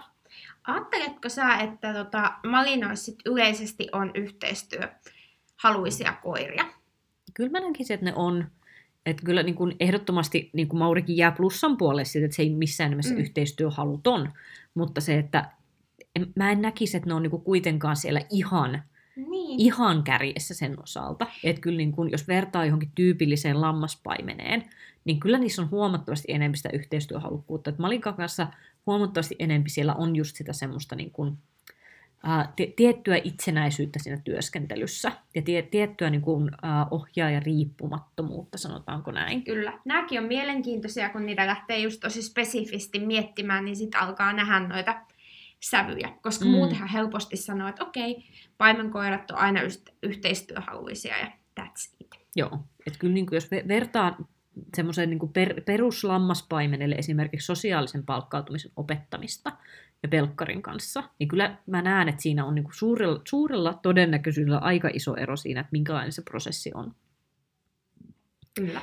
Ajatteletko 0.67 1.29
sä, 1.29 1.55
että 1.55 1.93
tota, 1.93 2.33
Malinoissa 2.47 3.11
yleisesti 3.25 3.87
on 3.91 4.11
yhteistyöhaluisia 4.15 6.13
koiria? 6.23 6.65
Kyllä 7.33 7.49
mä 7.49 7.59
näkisin, 7.59 7.93
että 7.93 8.05
ne 8.05 8.13
on. 8.15 8.45
Että 9.05 9.23
kyllä 9.25 9.43
niin 9.43 9.55
kuin 9.55 9.75
ehdottomasti 9.79 10.49
niin 10.53 10.67
kuin 10.67 10.79
Maurikin 10.79 11.17
jää 11.17 11.31
plussan 11.31 11.77
puolelle 11.77 12.05
siitä, 12.05 12.25
että 12.25 12.35
se 12.35 12.41
ei 12.41 12.49
missään 12.49 12.89
nimessä 12.89 13.13
Mm. 13.13 13.19
yhteistyöhaluton. 13.19 14.31
Mutta 14.73 15.01
se, 15.01 15.17
että 15.17 15.51
en, 16.15 16.27
mä 16.35 16.51
en 16.51 16.61
näkisi, 16.61 16.97
että 16.97 17.09
ne 17.09 17.13
on 17.13 17.23
niin 17.23 17.31
kuin 17.31 17.43
kuitenkaan 17.43 17.95
siellä 17.95 18.21
ihan, 18.29 18.83
Niin. 19.15 19.59
ihan 19.59 20.03
kärjessä 20.03 20.53
sen 20.53 20.83
osalta. 20.83 21.27
Että 21.43 21.61
kyllä 21.61 21.77
niin 21.77 21.91
kuin, 21.91 22.11
jos 22.11 22.27
vertaa 22.27 22.65
johonkin 22.65 22.91
tyypilliseen 22.95 23.61
lammaspaimeneen, 23.61 24.63
niin 25.05 25.19
kyllä 25.19 25.37
niissä 25.37 25.61
on 25.61 25.71
huomattavasti 25.71 26.25
enemmän 26.31 26.57
sitä 26.57 26.69
yhteistyöhalukkuutta. 26.73 27.69
Että 27.69 27.81
Malinkan 27.81 28.13
kanssa 28.13 28.47
huomattavasti 28.85 29.35
enemmän 29.39 29.69
siellä 29.69 29.93
on 29.95 30.15
just 30.15 30.35
sitä 30.35 30.53
semmoista 30.53 30.95
niin 30.95 31.11
kuin, 31.11 31.37
tiettyä 32.75 33.21
itsenäisyyttä 33.23 33.99
siinä 33.99 34.21
työskentelyssä 34.23 35.11
ja 35.35 35.41
tie- 35.41 35.61
tiettyä 35.61 36.09
niin 36.09 36.21
kuin, 36.21 36.51
ohjaaja 36.91 37.39
riippumattomuutta, 37.39 38.57
sanotaanko 38.57 39.11
näin. 39.11 39.43
Kyllä. 39.43 39.79
Nämäkin 39.85 40.19
on 40.19 40.25
mielenkiintoisia, 40.25 41.09
kun 41.09 41.25
niitä 41.25 41.47
lähtee 41.47 41.79
just 41.79 41.99
tosi 41.99 42.21
spesifisti 42.21 42.99
miettimään, 42.99 43.65
niin 43.65 43.75
sitten 43.75 44.01
alkaa 44.01 44.33
nähdä 44.33 44.59
noita 44.59 45.01
sävyjä. 45.59 46.09
Koska 46.21 46.45
mm. 46.45 46.51
Muutenhan 46.51 46.89
helposti 46.89 47.37
sanoo, 47.37 47.67
että 47.67 47.83
okei, 47.83 48.23
paimenkoirat 48.57 49.31
on 49.31 49.37
aina 49.37 49.59
yhteistyöhaluisia 50.03 51.17
ja 51.17 51.31
that's 51.59 51.95
it. 51.99 52.07
Joo, 52.35 52.59
että 52.87 52.99
kyllä 52.99 53.13
niin 53.13 53.25
kuin, 53.25 53.37
jos 53.37 53.45
ve- 53.45 53.67
vertaa 53.67 54.17
semmoiseen 54.75 55.09
niin 55.09 55.33
per, 55.33 55.61
peruslammaspaimenelle 55.61 56.95
esimerkiksi 56.95 57.45
sosiaalisen 57.45 58.05
palkkautumisen 58.05 58.71
opettamista 58.75 59.51
ja 60.03 60.09
pelkkarin 60.09 60.61
kanssa, 60.61 61.03
niin 61.19 61.27
kyllä 61.27 61.57
mä 61.65 61.81
näen, 61.81 62.09
että 62.09 62.21
siinä 62.21 62.45
on 62.45 62.55
niin 62.55 62.63
kuin 62.63 62.75
suurella, 62.75 63.21
suurella 63.25 63.73
todennäköisyydellä 63.73 64.57
aika 64.57 64.89
iso 64.93 65.15
ero 65.15 65.35
siinä, 65.35 65.59
että 65.59 65.71
minkälainen 65.71 66.11
se 66.11 66.21
prosessi 66.21 66.71
on. 66.73 66.95
Kyllä. 68.55 68.81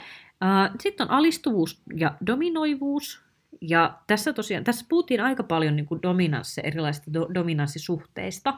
Sitten 0.81 1.07
on 1.07 1.11
alistuvuus 1.11 1.83
ja 1.97 2.15
dominoivuus. 2.27 3.26
Ja 3.61 3.99
tässä 4.07 4.33
tosiaan, 4.33 4.65
tässä 4.65 4.87
puhuttiin 4.89 5.21
aika 5.21 5.43
paljon 5.43 5.77
niin 5.77 5.87
kuin 5.87 6.03
dominanssi, 6.03 6.61
erilaisista 6.65 7.13
do, 7.15 7.29
dominanssisuhteista, 7.35 8.55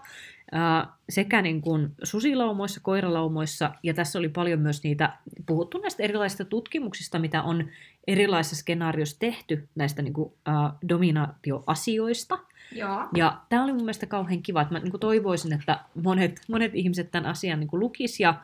ää, 0.53 0.93
sekä 1.09 1.43
niin 1.43 1.61
kuin 1.61 1.91
susilaumoissa, 2.03 2.81
koiralaumoissa, 2.81 3.71
ja 3.83 3.95
tässä 3.95 4.19
oli 4.19 4.29
paljon 4.29 4.61
myös 4.61 4.83
niitä, 4.83 5.13
puhuttu 5.47 5.79
näistä 5.79 6.03
erilaisista 6.03 6.45
tutkimuksista, 6.45 7.19
mitä 7.19 7.43
on 7.43 7.69
erilaisissa 8.07 8.57
skenaarioissa 8.57 9.19
tehty 9.19 9.69
näistä 9.75 10.03
niin 10.03 10.15
kuin, 10.15 10.33
ää, 10.47 10.73
dominaatioasioista. 10.89 12.39
Joo. 12.73 13.09
Ja 13.17 13.41
tämä 13.49 13.65
oli 13.65 13.73
mun 13.73 13.83
mielestä 13.83 14.07
kauhean 14.07 14.43
kiva, 14.43 14.63
että 14.63 14.75
mä 14.75 14.79
niin 14.79 14.91
kuin 14.91 15.01
toivoisin, 15.01 15.53
että 15.53 15.81
monet, 16.03 16.41
monet 16.49 16.75
ihmiset 16.75 17.11
tämän 17.11 17.31
asian 17.31 17.61
niin 17.61 17.69
kuin 17.69 17.81
lukis 17.81 18.21
ja 18.21 18.35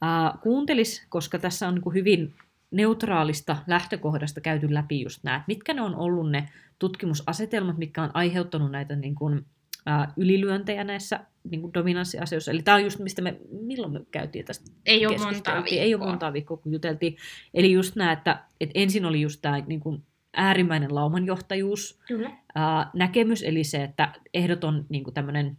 ää, 0.00 0.34
kuuntelis, 0.42 1.06
koska 1.08 1.38
tässä 1.38 1.68
on 1.68 1.74
niin 1.74 1.82
kuin 1.82 1.94
hyvin 1.94 2.34
neutraalista 2.72 3.56
lähtökohdasta 3.66 4.40
käyty 4.40 4.74
läpi 4.74 5.02
just 5.02 5.24
nämä, 5.24 5.36
että 5.36 5.44
mitkä 5.46 5.74
ne 5.74 5.82
on 5.82 5.96
ollut 5.96 6.30
ne 6.30 6.48
tutkimusasetelmat, 6.78 7.78
mitkä 7.78 8.02
on 8.02 8.10
aiheuttanut 8.14 8.70
näitä 8.70 8.96
niin 8.96 9.14
kuin, 9.14 9.46
ää, 9.86 10.12
ylilyöntejä 10.16 10.84
näissä 10.84 11.20
niin 11.50 11.60
kuin 11.60 11.74
dominanssiasioissa. 11.74 12.50
Eli 12.50 12.62
tämä 12.62 12.74
on 12.74 12.84
just, 12.84 12.98
mistä 12.98 13.22
me, 13.22 13.36
milloin 13.50 13.92
me 13.92 14.00
käytiin 14.10 14.44
tästä 14.44 14.70
Ei 14.86 15.06
ole 15.06 15.18
montaa 15.18 15.54
viikkoa. 15.54 15.78
Ei 15.78 15.94
ole 15.94 16.06
montaa 16.06 16.32
viikkoa, 16.32 16.56
kun 16.56 16.72
juteltiin. 16.72 17.16
Eli 17.54 17.72
just 17.72 17.96
nämä, 17.96 18.12
että, 18.12 18.44
että 18.60 18.72
ensin 18.74 19.04
oli 19.04 19.20
just 19.20 19.42
tämä 19.42 19.60
niin 19.60 19.80
kuin 19.80 20.02
äärimmäinen 20.36 20.94
laumanjohtajuus, 20.94 22.00
Kyllä. 22.08 22.30
ää, 22.54 22.90
näkemys, 22.94 23.42
eli 23.42 23.64
se, 23.64 23.82
että 23.82 24.12
ehdoton 24.34 24.86
niin 24.88 25.04
kuin 25.04 25.14
tämmöinen 25.14 25.56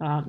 ää, 0.00 0.22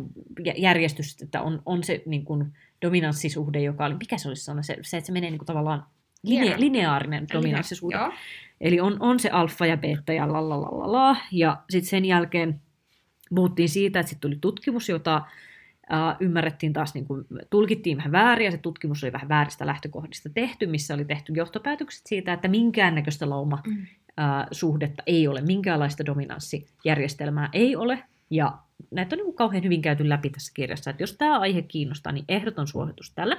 jä- 0.45 0.53
järjestys, 0.57 1.21
että 1.21 1.41
on, 1.41 1.61
on 1.65 1.83
se 1.83 2.03
niin 2.05 2.25
kuin, 2.25 2.53
dominanssisuhde, 2.81 3.61
joka 3.61 3.85
oli, 3.85 3.93
mikä 3.93 4.17
se 4.17 4.27
olisi 4.27 4.43
sana, 4.43 4.63
se, 4.63 4.77
se 4.81 4.97
että 4.97 5.05
se 5.05 5.13
menee 5.13 5.29
niin 5.29 5.39
kuin, 5.39 5.47
tavallaan 5.47 5.85
linea, 6.23 6.59
lineaarinen 6.59 7.27
dominanssisuhde. 7.33 7.97
Joo. 7.97 8.13
Eli 8.61 8.79
on, 8.79 8.97
on 8.99 9.19
se 9.19 9.29
alfa 9.29 9.65
ja 9.65 9.77
beta 9.77 10.13
ja 10.13 10.33
lalalala, 10.33 11.17
ja 11.31 11.57
sitten 11.69 11.89
sen 11.89 12.05
jälkeen 12.05 12.61
puhuttiin 13.35 13.69
siitä, 13.69 13.99
että 13.99 14.09
sitten 14.09 14.29
tuli 14.29 14.37
tutkimus, 14.41 14.89
jota 14.89 15.21
ää, 15.89 16.17
ymmärrettiin 16.19 16.73
taas, 16.73 16.93
niin 16.93 17.05
kuin, 17.05 17.25
tulkittiin 17.49 17.97
vähän 17.97 18.11
väärin, 18.11 18.45
ja 18.45 18.51
se 18.51 18.57
tutkimus 18.57 19.03
oli 19.03 19.13
vähän 19.13 19.29
vääristä 19.29 19.65
lähtökohdista 19.65 20.29
tehty, 20.29 20.67
missä 20.67 20.93
oli 20.93 21.05
tehty 21.05 21.33
johtopäätökset 21.35 22.07
siitä, 22.07 22.33
että 22.33 22.47
minkäännäköistä 22.47 23.29
lauma 23.29 23.63
Mm. 23.67 23.85
ää, 24.17 24.47
suhdetta 24.51 25.03
ei 25.05 25.27
ole, 25.27 25.41
minkäänlaista 25.41 26.05
dominanssijärjestelmää 26.05 27.49
ei 27.53 27.75
ole, 27.75 28.03
ja 28.29 28.57
näitä 28.91 29.15
on 29.15 29.17
niin 29.17 29.25
kuin 29.25 29.35
kauhean 29.35 29.63
hyvin 29.63 29.81
käyty 29.81 30.09
läpi 30.09 30.29
tässä 30.29 30.51
kirjassa, 30.55 30.89
että 30.89 31.03
jos 31.03 31.13
tämä 31.17 31.39
aihe 31.39 31.61
kiinnostaa, 31.61 32.11
niin 32.11 32.25
ehdoton 32.29 32.67
suositus 32.67 33.11
tälle. 33.15 33.37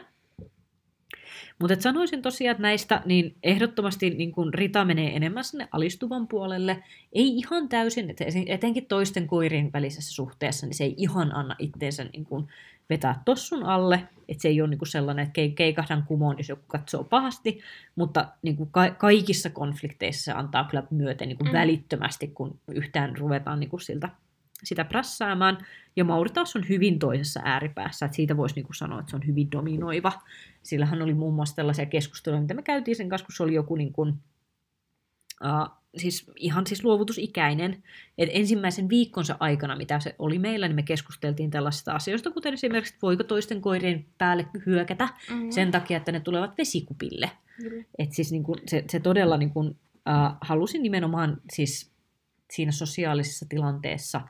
Mutta 1.58 1.80
sanoisin 1.80 2.22
tosiaan, 2.22 2.50
että 2.52 2.62
näistä 2.62 3.02
niin 3.04 3.36
ehdottomasti 3.42 4.10
niin 4.10 4.32
kun 4.32 4.54
Rita 4.54 4.84
menee 4.84 5.16
enemmän 5.16 5.44
sinne 5.44 5.68
alistuvan 5.72 6.28
puolelle. 6.28 6.82
Ei 7.12 7.36
ihan 7.36 7.68
täysin, 7.68 8.10
että 8.10 8.24
etenkin 8.46 8.86
toisten 8.86 9.26
koirien 9.26 9.72
välisessä 9.72 10.14
suhteessa, 10.14 10.66
niin 10.66 10.74
se 10.74 10.84
ei 10.84 10.94
ihan 10.96 11.34
anna 11.34 11.56
itteensä 11.58 12.04
niin 12.04 12.24
kun 12.24 12.48
vetää 12.90 13.22
tossun 13.24 13.62
alle. 13.62 14.08
Että 14.28 14.42
se 14.42 14.48
ei 14.48 14.60
ole 14.60 14.70
niin 14.70 14.86
sellainen, 14.86 15.26
että 15.26 15.40
ke- 15.42 15.52
keikahdan 15.54 16.02
kumoon, 16.02 16.38
jos 16.38 16.48
joku 16.48 16.62
katsoo 16.66 17.04
pahasti. 17.04 17.60
Mutta 17.96 18.28
niin 18.42 18.56
kun 18.56 18.68
ka- 18.70 18.90
kaikissa 18.90 19.50
konflikteissa 19.50 20.24
se 20.24 20.32
antaa 20.32 20.64
kyllä 20.64 20.82
myöten 20.90 21.28
niin 21.28 21.38
kun 21.38 21.46
Mm. 21.46 21.52
välittömästi, 21.52 22.28
kun 22.28 22.58
yhtään 22.68 23.16
ruvetaan 23.16 23.60
niin 23.60 23.70
kun 23.70 23.80
siltä 23.80 24.08
sitä 24.64 24.84
prassaamaan. 24.84 25.58
Ja 25.96 26.04
Mauri 26.04 26.30
taas 26.30 26.56
on 26.56 26.68
hyvin 26.68 26.98
toisessa 26.98 27.40
ääripäässä, 27.44 28.06
että 28.06 28.16
siitä 28.16 28.36
voisi 28.36 28.54
niinku 28.54 28.72
sanoa, 28.72 29.00
että 29.00 29.10
se 29.10 29.16
on 29.16 29.26
hyvin 29.26 29.52
dominoiva. 29.52 30.12
Sillä 30.62 30.86
hän 30.86 31.02
oli 31.02 31.14
muun 31.14 31.34
muassa 31.34 31.56
tällaisia 31.56 31.86
keskusteluja, 31.86 32.42
mitä 32.42 32.54
me 32.54 32.62
käytiin 32.62 32.96
sen 32.96 33.08
kanssa, 33.08 33.26
kun 33.26 33.34
se 33.36 33.42
oli 33.42 33.54
joku 33.54 33.74
niin 33.74 33.92
kuin, 33.92 34.14
uh, 35.44 35.78
siis 35.96 36.30
ihan 36.36 36.66
siis 36.66 36.84
luovutusikäinen. 36.84 37.82
Et 38.18 38.28
ensimmäisen 38.32 38.88
viikkonsa 38.88 39.36
aikana, 39.40 39.76
mitä 39.76 40.00
se 40.00 40.14
oli 40.18 40.38
meillä, 40.38 40.68
niin 40.68 40.76
me 40.76 40.82
keskusteltiin 40.82 41.50
tällaisista 41.50 41.92
asioista, 41.92 42.30
kuten 42.30 42.54
esimerkiksi, 42.54 42.94
että 42.94 43.02
voiko 43.02 43.24
toisten 43.24 43.60
koirien 43.60 44.06
päälle 44.18 44.46
hyökätä 44.66 45.08
Mm. 45.30 45.50
sen 45.50 45.70
takia, 45.70 45.96
että 45.96 46.12
ne 46.12 46.20
tulevat 46.20 46.58
vesikupille. 46.58 47.30
Kyllä. 47.56 47.84
Et 47.98 48.12
siis 48.12 48.32
niin 48.32 48.44
kuin 48.44 48.60
se, 48.66 48.84
se 48.90 49.00
todella 49.00 49.36
niin 49.36 49.50
kuin, 49.50 49.76
äh, 50.08 50.36
halusi 50.40 50.78
nimenomaan 50.78 51.40
siis 51.52 51.90
siinä 52.50 52.72
sosiaalisessa 52.72 53.46
tilanteessa 53.48 54.20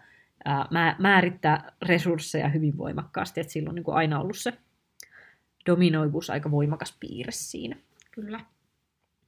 mä- 0.70 0.96
määrittää 0.98 1.72
resursseja 1.82 2.48
hyvin 2.48 2.78
voimakkaasti, 2.78 3.40
että 3.40 3.52
sillä 3.52 3.68
on 3.68 3.74
niin 3.74 3.84
kuin 3.84 3.96
aina 3.96 4.20
ollut 4.20 4.38
se 4.38 4.52
dominoivuus 5.66 6.30
aika 6.30 6.50
voimakas 6.50 6.96
piirre 7.00 7.32
siinä. 7.32 7.76
Kyllä. 8.10 8.40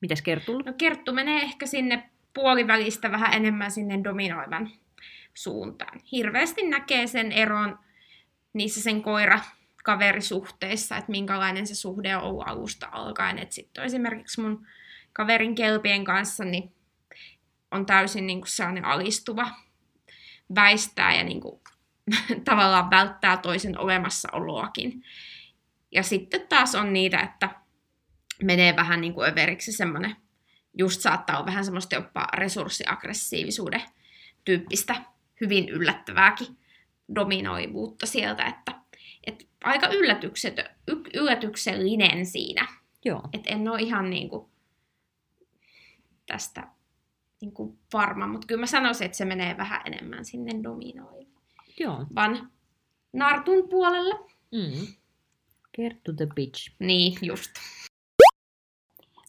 Mitäs 0.01 0.23
Kertulla? 0.23 0.63
No 0.67 0.73
Kerttu 0.79 1.13
menee 1.13 1.43
ehkä 1.43 1.67
sinne 1.67 2.11
puolivälistä 2.35 3.11
vähän 3.13 3.33
enemmän 3.33 3.71
sinne 3.71 4.01
dominoivan 4.05 4.71
suuntaan. 5.35 6.01
Hirveästi 6.13 6.63
näkee 6.69 7.07
sen 7.07 7.33
eron 7.33 7.79
niissä 8.53 8.83
sen 8.83 9.03
koira 9.03 9.41
kaverisuhteissa, 9.85 10.97
että 10.97 11.11
minkälainen 11.11 11.67
se 11.67 11.75
suhde 11.75 12.17
on 12.17 12.23
ollut 12.23 12.49
alusta 12.49 12.89
alkaen. 12.93 13.39
Että 13.39 13.55
sitten 13.55 13.85
esimerkiksi 13.85 14.41
mun 14.41 14.67
kaverin 15.13 15.55
kelpien 15.55 16.05
kanssa 16.05 16.45
niin 16.45 16.73
on 17.71 17.87
täysin 17.87 18.27
niin 18.27 18.41
kuin 18.41 18.51
sellainen 18.51 18.85
alistuva, 18.85 19.51
väistää 20.55 21.15
ja 21.15 21.25
niin 21.25 21.41
kuin, 21.41 21.61
tavallaan 22.45 22.91
välttää 22.91 23.37
toisen 23.37 23.79
olemassaoloakin. 23.79 25.03
Ja 25.93 26.03
sitten 26.03 26.49
taas 26.49 26.75
on 26.75 26.93
niitä, 26.93 27.21
että 27.21 27.51
menee 28.43 28.77
vähän 28.77 29.01
niin 29.01 29.15
kuin 29.15 29.29
överiksi 29.29 29.73
semmoinen, 29.73 30.17
just 30.79 31.01
saattaa 31.01 31.37
olla 31.37 31.47
vähän 31.47 31.65
semmoista 31.65 31.95
jopa 31.95 32.27
resurssiaggressiivisuuden 32.35 33.83
tyyppistä, 34.45 34.95
hyvin 35.41 35.69
yllättävääkin 35.69 36.59
dominoivuutta 37.15 38.07
sieltä, 38.07 38.45
että, 38.45 38.75
että 39.27 39.45
aika 39.65 39.89
yllätyksetö, 39.89 40.65
y- 40.89 41.11
yllätyksellinen 41.21 42.27
siinä. 42.27 42.67
Joo, 43.05 43.23
että 43.33 43.51
en 43.51 43.69
ole 43.69 43.83
ihan 43.83 44.11
niin 44.11 44.29
kuin 44.29 44.51
tästä 46.27 46.69
niin 47.41 47.53
kuin 47.53 47.79
varma, 47.93 48.27
mutta 48.27 48.47
kyllä 48.47 48.61
mä 48.61 48.67
sanoisin, 48.67 49.05
että 49.05 49.19
se 49.19 49.25
menee 49.25 49.57
vähän 49.57 49.81
enemmän 49.85 50.25
sinne 50.25 50.53
joo. 50.53 50.63
dominoivan 50.63 52.51
nartun 53.13 53.69
puolelle. 53.69 54.15
Mm. 54.53 54.87
Kerttu 55.73 56.13
the 56.13 56.27
bitch. 56.35 56.73
Niin, 56.79 57.19
just. 57.23 57.51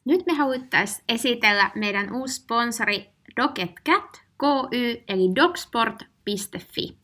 Nyt 0.06 0.26
me 0.26 0.34
haluttaisiin 0.34 1.04
esitellä 1.10 1.72
meidän 1.76 2.14
uusi 2.14 2.36
sponsori 2.36 3.10
Docket 3.38 3.72
Cat 3.86 4.22
KY 4.40 5.04
eli 5.08 5.36
dogsport.fi. 5.36 6.98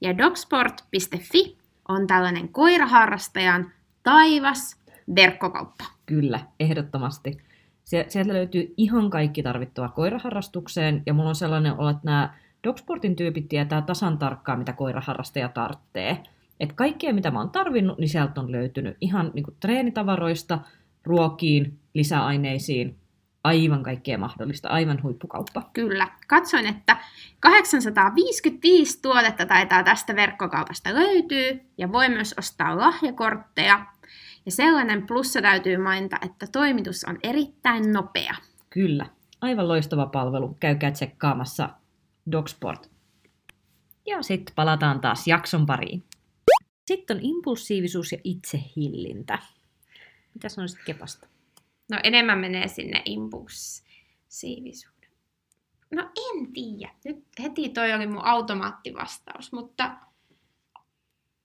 Ja 0.00 0.18
dogsport.fi 0.18 1.58
on 1.88 2.06
tällainen 2.06 2.48
koiraharrastajan 2.48 3.72
taivas 4.02 4.80
verkkokauppa. 5.16 5.84
Kyllä, 6.06 6.40
ehdottomasti. 6.60 7.38
Sie- 7.90 8.06
Sieltä 8.08 8.32
löytyy 8.32 8.74
ihan 8.76 9.10
kaikki 9.10 9.42
tarvittava 9.42 9.88
koiraharrastukseen, 9.88 11.02
ja 11.06 11.14
mulla 11.14 11.28
on 11.28 11.34
sellainen 11.34 11.78
olo, 11.78 11.88
että 11.88 12.02
nämä 12.04 12.34
Dogsportin 12.64 13.16
tyypit 13.16 13.48
tietää 13.48 13.82
tasan 13.82 14.18
tarkkaan, 14.18 14.58
mitä 14.58 14.72
koiraharrastaja 14.72 15.48
tarvitsee. 15.48 16.22
Et 16.60 16.72
kaikkea, 16.72 17.14
mitä 17.14 17.30
mä 17.30 17.38
oon 17.38 17.50
tarvinnut, 17.50 17.98
niin 17.98 18.08
sieltä 18.08 18.40
on 18.40 18.52
löytynyt 18.52 18.96
ihan 19.00 19.30
niin 19.34 19.44
kuin 19.44 19.56
treenitavaroista, 19.60 20.58
ruokiin, 21.04 21.78
lisäaineisiin, 21.94 22.96
aivan 23.44 23.82
kaikkea 23.82 24.18
mahdollista, 24.18 24.68
aivan 24.68 25.02
huippukauppa. 25.02 25.70
Kyllä. 25.72 26.08
Katsoin, 26.26 26.66
että 26.66 26.96
855 27.40 29.02
tuotetta 29.02 29.46
taitaa 29.46 29.82
tästä 29.82 30.16
verkkokaupasta 30.16 30.94
löytyy 30.94 31.60
ja 31.78 31.92
voi 31.92 32.08
myös 32.08 32.34
ostaa 32.38 32.78
lahjakortteja. 32.78 33.86
Ja 34.46 34.52
sellainen 34.52 35.06
plussa 35.06 35.42
täytyy 35.42 35.76
mainita, 35.76 36.18
että 36.24 36.46
toimitus 36.46 37.04
on 37.04 37.18
erittäin 37.22 37.92
nopea. 37.92 38.34
Kyllä, 38.70 39.06
aivan 39.40 39.68
loistava 39.68 40.06
palvelu. 40.06 40.56
Käykää 40.60 40.90
tsekkaamassa 40.90 41.68
Dogsport. 42.32 42.90
Ja 44.06 44.22
sitten 44.22 44.54
palataan 44.54 45.00
taas 45.00 45.26
jakson 45.26 45.66
pariin. 45.66 46.04
Sitten 46.86 47.16
on 47.16 47.22
impulsiivisuus 47.22 48.12
ja 48.12 48.18
itsehillintä. 48.24 49.38
Mitä 50.34 50.48
sanoisit 50.48 50.78
Kepasta? 50.86 51.26
No 51.90 51.98
enemmän 52.04 52.38
menee 52.38 52.68
sinne 52.68 53.02
impulsiivisuuden. 53.04 55.10
No 55.90 56.02
en 56.02 56.52
tiedä. 56.52 56.94
Nyt 57.04 57.24
heti 57.42 57.68
toi 57.68 57.92
oli 57.92 58.06
mun 58.06 58.24
automaattivastaus, 58.24 59.52
mutta 59.52 59.96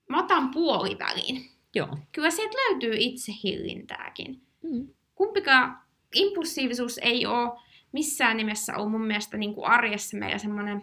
mä 0.08 0.18
otan 0.18 0.50
puoliväliin. 0.50 1.51
Joo. 1.74 1.98
Kyllä 2.12 2.30
sieltä 2.30 2.56
löytyy 2.56 2.94
itsehillintääkin. 2.98 4.42
Mm. 4.62 4.88
kumpikaan 5.14 5.78
impulsiivisuus 6.14 6.98
ei 6.98 7.26
ole 7.26 7.60
missään 7.92 8.36
nimessä 8.36 8.76
ollut 8.76 8.90
mun 8.90 9.06
mielestä 9.06 9.36
niin 9.36 9.54
kuin 9.54 9.66
arjessa 9.66 10.16
meillä 10.16 10.38
semmoinen 10.38 10.82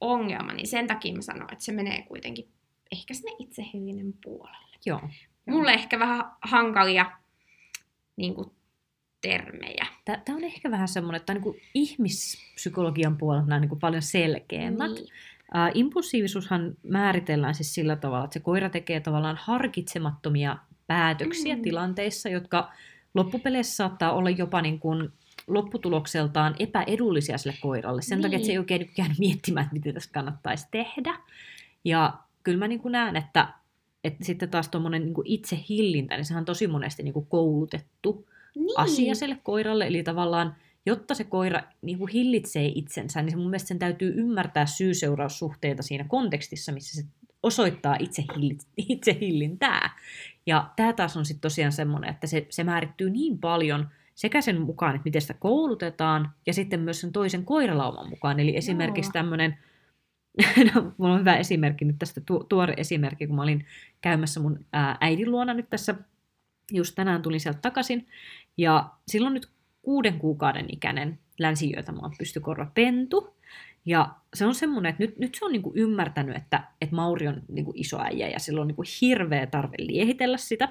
ongelma, 0.00 0.52
niin 0.52 0.66
sen 0.66 0.86
takia 0.86 1.14
mä 1.14 1.22
sanon, 1.22 1.52
että 1.52 1.64
se 1.64 1.72
menee 1.72 2.02
kuitenkin 2.02 2.48
ehkä 2.92 3.14
sinne 3.14 3.32
itsehillinen 3.38 4.14
puolelle. 4.24 4.76
Joo. 4.86 5.00
Mulle 5.46 5.72
ehkä 5.72 5.98
vähän 5.98 6.24
hankalia 6.42 7.12
niin 8.16 8.34
kuin, 8.34 8.50
termejä. 9.20 9.86
Tämä 10.04 10.36
on 10.36 10.44
ehkä 10.44 10.70
vähän 10.70 10.88
semmoinen, 10.88 11.20
että 11.20 11.32
on 11.32 11.40
niin 11.40 11.62
ihmispsykologian 11.74 13.18
puolella 13.18 13.46
nämä 13.46 13.60
niin 13.60 13.78
paljon 13.80 14.02
selkeämmät. 14.02 14.90
Niin. 14.90 15.08
Impulsiivisuushan 15.74 16.74
määritellään 16.82 17.54
siis 17.54 17.74
sillä 17.74 17.96
tavalla, 17.96 18.24
että 18.24 18.34
se 18.34 18.40
koira 18.40 18.68
tekee 18.68 19.00
tavallaan 19.00 19.38
harkitsemattomia 19.42 20.56
päätöksiä 20.86 21.56
mm. 21.56 21.62
tilanteissa, 21.62 22.28
jotka 22.28 22.72
loppupeleissä 23.14 23.76
saattaa 23.76 24.12
olla 24.12 24.30
jopa 24.30 24.62
niin 24.62 24.78
kuin 24.78 25.12
lopputulokseltaan 25.46 26.54
epäedullisia 26.58 27.38
sille 27.38 27.56
koiralle. 27.60 28.02
Sen 28.02 28.16
niin. 28.16 28.22
takia, 28.22 28.36
että 28.36 28.46
se 28.46 28.52
ei 28.52 28.54
niin. 28.54 28.60
oikein 28.60 28.80
niin 28.80 28.94
käynyt 28.96 29.18
miettimään, 29.18 29.64
että 29.64 29.72
mitä 29.72 29.92
tässä 29.92 30.10
kannattaisi 30.12 30.66
tehdä. 30.70 31.18
Ja 31.84 32.14
kyllä 32.42 32.58
mä 32.58 32.68
niin 32.68 32.80
kuin 32.80 32.92
näen, 32.92 33.16
että, 33.16 33.48
että 34.04 34.24
sitten 34.24 34.50
taas 34.50 34.68
tuommoinen 34.68 35.02
niin 35.02 35.14
itsehillintä, 35.24 36.16
niin 36.16 36.24
sehän 36.24 36.40
on 36.40 36.44
tosi 36.44 36.66
monesti 36.66 37.02
niin 37.02 37.14
kuin 37.14 37.26
koulutettu 37.26 38.28
niin. 38.54 38.78
asia 38.80 39.14
sille 39.14 39.38
koiralle. 39.42 39.86
Eli 39.86 40.02
tavallaan, 40.02 40.56
jotta 40.86 41.14
se 41.14 41.24
koira 41.24 41.62
niin 41.82 41.98
kuin 41.98 42.10
hillitsee 42.12 42.72
itsensä, 42.74 43.22
niin 43.22 43.38
mun 43.38 43.50
mielestä 43.50 43.68
sen 43.68 43.78
täytyy 43.78 44.14
ymmärtää 44.16 44.66
syy-seuraussuhteita 44.66 45.82
siinä 45.82 46.04
kontekstissa, 46.08 46.72
missä 46.72 47.02
se 47.02 47.08
osoittaa 47.42 47.96
itse, 47.98 48.24
itse 48.76 49.16
hillintää. 49.20 49.98
Ja 50.46 50.70
tämä 50.76 50.92
taas 50.92 51.16
on 51.16 51.26
sitten 51.26 51.40
tosiaan 51.40 51.72
semmoinen, 51.72 52.10
että 52.10 52.26
se, 52.26 52.46
se 52.50 52.64
määrittyy 52.64 53.10
niin 53.10 53.38
paljon 53.38 53.88
sekä 54.14 54.40
sen 54.40 54.60
mukaan, 54.60 54.94
että 54.94 55.04
miten 55.04 55.20
sitä 55.20 55.34
koulutetaan, 55.34 56.32
ja 56.46 56.54
sitten 56.54 56.80
myös 56.80 57.00
sen 57.00 57.12
toisen 57.12 57.44
koiralauman 57.44 58.08
mukaan. 58.08 58.40
Eli 58.40 58.56
esimerkiksi 58.56 59.10
tämmöinen, 59.12 59.58
no, 60.74 60.92
mulla 60.98 61.14
on 61.14 61.20
hyvä 61.20 61.36
esimerkki 61.36 61.84
nyt 61.84 61.98
tästä, 61.98 62.20
tu, 62.20 62.46
tuore 62.48 62.74
esimerkki, 62.76 63.26
kun 63.26 63.36
mä 63.36 63.42
olin 63.42 63.66
käymässä 64.00 64.40
mun 64.40 64.64
ää, 64.72 64.96
äidin 65.00 65.30
luona 65.30 65.54
nyt 65.54 65.70
tässä, 65.70 65.94
just 66.72 66.94
tänään 66.94 67.22
tulin 67.22 67.40
sieltä 67.40 67.58
takaisin, 67.62 68.08
ja 68.56 68.90
silloin 69.08 69.34
nyt 69.34 69.48
kuuden 69.82 70.18
kuukauden 70.18 70.66
ikäinen 70.68 71.18
länsi 71.38 71.72
pystykorva 72.18 72.66
pentu, 72.74 73.34
ja 73.86 74.14
se 74.34 74.46
on 74.46 74.54
semmoinen, 74.54 74.90
että 74.90 75.02
nyt, 75.02 75.18
nyt 75.18 75.34
se 75.34 75.44
on 75.44 75.52
niinku 75.52 75.72
ymmärtänyt, 75.74 76.36
että, 76.36 76.64
että 76.80 76.96
Mauri 76.96 77.28
on 77.28 77.42
niinku 77.48 77.72
iso 77.74 78.00
äijä 78.00 78.28
ja 78.28 78.38
sillä 78.38 78.60
on 78.60 78.66
niinku 78.66 78.84
hirveä 79.00 79.46
tarve 79.46 79.76
liehitellä 79.78 80.36
sitä. 80.36 80.68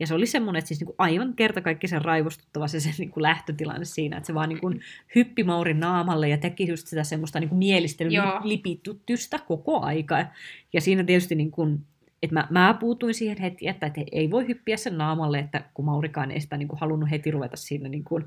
Ja 0.00 0.06
se 0.06 0.14
oli 0.14 0.26
semmoinen, 0.26 0.58
että 0.58 0.68
siis 0.68 0.80
niinku 0.80 0.94
aivan 0.98 1.34
kertakaikkisen 1.34 2.02
raivostuttava 2.02 2.68
se, 2.68 2.80
se 2.80 2.90
niinku 2.98 3.22
lähtötilanne 3.22 3.84
siinä, 3.84 4.16
että 4.16 4.26
se 4.26 4.34
vaan 4.34 4.48
niinku 4.48 4.70
hyppi 5.14 5.44
Maurin 5.44 5.80
naamalle 5.80 6.28
ja 6.28 6.38
teki 6.38 6.68
just 6.68 6.86
sitä 6.86 7.04
semmoista 7.04 7.40
niinku 7.40 7.54
mielistelyä 7.54 8.40
lipitutystä 8.42 9.38
koko 9.38 9.80
aika. 9.80 10.26
Ja 10.72 10.80
siinä 10.80 11.04
tietysti 11.04 11.34
niinku 11.34 11.78
et 12.22 12.32
mä, 12.32 12.46
mä 12.50 12.76
puutuin 12.80 13.14
siihen 13.14 13.38
heti, 13.38 13.68
että, 13.68 13.86
että 13.86 14.00
ei 14.12 14.30
voi 14.30 14.48
hyppiä 14.48 14.76
sen 14.76 14.98
naamalle, 14.98 15.38
että 15.38 15.64
kun 15.74 15.84
Maurikaan 15.84 16.30
ei 16.30 16.40
sitä 16.40 16.56
niin 16.56 16.68
kuin, 16.68 16.80
halunnut 16.80 17.10
heti 17.10 17.30
ruveta 17.30 17.56
siinä 17.56 17.88
niin 17.88 18.04
kuin, 18.04 18.24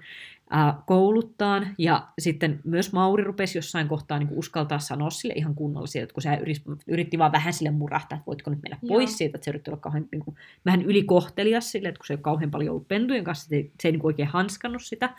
ää, 0.50 0.82
kouluttaan. 0.86 1.68
Ja 1.78 2.08
sitten 2.20 2.60
myös 2.64 2.94
Mauri 2.94 3.24
rupesi 3.24 3.58
jossain 3.58 3.88
kohtaa 3.88 4.20
niin 4.20 4.28
kuin, 4.28 4.40
uskaltaa 4.40 4.80
sanoa 4.80 5.10
sille 5.10 5.34
ihan 5.38 5.56
kunnolla 5.56 5.88
siitä, 5.88 6.04
että 6.04 6.14
kun 6.14 6.24
se 6.24 6.36
yritti, 6.42 6.70
yritti 6.88 7.18
vaan 7.18 7.32
vähän 7.32 7.54
sille 7.54 7.72
murahtaa, 7.72 8.16
että 8.16 8.28
voitko 8.28 8.50
nyt 8.50 8.62
mennä 8.64 8.78
pois 8.88 9.10
Joo. 9.10 9.18
siitä, 9.18 9.38
että 9.38 9.46
se 9.46 9.52
yritti 9.52 9.72
olla 9.72 9.82
kauhean, 9.82 10.08
niin 10.12 10.26
kuin, 10.26 10.36
vähän 10.66 10.82
ylikohtelias 10.82 11.72
sille, 11.72 11.88
että 11.88 12.00
kun 12.00 12.08
se 12.08 12.14
ei 12.14 12.18
kauhean 12.22 12.52
paljon 12.52 12.72
ollut 12.72 12.88
pentujen 12.88 13.24
kanssa, 13.24 13.50
se 13.50 13.56
ei, 13.56 13.72
se 13.82 13.88
ei 13.88 13.92
niin 13.92 14.00
kuin, 14.00 14.10
oikein 14.10 14.30
hanskannut 14.30 14.84
sitä. 14.84 15.10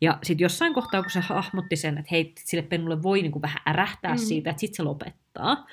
Ja 0.00 0.18
sitten 0.22 0.44
jossain 0.44 0.74
kohtaa, 0.74 1.02
kun 1.02 1.10
se 1.10 1.20
hahmotti 1.20 1.76
sen, 1.76 1.98
että 1.98 2.08
hei, 2.10 2.32
sille 2.44 2.62
pennulle 2.62 3.02
voi 3.02 3.22
niin 3.22 3.32
kuin, 3.32 3.42
vähän 3.42 3.62
ärähtää 3.68 4.14
mm. 4.14 4.18
siitä, 4.18 4.50
että 4.50 4.60
sitten 4.60 4.76
se 4.76 4.82
lopettaa, 4.82 5.66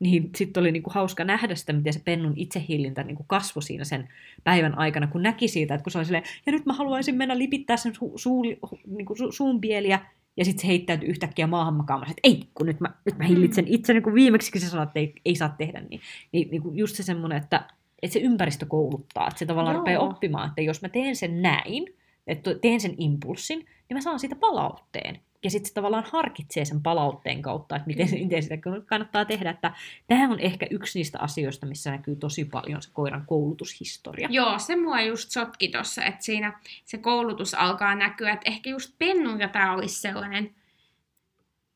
niin 0.00 0.30
sitten 0.36 0.60
oli 0.60 0.72
niinku 0.72 0.90
hauska 0.94 1.24
nähdä 1.24 1.54
sitä, 1.54 1.72
miten 1.72 1.92
se 1.92 2.00
pennun 2.04 2.32
itsehillintä 2.36 3.02
niinku 3.02 3.24
kasvoi 3.26 3.62
siinä 3.62 3.84
sen 3.84 4.08
päivän 4.44 4.78
aikana, 4.78 5.06
kun 5.06 5.22
näki 5.22 5.48
siitä, 5.48 5.74
että 5.74 5.82
kun 5.82 5.92
se 5.92 5.98
oli 5.98 6.04
silleen, 6.04 6.24
ja 6.46 6.52
nyt 6.52 6.66
mä 6.66 6.72
haluaisin 6.72 7.14
mennä 7.14 7.38
lipittää 7.38 7.76
sen 7.76 7.92
su- 7.92 8.16
su- 8.16 8.78
niinku 8.86 9.14
su- 9.14 9.32
suun 9.32 9.60
pieliä, 9.60 10.00
ja 10.36 10.44
sitten 10.44 10.62
se 10.62 10.68
heittäytyi 10.68 11.08
yhtäkkiä 11.08 11.46
maahan 11.46 11.74
makaamaan, 11.74 12.10
että 12.10 12.20
ei, 12.24 12.48
kun 12.54 12.66
nyt 12.66 12.80
mä, 12.80 12.88
nyt 13.04 13.18
mä 13.18 13.24
hillitsen 13.24 13.64
mm. 13.64 13.70
itseni, 13.74 14.00
kun 14.00 14.14
viimeksi 14.14 14.52
kun 14.52 14.60
se 14.60 14.68
sanoi, 14.68 14.84
että 14.84 15.00
ei, 15.00 15.14
ei 15.24 15.36
saa 15.36 15.54
tehdä, 15.58 15.82
niin, 15.90 16.00
niin, 16.32 16.48
niin 16.50 16.62
just 16.72 16.96
se 16.96 17.02
semmoinen, 17.02 17.38
että, 17.38 17.68
että 18.02 18.12
se 18.12 18.20
ympäristö 18.20 18.66
kouluttaa, 18.66 19.28
että 19.28 19.38
se 19.38 19.46
tavallaan 19.46 19.74
Joo. 19.74 19.80
rupeaa 19.80 20.02
oppimaan, 20.02 20.48
että 20.48 20.60
jos 20.60 20.82
mä 20.82 20.88
teen 20.88 21.16
sen 21.16 21.42
näin, 21.42 21.86
että 22.26 22.54
teen 22.54 22.80
sen 22.80 22.94
impulssin, 22.98 23.58
niin 23.58 23.96
mä 23.96 24.00
saan 24.00 24.20
siitä 24.20 24.36
palautteen 24.36 25.20
ja 25.46 25.50
sitten 25.50 25.68
se 25.68 25.74
tavallaan 25.74 26.06
harkitsee 26.12 26.64
sen 26.64 26.82
palautteen 26.82 27.42
kautta, 27.42 27.76
että 27.76 27.86
miten, 27.86 28.08
miten 28.24 28.42
sitä 28.42 28.58
kannattaa 28.86 29.24
tehdä. 29.24 29.50
Että 29.50 29.74
tämähän 30.06 30.32
on 30.32 30.40
ehkä 30.40 30.66
yksi 30.70 30.98
niistä 30.98 31.18
asioista, 31.18 31.66
missä 31.66 31.90
näkyy 31.90 32.16
tosi 32.16 32.44
paljon 32.44 32.82
se 32.82 32.90
koiran 32.92 33.26
koulutushistoria. 33.26 34.28
Joo, 34.30 34.58
se 34.58 34.76
mua 34.76 35.00
just 35.00 35.30
sotki 35.30 35.68
tuossa, 35.68 36.04
että 36.04 36.24
siinä 36.24 36.60
se 36.84 36.98
koulutus 36.98 37.54
alkaa 37.54 37.94
näkyä, 37.94 38.32
että 38.32 38.50
ehkä 38.50 38.70
just 38.70 38.94
pennun 38.98 39.38
tämä 39.52 39.74
olisi 39.74 40.00
sellainen, 40.00 40.54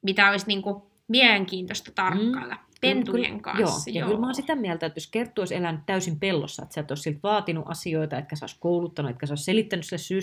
mitä 0.03 0.30
olisi 0.30 0.46
niinku 0.46 0.90
mielenkiintoista 1.09 1.92
tarkkailla. 1.94 2.55
Mm 2.55 2.70
pentujen 2.81 3.41
kanssa. 3.41 3.91
Joo, 3.91 3.95
ja 3.95 4.01
joo. 4.01 4.09
kyllä 4.09 4.20
mä 4.20 4.26
oon 4.26 4.35
sitä 4.35 4.55
mieltä, 4.55 4.87
että 4.87 4.97
jos 4.99 5.07
Kerttu 5.07 5.43
olisi 5.43 5.55
elänyt 5.55 5.81
täysin 5.87 6.20
pellossa, 6.20 6.62
että 6.62 6.74
sä 6.74 6.81
et 6.81 6.91
olisi 6.91 7.03
siltä 7.03 7.18
vaatinut 7.22 7.64
asioita, 7.68 8.18
etkä 8.18 8.37
sä 8.37 8.45
olisi 8.45 8.57
kouluttanut, 8.61 9.11
etkä 9.11 9.26
sä 9.26 9.33
olisi 9.33 9.45
selittänyt 9.45 9.87
sille 9.87 9.99
syy 9.99 10.20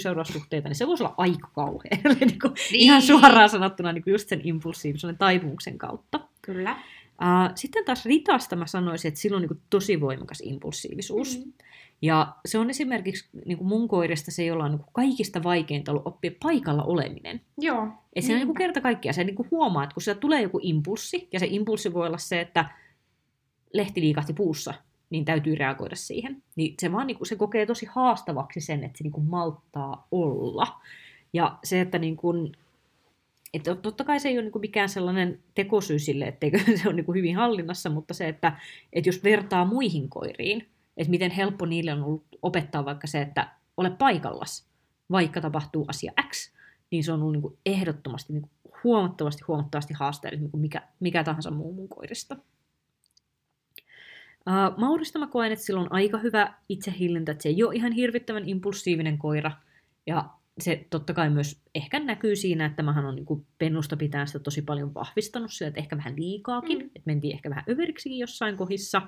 niin 0.63 0.75
se 0.75 0.87
voisi 0.87 1.03
olla 1.03 1.13
aika 1.17 1.49
kauhea. 1.55 1.97
niin 2.19 2.39
kuin, 2.39 2.53
niin. 2.71 2.81
Ihan 2.81 3.01
suoraan 3.01 3.49
sanottuna 3.49 3.93
niin 3.93 4.03
kuin 4.03 4.11
just 4.11 4.29
sen 4.29 4.41
impulsiivisuuden 4.43 5.17
taipumuksen 5.17 5.77
kautta. 5.77 6.19
Kyllä. 6.41 6.71
Uh, 6.71 7.51
sitten 7.55 7.85
taas 7.85 8.05
Ritasta 8.05 8.55
mä 8.55 8.67
sanoisin, 8.67 9.09
että 9.09 9.19
sillä 9.19 9.35
on 9.35 9.41
niin 9.41 9.49
kuin 9.49 9.61
tosi 9.69 10.01
voimakas 10.01 10.41
impulsiivisuus. 10.41 11.37
Mm-hmm. 11.37 11.53
Ja 12.01 12.35
se 12.45 12.57
on 12.57 12.69
esimerkiksi 12.69 13.29
niin 13.45 13.57
kuin 13.57 13.67
mun 13.67 13.87
koirista 13.87 14.31
se, 14.31 14.45
jolla 14.45 14.63
on 14.63 14.71
niin 14.71 14.79
kuin 14.79 14.93
kaikista 14.93 15.43
vaikeinta 15.43 15.91
ollut 15.91 16.07
oppia 16.07 16.31
paikalla 16.43 16.83
oleminen. 16.83 17.41
Joo. 17.57 17.87
Et 18.15 18.23
se 18.23 18.33
on 18.33 18.37
niin 18.37 18.47
kuin 18.47 18.57
kerta 18.57 18.81
kaikkiaan, 18.81 19.13
se 19.13 19.23
niin 19.23 19.35
kuin 19.35 19.47
huomaa, 19.51 19.83
että 19.83 19.93
kun 19.93 20.03
sieltä 20.03 20.19
tulee 20.19 20.41
joku 20.41 20.59
impulssi, 20.61 21.27
ja 21.31 21.39
se 21.39 21.47
impulssi 21.49 21.93
voi 21.93 22.07
olla 22.07 22.17
se, 22.17 22.41
että 22.41 22.65
lehti 23.73 24.01
liikahti 24.01 24.33
puussa, 24.33 24.73
niin 25.09 25.25
täytyy 25.25 25.55
reagoida 25.55 25.95
siihen. 25.95 26.43
Niin 26.55 26.75
se 26.79 26.91
vaan 26.91 27.07
niin 27.07 27.17
kuin, 27.17 27.27
se 27.27 27.35
kokee 27.35 27.65
tosi 27.65 27.85
haastavaksi 27.85 28.61
sen, 28.61 28.83
että 28.83 28.97
se 28.97 29.03
niin 29.03 29.11
kuin 29.11 29.25
malttaa 29.25 30.07
olla. 30.11 30.81
Ja 31.33 31.57
se, 31.63 31.81
että 31.81 31.99
niin 31.99 32.17
kuin, 32.17 32.51
että 33.53 33.75
totta 33.75 34.03
kai 34.03 34.19
se 34.19 34.29
ei 34.29 34.37
ole 34.37 34.43
niin 34.43 34.51
kuin 34.51 34.61
mikään 34.61 34.89
sellainen 34.89 35.39
tekosyy 35.55 35.99
sille, 35.99 36.25
etteikö 36.25 36.59
se 36.81 36.87
ole 36.87 36.93
niin 36.93 37.05
kuin 37.05 37.17
hyvin 37.17 37.35
hallinnassa, 37.35 37.89
mutta 37.89 38.13
se, 38.13 38.27
että, 38.27 38.59
että 38.93 39.09
jos 39.09 39.23
vertaa 39.23 39.65
muihin 39.65 40.09
koiriin, 40.09 40.67
että 40.97 41.11
miten 41.11 41.31
helppo 41.31 41.65
niille 41.65 41.93
on 41.93 42.03
ollut 42.03 42.25
opettaa 42.41 42.85
vaikka 42.85 43.07
se, 43.07 43.21
että 43.21 43.51
ole 43.77 43.89
paikallas, 43.89 44.67
vaikka 45.11 45.41
tapahtuu 45.41 45.85
asia 45.87 46.13
X, 46.29 46.51
niin 46.91 47.03
se 47.03 47.11
on 47.11 47.21
ollut 47.21 47.33
niin 47.33 47.41
kuin 47.41 47.57
ehdottomasti 47.65 48.33
niin 48.33 48.41
kuin 48.41 48.51
huomattavasti, 48.83 49.43
huomattavasti 49.47 49.93
haasteellisempi 49.93 50.51
kuin 50.51 50.61
mikä, 50.61 50.81
mikä 50.99 51.23
tahansa 51.23 51.51
muu 51.51 51.73
mun 51.73 51.89
koirista. 51.89 52.37
Uh, 54.47 54.77
Maurista 54.77 55.19
mä 55.19 55.27
koen, 55.27 55.51
että 55.51 55.65
sillä 55.65 55.81
on 55.81 55.91
aika 55.91 56.17
hyvä 56.17 56.53
itsehillintä, 56.69 57.31
että 57.31 57.41
se 57.41 57.49
ei 57.49 57.63
ole 57.63 57.75
ihan 57.75 57.91
hirvittävän 57.91 58.49
impulsiivinen 58.49 59.17
koira. 59.17 59.51
Ja 60.05 60.29
se 60.59 60.85
totta 60.89 61.13
kai 61.13 61.29
myös 61.29 61.61
ehkä 61.75 61.99
näkyy 61.99 62.35
siinä, 62.35 62.65
että 62.65 62.83
mähän 62.83 63.05
on 63.05 63.15
niin 63.15 63.45
pennusta 63.57 63.97
pitää 63.97 64.25
sitä 64.25 64.39
tosi 64.39 64.61
paljon 64.61 64.93
vahvistanut 64.93 65.53
sillä, 65.53 65.67
että 65.67 65.79
ehkä 65.79 65.97
vähän 65.97 66.15
liikaakin, 66.15 66.77
mm. 66.77 66.85
että 66.85 67.01
mentiin 67.05 67.33
ehkä 67.33 67.49
vähän 67.49 67.63
överiksikin 67.69 68.19
jossain 68.19 68.57
kohdissa. 68.57 69.01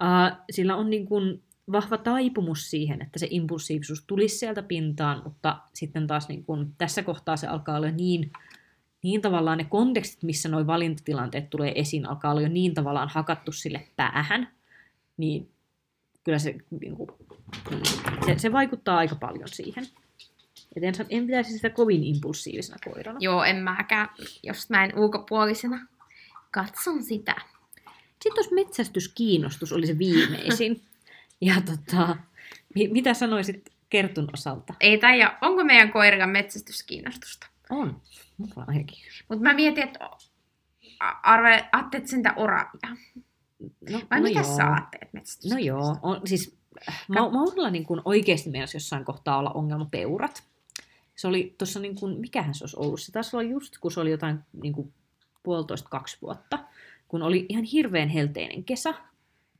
Uh, 0.00 0.38
sillä 0.50 0.76
on 0.76 0.90
niin 0.90 1.06
kuin 1.06 1.42
vahva 1.72 1.98
taipumus 1.98 2.70
siihen, 2.70 3.02
että 3.02 3.18
se 3.18 3.26
impulsiivisuus 3.30 4.04
tulisi 4.06 4.38
sieltä 4.38 4.62
pintaan, 4.62 5.22
mutta 5.24 5.58
sitten 5.74 6.06
taas 6.06 6.28
niin 6.28 6.44
kuin, 6.44 6.74
tässä 6.78 7.02
kohtaa 7.02 7.36
se 7.36 7.46
alkaa 7.46 7.76
olla 7.76 7.90
niin, 7.90 8.32
niin 9.02 9.20
tavallaan 9.20 9.58
ne 9.58 9.64
kontekstit, 9.64 10.22
missä 10.22 10.48
nuo 10.48 10.66
valintatilanteet 10.66 11.50
tulee 11.50 11.72
esiin, 11.80 12.08
alkaa 12.08 12.30
olla 12.30 12.40
jo 12.40 12.48
niin 12.48 12.74
tavallaan 12.74 13.08
hakattu 13.08 13.52
sille 13.52 13.86
päähän, 13.96 14.48
niin 15.16 15.50
kyllä 16.24 16.38
se, 16.38 16.54
niin 16.80 16.96
kuin, 16.96 17.10
se, 18.26 18.38
se 18.38 18.52
vaikuttaa 18.52 18.98
aika 18.98 19.14
paljon 19.14 19.48
siihen. 19.48 19.86
Et 20.76 20.84
en, 20.84 20.94
en 21.08 21.26
pitäisi 21.26 21.52
sitä 21.52 21.70
kovin 21.70 22.04
impulsiivisena 22.04 22.78
koirana. 22.84 23.18
Joo, 23.22 23.44
en 23.44 23.56
mäkään, 23.56 24.08
jos 24.42 24.70
mä 24.70 24.84
en 24.84 24.98
ulkopuolisena 24.98 25.86
katson 26.50 27.02
sitä. 27.02 27.34
Sitten 28.22 28.34
tuossa 28.34 28.54
metsästyskiinnostus 28.54 29.72
oli 29.72 29.86
se 29.86 29.98
viimeisin. 29.98 30.82
ja 31.40 31.54
tota, 31.60 32.16
mitä 32.74 33.14
sanoisit 33.14 33.70
Kertun 33.90 34.28
osalta? 34.32 34.74
Ei 34.80 34.98
taida, 34.98 35.38
onko 35.40 35.64
meidän 35.64 35.92
koirilla 35.92 36.26
metsästyskiinnostusta? 36.26 37.46
On, 37.70 38.00
mulla 38.38 38.64
ainakin. 38.68 38.98
Mutta 39.28 39.42
mä 39.42 39.54
mietin, 39.54 39.84
että 39.84 40.10
arve, 41.22 41.68
ajattelet 41.72 42.06
sentä 42.06 42.34
oravia. 42.36 42.96
No, 43.90 44.00
Vai 44.10 44.20
no 44.20 44.28
mitä 44.28 44.40
joo. 44.40 44.56
sä 44.56 44.72
ajattelet 44.72 45.12
No 45.50 45.58
joo, 45.58 45.96
on, 46.02 46.20
siis 46.24 46.56
Ma- 47.08 47.30
Maurilla 47.30 47.70
niin 47.70 47.84
kuin 47.84 48.02
oikeasti 48.04 48.50
meinasi 48.50 48.76
jossain 48.76 49.04
kohtaa 49.04 49.38
olla 49.38 49.50
ongelma 49.50 49.84
peurat. 49.84 50.42
Se 51.16 51.28
oli 51.28 51.54
tuossa, 51.58 51.80
niin 51.80 51.94
kuin, 51.96 52.20
mikähän 52.20 52.54
se 52.54 52.64
olisi 52.64 52.76
ollut? 52.76 53.00
Se 53.00 53.12
taisi 53.12 53.36
olla 53.36 53.50
just, 53.50 53.78
kun 53.78 53.92
se 53.92 54.00
oli 54.00 54.10
jotain 54.10 54.38
niin 54.62 54.72
kuin 54.72 54.92
puolitoista, 55.42 55.88
kaksi 55.88 56.18
vuotta 56.22 56.58
kun 57.10 57.22
oli 57.22 57.46
ihan 57.48 57.64
hirveän 57.64 58.08
helteinen 58.08 58.64
kesä, 58.64 58.94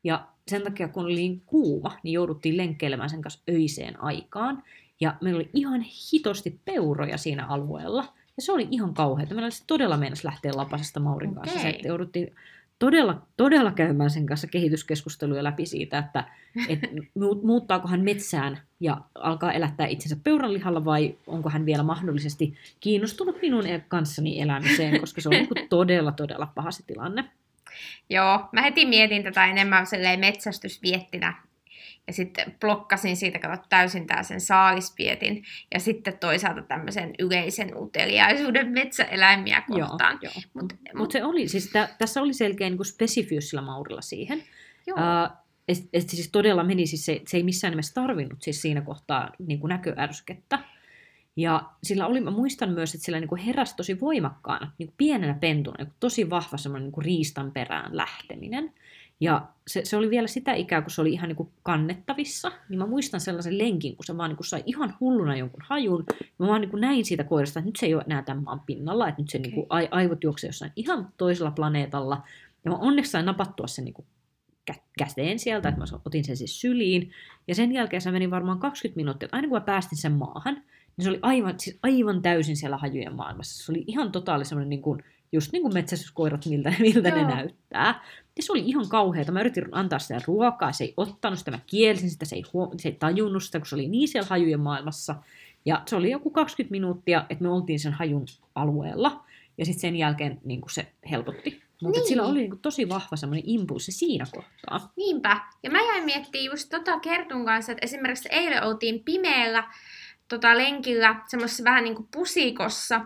ja 0.04 0.26
sen 0.48 0.62
takia 0.62 0.88
kun 0.88 1.04
oli 1.04 1.14
niin 1.14 1.42
kuuma, 1.46 1.98
niin 2.02 2.12
jouduttiin 2.12 2.56
lenkkeilemään 2.56 3.10
sen 3.10 3.22
kanssa 3.22 3.40
öiseen 3.50 4.02
aikaan. 4.02 4.62
Ja 5.00 5.14
meillä 5.20 5.38
oli 5.38 5.50
ihan 5.54 5.80
hitosti 5.80 6.60
peuroja 6.64 7.18
siinä 7.18 7.46
alueella. 7.46 8.04
Ja 8.36 8.42
se 8.42 8.52
oli 8.52 8.68
ihan 8.70 8.94
kauheaa. 8.94 9.28
Meillä 9.28 9.44
olisi 9.44 9.64
todella 9.66 9.96
mennessä 9.96 10.28
lähteä 10.28 10.52
lapasesta 10.54 11.00
Maurin 11.00 11.34
kanssa. 11.34 11.58
Okei. 11.58 11.70
Se, 11.70 11.76
että 11.76 11.88
jouduttiin 11.88 12.34
todella, 12.80 13.22
todella 13.36 13.72
käymään 13.72 14.10
sen 14.10 14.26
kanssa 14.26 14.46
kehityskeskusteluja 14.46 15.44
läpi 15.44 15.66
siitä, 15.66 15.98
että 15.98 16.24
et 16.68 16.80
mu- 17.18 17.46
muuttaako 17.46 17.88
hän 17.88 18.00
metsään 18.00 18.60
ja 18.80 19.00
alkaa 19.14 19.52
elättää 19.52 19.86
itsensä 19.86 20.16
peuranlihalla 20.24 20.84
vai 20.84 21.14
onko 21.26 21.50
hän 21.50 21.66
vielä 21.66 21.82
mahdollisesti 21.82 22.54
kiinnostunut 22.80 23.36
minun 23.42 23.66
e- 23.66 23.84
kanssani 23.88 24.40
elämiseen, 24.40 25.00
koska 25.00 25.20
se 25.20 25.28
on 25.28 25.32
niin 25.32 25.68
todella, 25.68 26.12
todella 26.12 26.46
paha 26.54 26.70
se 26.70 26.82
tilanne. 26.86 27.24
Joo, 28.10 28.48
mä 28.52 28.62
heti 28.62 28.86
mietin 28.86 29.22
tätä 29.22 29.46
enemmän 29.46 29.86
metsästysviettinä. 30.16 31.49
Ja 32.10 32.14
sitten 32.14 32.56
blokkasin 32.60 33.16
siitä 33.16 33.38
kato 33.38 33.62
täysin 33.68 34.06
tää 34.06 34.22
sen 34.22 34.40
saalispietin. 34.40 35.44
Ja 35.74 35.80
sitten 35.80 36.18
toisaalta 36.18 36.62
tämmöisen 36.62 37.14
yleisen 37.18 37.76
uteliaisuuden 37.76 38.68
metsäeläimiä 38.68 39.62
kohtaan. 39.68 40.18
Joo, 40.22 40.32
joo. 40.34 40.42
Mut- 40.54 40.62
Mutta 40.62 40.98
mut 40.98 41.12
se 41.12 41.24
oli, 41.24 41.48
siis 41.48 41.70
tä, 41.72 41.88
tässä 41.98 42.22
oli 42.22 42.32
selkeä 42.32 42.70
niin 42.70 42.84
spesifius 42.84 43.50
sillä 43.50 43.62
Maurilla 43.62 44.00
siihen. 44.00 44.42
Joo. 44.86 44.96
Uh, 44.98 45.36
et, 45.68 45.78
et 45.92 46.08
siis 46.08 46.30
todella 46.32 46.64
meni, 46.64 46.86
siis 46.86 47.04
se, 47.04 47.20
se 47.26 47.36
ei 47.36 47.42
missään 47.42 47.72
nimessä 47.72 47.94
tarvinnut 47.94 48.42
siis 48.42 48.62
siinä 48.62 48.80
kohtaa 48.80 49.32
niin 49.38 49.60
kuin 49.60 49.68
näköärskettä. 49.68 50.58
Ja 51.36 51.70
sillä 51.82 52.06
oli, 52.06 52.20
mä 52.20 52.30
muistan 52.30 52.70
myös, 52.70 52.94
että 52.94 53.04
sillä 53.04 53.20
niin 53.20 53.28
kuin 53.28 53.40
heräsi 53.40 53.76
tosi 53.76 54.00
voimakkaana, 54.00 54.72
niin 54.78 54.86
kuin 54.86 54.94
pienenä 54.96 55.34
pentuna, 55.34 55.76
niin 55.78 55.86
kuin 55.86 55.96
tosi 56.00 56.30
vahva 56.30 56.56
semmoinen 56.56 56.92
niin 56.96 57.04
riistan 57.04 57.52
perään 57.52 57.96
lähteminen. 57.96 58.72
Ja 59.20 59.48
se, 59.66 59.80
se 59.84 59.96
oli 59.96 60.10
vielä 60.10 60.26
sitä 60.26 60.52
ikää, 60.54 60.82
kun 60.82 60.90
se 60.90 61.00
oli 61.00 61.12
ihan 61.12 61.28
niin 61.28 61.36
kuin 61.36 61.48
kannettavissa, 61.62 62.52
niin 62.68 62.78
mä 62.78 62.86
muistan 62.86 63.20
sellaisen 63.20 63.58
lenkin, 63.58 63.96
kun 63.96 64.04
se 64.04 64.16
vaan 64.16 64.30
niin 64.30 64.36
kuin 64.36 64.46
sai 64.46 64.62
ihan 64.66 64.94
hulluna 65.00 65.36
jonkun 65.36 65.64
hajun. 65.68 66.04
Mä 66.38 66.46
vaan 66.46 66.60
niin 66.60 66.70
kuin 66.70 66.80
näin 66.80 67.04
siitä 67.04 67.24
koirasta, 67.24 67.58
että 67.58 67.68
nyt 67.68 67.76
se 67.76 67.86
ei 67.86 67.94
ole 67.94 68.04
enää 68.06 68.22
tämän 68.22 68.44
maan 68.44 68.60
pinnalla, 68.60 69.08
että 69.08 69.22
nyt 69.22 69.30
se 69.30 69.38
niin 69.38 69.54
kuin 69.54 69.66
ai, 69.68 69.88
aivot 69.90 70.24
juoksee 70.24 70.48
jossain 70.48 70.72
ihan 70.76 71.08
toisella 71.16 71.50
planeetalla. 71.50 72.22
Ja 72.64 72.70
mä 72.70 72.76
onneksi 72.76 73.10
sain 73.10 73.26
napattua 73.26 73.66
sen 73.66 73.84
niin 73.84 73.94
kuin 73.94 74.06
kä- 74.70 74.82
käteen 74.98 75.38
sieltä, 75.38 75.68
että 75.68 75.80
mä 75.80 75.86
otin 76.04 76.24
sen 76.24 76.36
siis 76.36 76.60
syliin. 76.60 77.10
Ja 77.48 77.54
sen 77.54 77.72
jälkeen 77.72 78.02
se 78.02 78.10
meni 78.10 78.30
varmaan 78.30 78.58
20 78.58 78.96
minuuttia, 78.96 79.26
että 79.26 79.36
aina 79.36 79.48
kun 79.48 79.56
mä 79.56 79.64
päästin 79.64 79.98
sen 79.98 80.12
maahan, 80.12 80.54
niin 80.96 81.04
se 81.04 81.08
oli 81.08 81.18
aivan, 81.22 81.54
siis 81.58 81.78
aivan 81.82 82.22
täysin 82.22 82.56
siellä 82.56 82.76
hajujen 82.76 83.14
maailmassa. 83.14 83.64
Se 83.64 83.72
oli 83.72 83.84
ihan 83.86 84.12
totaali 84.12 84.44
semmoinen 84.44 84.70
niin 84.70 84.82
kuin, 84.82 85.02
just 85.32 85.52
niin 85.52 85.62
kuin 85.62 85.74
metsästyskoirat, 85.74 86.46
miltä, 86.46 86.74
miltä 86.78 87.10
ne 87.10 87.24
näyttää. 87.24 88.02
Ja 88.40 88.44
se 88.44 88.52
oli 88.52 88.62
ihan 88.66 88.88
kauheata. 88.88 89.32
Mä 89.32 89.40
yritin 89.40 89.68
antaa 89.72 89.98
sitä 89.98 90.20
ruokaa, 90.26 90.72
se 90.72 90.84
ei 90.84 90.94
ottanut 90.96 91.38
sitä, 91.38 91.50
mä 91.50 91.58
kielsin 91.66 92.10
sitä, 92.10 92.24
se 92.24 92.36
ei, 92.36 92.42
huom- 92.52 92.78
se 92.78 92.88
ei 92.88 92.94
tajunnut 92.98 93.44
sitä, 93.44 93.58
kun 93.58 93.66
se 93.66 93.74
oli 93.74 93.88
niin 93.88 94.08
siellä 94.08 94.26
hajujen 94.30 94.60
maailmassa. 94.60 95.14
Ja 95.64 95.82
se 95.86 95.96
oli 95.96 96.10
joku 96.10 96.30
20 96.30 96.70
minuuttia, 96.70 97.24
että 97.30 97.42
me 97.44 97.48
oltiin 97.50 97.80
sen 97.80 97.92
hajun 97.92 98.24
alueella. 98.54 99.24
Ja 99.58 99.64
sitten 99.64 99.80
sen 99.80 99.96
jälkeen 99.96 100.40
niin 100.44 100.60
se 100.70 100.92
helpotti. 101.10 101.62
Mutta 101.82 101.98
Niin. 102.00 102.08
sillä 102.08 102.22
oli 102.22 102.38
niin 102.38 102.50
kuin 102.50 102.60
tosi 102.60 102.88
vahva 102.88 103.16
semmoinen 103.16 103.42
impulssi 103.46 103.92
siinä 103.92 104.24
kohtaa. 104.34 104.92
Niinpä. 104.96 105.40
Ja 105.62 105.70
mä 105.70 105.78
jäin 105.82 106.04
miettimään 106.04 106.44
just 106.44 106.68
tota 106.70 107.00
Kertun 107.00 107.44
kanssa, 107.44 107.72
että 107.72 107.84
esimerkiksi 107.84 108.28
eilen 108.32 108.62
oltiin 108.64 109.04
pimeällä 109.04 109.64
tota 110.28 110.56
lenkillä 110.56 111.22
semmoisessa 111.28 111.64
vähän 111.64 111.84
niin 111.84 111.94
kuin 111.94 112.08
pusikossa. 112.12 113.00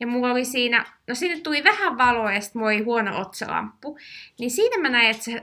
Ja 0.00 0.06
mulla 0.06 0.30
oli 0.30 0.44
siinä, 0.44 0.84
no 1.06 1.14
sinne 1.14 1.40
tuli 1.40 1.64
vähän 1.64 1.98
valoa 1.98 2.32
ja 2.32 2.40
sitten 2.40 2.60
mulla 2.60 2.72
oli 2.72 2.82
huono 2.82 3.20
otsalamppu. 3.20 3.98
Niin 4.38 4.50
siinä 4.50 4.78
mä 4.78 4.88
näin, 4.88 5.10
että 5.10 5.22
se, 5.22 5.40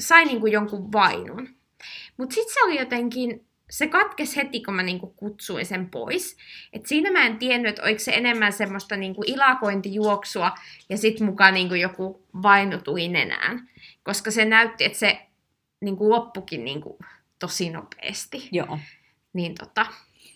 sai 0.00 0.24
niin 0.24 0.40
kuin 0.40 0.52
jonkun 0.52 0.92
vainun. 0.92 1.48
Mutta 2.16 2.34
sitten 2.34 2.54
se 2.54 2.62
oli 2.64 2.78
jotenkin, 2.78 3.46
se 3.70 3.86
katkesi 3.86 4.36
heti, 4.36 4.62
kun 4.62 4.74
mä 4.74 4.82
niinku 4.82 5.06
kutsuin 5.06 5.66
sen 5.66 5.90
pois. 5.90 6.36
Et 6.72 6.86
siinä 6.86 7.10
mä 7.10 7.26
en 7.26 7.38
tiennyt, 7.38 7.68
että 7.70 7.82
oliko 7.82 7.98
se 7.98 8.12
enemmän 8.12 8.52
semmoista 8.52 8.96
niinku 8.96 9.22
ilakointijuoksua 9.26 10.52
ja 10.88 10.98
sitten 10.98 11.26
mukaan 11.26 11.54
niinku 11.54 11.74
joku 11.74 12.26
vainu 12.42 12.78
tuli 12.78 13.08
nenään. 13.08 13.68
Koska 14.02 14.30
se 14.30 14.44
näytti, 14.44 14.84
että 14.84 14.98
se 14.98 15.26
niinku 15.80 16.10
loppukin 16.10 16.64
niinku 16.64 16.98
tosi 17.38 17.70
nopeasti. 17.70 18.48
Joo. 18.52 18.78
Niin 19.32 19.54
tota, 19.54 19.86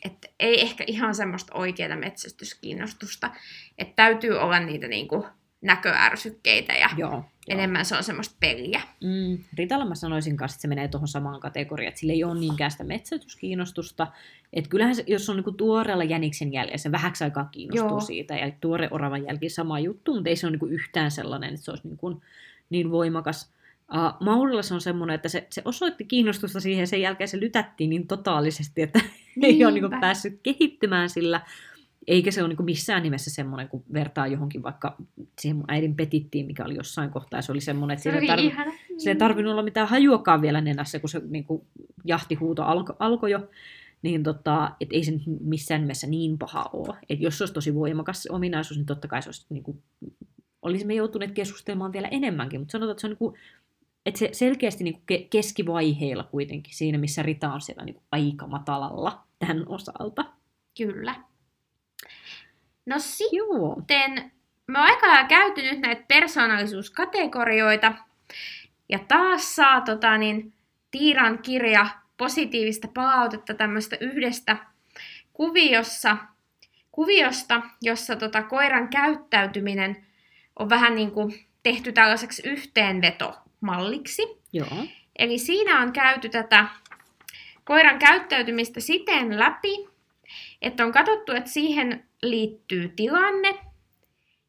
että 0.07 0.29
ei 0.41 0.61
ehkä 0.61 0.85
ihan 0.87 1.15
semmoista 1.15 1.55
oikeaa 1.55 1.97
metsästyskiinnostusta. 1.97 3.31
Että 3.79 3.93
täytyy 3.97 4.39
olla 4.39 4.61
niitä 4.61 4.89
niinku 4.89 5.27
näköärsykkeitä 5.61 6.73
ja 6.73 6.91
Joo. 6.97 7.11
Joo. 7.11 7.25
enemmän 7.49 7.85
se 7.85 7.97
on 7.97 8.05
semmoista 8.05 8.37
peliä. 8.41 8.81
Mm, 9.05 9.39
Ritalla 9.59 9.85
mä 9.85 9.95
sanoisin 9.95 10.37
kanssa, 10.37 10.57
että 10.57 10.63
se 10.63 10.69
menee 10.69 10.89
tuohon 10.89 11.09
samaan 11.09 11.41
kategoriaan, 11.41 11.89
että 11.89 12.01
sillä 12.01 12.13
ei 12.13 12.25
ole 12.25 12.41
niinkään 12.41 12.71
sitä 12.71 12.85
metsätyskiinnostusta. 12.85 14.07
Että 14.53 14.71
kyllähän 14.71 14.95
se, 14.95 15.05
jos 15.07 15.31
on 15.31 15.37
niinku 15.37 15.53
tuoreella 15.53 16.05
jäniksen 16.05 16.53
jäljellä, 16.53 16.79
se 16.79 16.93
vähäksi 16.93 17.25
aikaa 17.25 17.45
kiinnostuu 17.45 17.89
Joo. 17.89 18.01
siitä, 18.01 18.35
ja 18.35 18.51
tuore 18.61 18.89
oravan 18.91 19.25
jälki 19.25 19.49
sama 19.49 19.81
juttu, 19.81 20.15
mutta 20.15 20.29
ei 20.31 20.37
se 20.37 20.47
ole 20.47 20.51
niinku 20.51 20.67
yhtään 20.67 21.11
sellainen, 21.11 21.55
että 21.55 21.65
se 21.65 21.71
olisi 21.71 21.89
niinku 21.89 22.23
niin 22.71 22.91
voimakas. 22.91 23.56
Uh, 23.95 24.27
Maurilla 24.27 24.63
se 24.63 24.75
on 24.75 24.81
semmoinen, 24.81 25.15
että 25.15 25.29
se, 25.29 25.47
se 25.51 25.63
osoitti 25.65 26.05
kiinnostusta 26.05 26.61
siihen, 26.61 26.87
sen 26.87 27.01
jälkeen 27.01 27.29
se 27.29 27.41
lytättiin 27.41 27.91
niin 27.91 28.07
totaalisesti, 28.07 28.83
että 28.83 29.01
ei 29.43 29.65
ole 29.65 29.73
Niinpä. 29.73 29.99
päässyt 30.01 30.41
kehittymään 30.43 31.11
sillä, 31.11 31.41
eikä 32.07 32.31
se 32.31 32.43
ole 32.43 32.49
niin 32.49 32.65
missään 32.65 33.03
nimessä 33.03 33.31
semmoinen, 33.31 33.69
kun 33.69 33.85
vertaa 33.93 34.27
johonkin 34.27 34.63
vaikka 34.63 34.97
siihen 35.41 35.57
mun 35.57 35.65
äidin 35.69 35.97
petittiin, 35.97 36.47
mikä 36.47 36.65
oli 36.65 36.75
jossain 36.75 37.11
kohtaa, 37.11 37.43
se 37.43 37.53
oli 37.53 37.61
semmoinen, 37.61 37.95
että 37.95 38.03
Se 38.03 38.21
sillä 38.21 38.21
ei 38.21 38.51
tarvi, 38.51 38.75
se 38.99 39.11
ei 39.11 39.17
tarvinnut 39.17 39.53
olla 39.53 39.63
mitään 39.63 39.89
hajuakaan 39.89 40.43
vielä 40.43 40.61
nenässä, 40.61 40.99
kun 40.99 41.09
se 41.09 41.23
niin 41.29 41.45
kuin, 41.45 41.63
jahtihuuto 42.05 42.63
alkoi 42.63 42.97
alko 42.99 43.27
jo. 43.27 43.49
Niin 44.03 44.23
tota, 44.23 44.71
et 44.81 44.89
ei 44.93 45.05
se 45.05 45.13
missään 45.41 45.81
nimessä 45.81 46.07
niin 46.07 46.39
paha 46.39 46.71
ole. 46.73 46.97
Et 47.09 47.21
jos 47.21 47.39
se 47.39 47.45
olisi 47.45 47.55
tosi 47.55 47.75
voimakas 47.75 48.27
ominaisuus, 48.31 48.79
niin 48.79 48.87
totta 48.87 49.09
kai 49.09 49.23
se 49.23 49.29
olisi, 49.29 49.47
niin 49.51 49.63
kuin, 49.63 49.83
olisimme 50.63 50.95
joutuneet 50.95 51.33
keskustelemaan 51.33 51.93
vielä 51.93 52.09
enemmänkin. 52.09 52.61
Mutta 52.61 52.73
sanotaan, 52.73 52.93
että 52.93 53.01
se 53.01 53.07
on 53.07 53.11
niin 53.11 53.19
kuin, 53.19 53.35
että 54.07 54.19
se 54.19 54.29
selkeästi 54.33 54.85
niin 54.85 54.95
kuin 54.95 55.05
ke- 55.13 55.27
keskivaiheilla 55.31 56.25
kuitenkin, 56.25 56.75
siinä 56.75 56.99
missä 56.99 57.23
Rita 57.23 57.53
on 57.53 57.61
siellä 57.61 57.85
niin 57.85 57.95
kuin 57.95 58.05
aika 58.13 58.47
matalalla 58.47 59.23
tämän 59.39 59.65
osalta. 59.69 60.25
Kyllä. 60.79 61.15
No 62.87 62.99
sitten 62.99 63.39
Joo. 63.39 63.83
me 64.67 64.79
on 64.79 64.85
aika 64.85 65.07
lailla 65.07 65.29
käyty 65.29 65.63
nyt 65.63 65.81
näitä 65.81 66.05
persoonallisuuskategorioita. 66.09 67.93
Ja 68.89 68.99
taas 68.99 69.57
saa 69.57 69.81
tota, 69.81 70.19
niin, 70.19 70.53
Tiiran 70.91 71.39
kirja 71.39 71.87
positiivista 72.17 72.89
palautetta 72.95 73.55
tämmöistä 73.55 73.97
yhdestä 74.01 74.57
kuviossa, 75.33 76.17
kuviosta, 76.93 77.63
jossa 77.83 78.17
tota, 78.17 78.43
koiran 78.43 78.89
käyttäytyminen 78.89 80.07
on 80.59 80.69
vähän 80.69 80.95
niin 80.95 81.11
kuin 81.11 81.47
tehty 81.63 81.93
tällaiseksi 81.93 82.43
yhteenvetomalliksi. 83.63 84.23
Joo. 84.53 84.87
Eli 85.19 85.39
siinä 85.39 85.81
on 85.81 85.93
käyty 85.93 86.29
tätä 86.29 86.69
koiran 87.65 87.99
käyttäytymistä 87.99 88.81
siten 88.81 89.39
läpi, 89.39 89.89
että 90.63 90.85
on 90.85 90.93
katsottu, 90.93 91.33
että 91.33 91.51
siihen 91.51 92.05
liittyy 92.23 92.89
tilanne, 92.89 93.55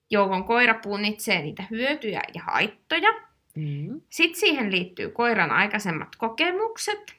jolloin 0.10 0.44
koira 0.44 0.74
punnitsee 0.74 1.42
niitä 1.42 1.64
hyötyjä 1.72 2.22
ja 2.34 2.42
haittoja. 2.44 3.10
Mm. 3.56 4.02
Sitten 4.10 4.40
siihen 4.40 4.72
liittyy 4.72 5.10
koiran 5.10 5.52
aikaisemmat 5.52 6.16
kokemukset. 6.16 7.16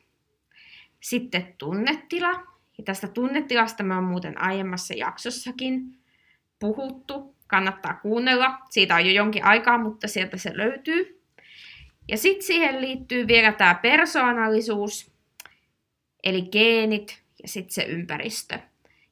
Sitten 1.01 1.55
tunnetila. 1.59 2.33
Ja 2.79 2.85
tästä 2.85 3.09
tunnetilasta 3.09 3.83
me 3.83 3.95
on 3.95 4.05
muuten 4.05 4.43
aiemmassa 4.43 4.95
jaksossakin 4.95 5.99
puhuttu. 6.59 7.35
Kannattaa 7.47 7.95
kuunnella. 7.95 8.59
Siitä 8.71 8.95
on 8.95 9.07
jo 9.07 9.13
jonkin 9.13 9.45
aikaa, 9.45 9.79
mutta 9.79 10.09
sieltä 10.09 10.37
se 10.37 10.57
löytyy. 10.57 11.18
Ja 12.09 12.17
sitten 12.17 12.47
siihen 12.47 12.81
liittyy 12.81 13.27
vielä 13.27 13.53
tämä 13.53 13.75
persoonallisuus, 13.75 15.13
eli 16.25 16.43
geenit 16.43 17.23
ja 17.43 17.49
sitten 17.49 17.75
se 17.75 17.83
ympäristö. 17.83 18.59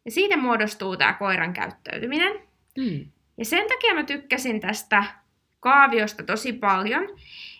Ja 0.05 0.11
siitä 0.11 0.37
muodostuu 0.37 0.97
tämä 0.97 1.13
koiran 1.13 1.53
käyttäytyminen. 1.53 2.33
Mm. 2.79 3.07
Ja 3.39 3.45
sen 3.45 3.69
takia 3.69 3.95
mä 3.95 4.03
tykkäsin 4.03 4.61
tästä 4.61 5.05
kaaviosta 5.61 6.23
tosi 6.23 6.53
paljon, 6.53 7.09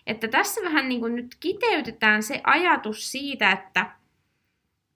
että 0.07 0.27
tässä 0.27 0.61
vähän 0.61 0.89
niin 0.89 1.01
kuin 1.01 1.15
nyt 1.15 1.35
kiteytetään 1.39 2.23
se 2.23 2.41
ajatus 2.43 3.11
siitä, 3.11 3.51
että, 3.51 3.91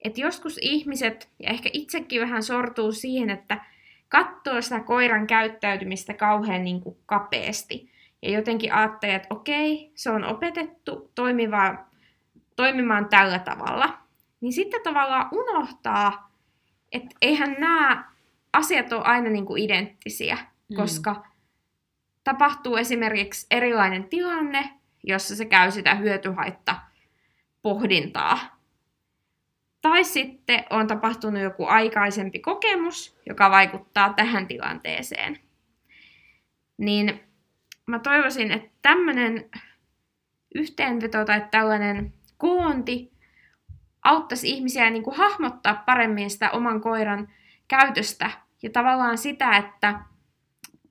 että 0.04 0.20
joskus 0.20 0.58
ihmiset, 0.62 1.28
ja 1.38 1.50
ehkä 1.50 1.70
itsekin 1.72 2.20
vähän 2.20 2.42
sortuu 2.42 2.92
siihen, 2.92 3.30
että 3.30 3.64
katsoo 4.08 4.62
sitä 4.62 4.80
koiran 4.80 5.26
käyttäytymistä 5.26 6.14
kauhean 6.14 6.64
niin 6.64 6.80
kuin 6.80 6.96
kapeasti. 7.06 7.91
Ja 8.22 8.30
jotenkin 8.30 8.72
ajattelee, 8.72 9.14
että 9.14 9.34
okei, 9.34 9.92
se 9.94 10.10
on 10.10 10.24
opetettu 10.24 11.10
toimimaan, 11.14 11.86
toimimaan 12.56 13.08
tällä 13.08 13.38
tavalla. 13.38 13.98
Niin 14.40 14.52
sitten 14.52 14.82
tavallaan 14.82 15.28
unohtaa, 15.32 16.32
että 16.92 17.16
eihän 17.22 17.56
nämä 17.58 18.12
asiat 18.52 18.92
ole 18.92 19.02
aina 19.02 19.30
niin 19.30 19.46
kuin 19.46 19.62
identtisiä 19.62 20.38
Mm. 20.72 20.76
koska 20.76 21.26
tapahtuu 22.24 22.76
esimerkiksi 22.76 23.46
erilainen 23.50 24.04
tilanne, 24.04 24.70
jossa 25.04 25.36
se 25.36 25.44
käy 25.44 25.70
sitä 25.70 25.94
hyötyhaitta 25.94 26.76
pohdintaa. 27.62 28.62
tai 29.80 30.04
sitten 30.04 30.64
on 30.70 30.86
tapahtunut 30.86 31.42
joku 31.42 31.66
aikaisempi 31.66 32.38
kokemus, 32.38 33.18
joka 33.26 33.50
vaikuttaa 33.50 34.12
tähän 34.12 34.46
tilanteeseen. 34.46 35.38
Niin 36.78 37.20
mä 37.86 37.98
toivoisin, 37.98 38.50
että 38.50 38.70
tämmöinen 38.82 39.50
yhteenveto 40.54 41.24
tai 41.24 41.46
tällainen 41.50 42.12
koonti 42.36 43.12
auttaisi 44.02 44.50
ihmisiä 44.50 44.90
niin 44.90 45.02
kuin 45.02 45.16
hahmottaa 45.16 45.82
paremmin 45.86 46.30
sitä 46.30 46.50
oman 46.50 46.80
koiran 46.80 47.28
käytöstä 47.68 48.30
ja 48.62 48.70
tavallaan 48.70 49.18
sitä, 49.18 49.56
että 49.56 50.00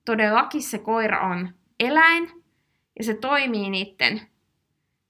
todellakin 0.06 0.62
se 0.62 0.78
koira 0.78 1.30
on 1.30 1.50
eläin 1.80 2.30
ja 3.00 3.04
se 3.04 3.14
toimii 3.14 3.70
niiden 3.70 4.22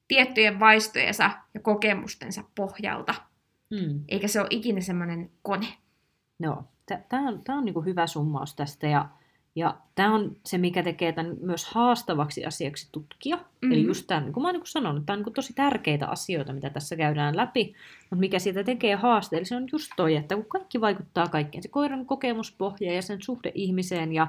tiettyjen 0.07 0.59
vaistojensa 0.59 1.32
ja 1.53 1.59
kokemustensa 1.59 2.43
pohjalta. 2.55 3.15
Mm. 3.69 4.03
Eikä 4.07 4.27
se 4.27 4.39
ole 4.39 4.47
ikinä 4.49 4.82
semmoinen 4.82 5.32
kone. 5.41 5.67
Joo, 6.39 6.63
tämä 7.09 7.27
on, 7.27 7.43
tää 7.43 7.55
on 7.55 7.65
niinku 7.65 7.82
hyvä 7.82 8.07
summaus 8.07 8.55
tästä 8.55 8.88
ja, 8.88 9.09
ja 9.55 9.77
tämä 9.95 10.15
on 10.15 10.35
se, 10.45 10.57
mikä 10.57 10.83
tekee 10.83 11.11
tämän 11.11 11.35
myös 11.41 11.65
haastavaksi 11.65 12.45
asiaksi 12.45 12.89
tutkia. 12.91 13.35
Mm-hmm. 13.35 13.71
Eli 13.71 13.83
just 13.83 14.07
tämä, 14.07 14.21
niin 14.21 14.33
kuin 14.33 14.41
mä 14.41 14.47
oon 14.47 14.55
niin 14.55 14.65
sanonut, 14.65 15.05
tämä 15.05 15.17
on 15.17 15.23
niin 15.23 15.33
tosi 15.33 15.53
tärkeitä 15.53 16.07
asioita, 16.07 16.53
mitä 16.53 16.69
tässä 16.69 16.95
käydään 16.95 17.37
läpi, 17.37 17.73
mutta 18.01 18.15
mikä 18.15 18.39
siitä 18.39 18.63
tekee 18.63 18.95
haasteellisen 18.95 19.57
on 19.57 19.67
just 19.71 19.91
toi, 19.97 20.15
että 20.15 20.35
kun 20.35 20.45
kaikki 20.45 20.81
vaikuttaa 20.81 21.27
kaikkeen, 21.27 21.63
se 21.63 21.69
koiran 21.69 22.05
kokemuspohja 22.05 22.93
ja 22.93 23.01
sen 23.01 23.21
suhde 23.21 23.51
ihmiseen 23.55 24.13
ja 24.13 24.27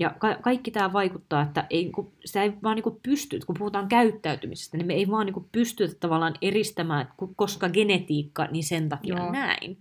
ja 0.00 0.14
ka- 0.18 0.38
kaikki 0.42 0.70
tämä 0.70 0.92
vaikuttaa, 0.92 1.42
että 1.42 1.66
ei, 1.70 1.90
kun, 1.90 2.12
sitä 2.24 2.42
ei 2.42 2.52
vaan 2.62 2.76
niin 2.76 3.00
pysty, 3.02 3.40
kun 3.46 3.56
puhutaan 3.58 3.88
käyttäytymisestä, 3.88 4.76
niin 4.76 4.86
me 4.86 4.94
ei 4.94 5.10
vaan 5.10 5.26
niin 5.26 5.48
pystytä 5.52 5.94
tavallaan 6.00 6.34
eristämään, 6.42 7.02
että 7.02 7.14
koska 7.36 7.68
genetiikka, 7.68 8.46
niin 8.50 8.64
sen 8.64 8.88
takia 8.88 9.16
Joo. 9.16 9.32
näin. 9.32 9.78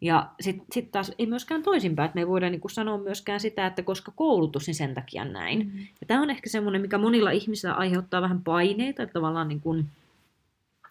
Ja 0.00 0.30
sitten 0.40 0.66
sit 0.72 0.90
taas 0.90 1.12
ei 1.18 1.26
myöskään 1.26 1.62
toisinpäin, 1.62 2.06
että 2.06 2.14
me 2.14 2.20
ei 2.20 2.28
voida 2.28 2.50
niin 2.50 2.60
sanoa 2.70 2.98
myöskään 2.98 3.40
sitä, 3.40 3.66
että 3.66 3.82
koska 3.82 4.12
koulutus, 4.16 4.66
niin 4.66 4.74
sen 4.74 4.94
takia 4.94 5.24
näin. 5.24 5.58
Mm-hmm. 5.58 5.80
Ja 5.80 6.06
tämä 6.06 6.22
on 6.22 6.30
ehkä 6.30 6.50
semmoinen, 6.50 6.80
mikä 6.80 6.98
monilla 6.98 7.30
ihmisillä 7.30 7.74
aiheuttaa 7.74 8.22
vähän 8.22 8.42
paineita, 8.44 9.02
että 9.02 9.12
tavallaan 9.12 9.48
niin 9.48 9.60
kuin 9.60 9.86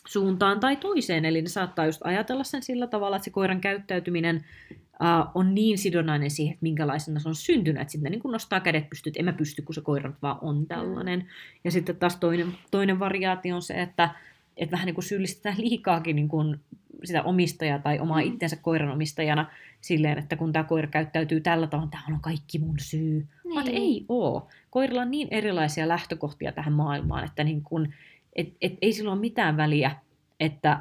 suuntaan 0.07 0.59
tai 0.59 0.75
toiseen. 0.75 1.25
Eli 1.25 1.41
ne 1.41 1.49
saattaa 1.49 1.85
just 1.85 2.01
ajatella 2.03 2.43
sen 2.43 2.63
sillä 2.63 2.87
tavalla, 2.87 3.15
että 3.15 3.23
se 3.23 3.31
koiran 3.31 3.61
käyttäytyminen 3.61 4.45
uh, 4.75 5.31
on 5.35 5.55
niin 5.55 5.77
sidonnainen 5.77 6.31
siihen, 6.31 6.53
että 6.53 6.63
minkälaisena 6.63 7.19
se 7.19 7.29
on 7.29 7.35
syntynyt, 7.35 7.81
että 7.81 7.91
sitten 7.91 8.11
niin 8.11 8.21
kun 8.21 8.31
nostaa 8.31 8.59
kädet 8.59 8.89
pystyt, 8.89 9.11
että 9.11 9.19
en 9.19 9.25
mä 9.25 9.33
pysty, 9.33 9.61
kun 9.61 9.75
se 9.75 9.81
koira 9.81 10.13
vaan 10.21 10.37
on 10.41 10.65
tällainen. 10.65 11.27
Ja 11.63 11.71
sitten 11.71 11.95
taas 11.95 12.15
toinen, 12.15 12.47
toinen 12.71 12.99
variaatio 12.99 13.55
on 13.55 13.61
se, 13.61 13.81
että, 13.81 14.09
että 14.57 14.71
vähän 14.71 14.85
niin 14.85 14.95
kuin 14.95 15.05
syyllistetään 15.05 15.57
liikaakin 15.57 16.15
niin 16.15 16.29
kuin 16.29 16.59
sitä 17.03 17.23
omistajaa 17.23 17.79
tai 17.79 17.99
omaa 17.99 18.21
mm. 18.21 18.27
itsensä 18.27 18.55
koiran 18.55 18.91
omistajana 18.91 19.51
silleen, 19.81 20.17
että 20.17 20.35
kun 20.35 20.53
tämä 20.53 20.63
koira 20.63 20.87
käyttäytyy 20.87 21.41
tällä 21.41 21.67
tavalla, 21.67 21.89
tämä 21.91 22.15
on 22.15 22.21
kaikki 22.21 22.59
mun 22.59 22.79
syy. 22.79 23.27
Niin. 23.43 23.55
Vaan 23.55 23.67
ei 23.67 24.05
oo. 24.09 24.47
Koirilla 24.69 25.01
on 25.01 25.11
niin 25.11 25.27
erilaisia 25.31 25.87
lähtökohtia 25.87 26.51
tähän 26.51 26.73
maailmaan, 26.73 27.25
että 27.25 27.43
niin 27.43 27.63
kun, 27.63 27.93
et, 28.35 28.53
et, 28.61 28.77
ei 28.81 28.93
sillä 28.93 29.11
ole 29.11 29.19
mitään 29.19 29.57
väliä, 29.57 29.95
että 30.39 30.79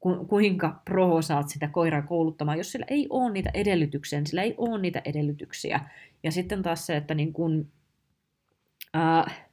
ku, 0.00 0.24
kuinka 0.24 0.80
proho 0.84 1.22
saat 1.22 1.48
sitä 1.48 1.68
koiraa 1.68 2.02
kouluttamaan, 2.02 2.58
jos 2.58 2.72
sillä 2.72 2.86
ei 2.88 3.06
ole 3.10 3.32
niitä 3.32 3.50
edellytyksiä, 3.54 4.18
niin 4.18 4.26
sillä 4.26 4.42
ei 4.42 4.54
ole 4.58 4.80
niitä 4.80 5.02
edellytyksiä. 5.04 5.80
Ja 6.22 6.32
sitten 6.32 6.62
taas 6.62 6.86
se, 6.86 6.96
että 6.96 7.14
niin 7.14 7.32
kun, 7.32 7.68
äh, 8.96 9.45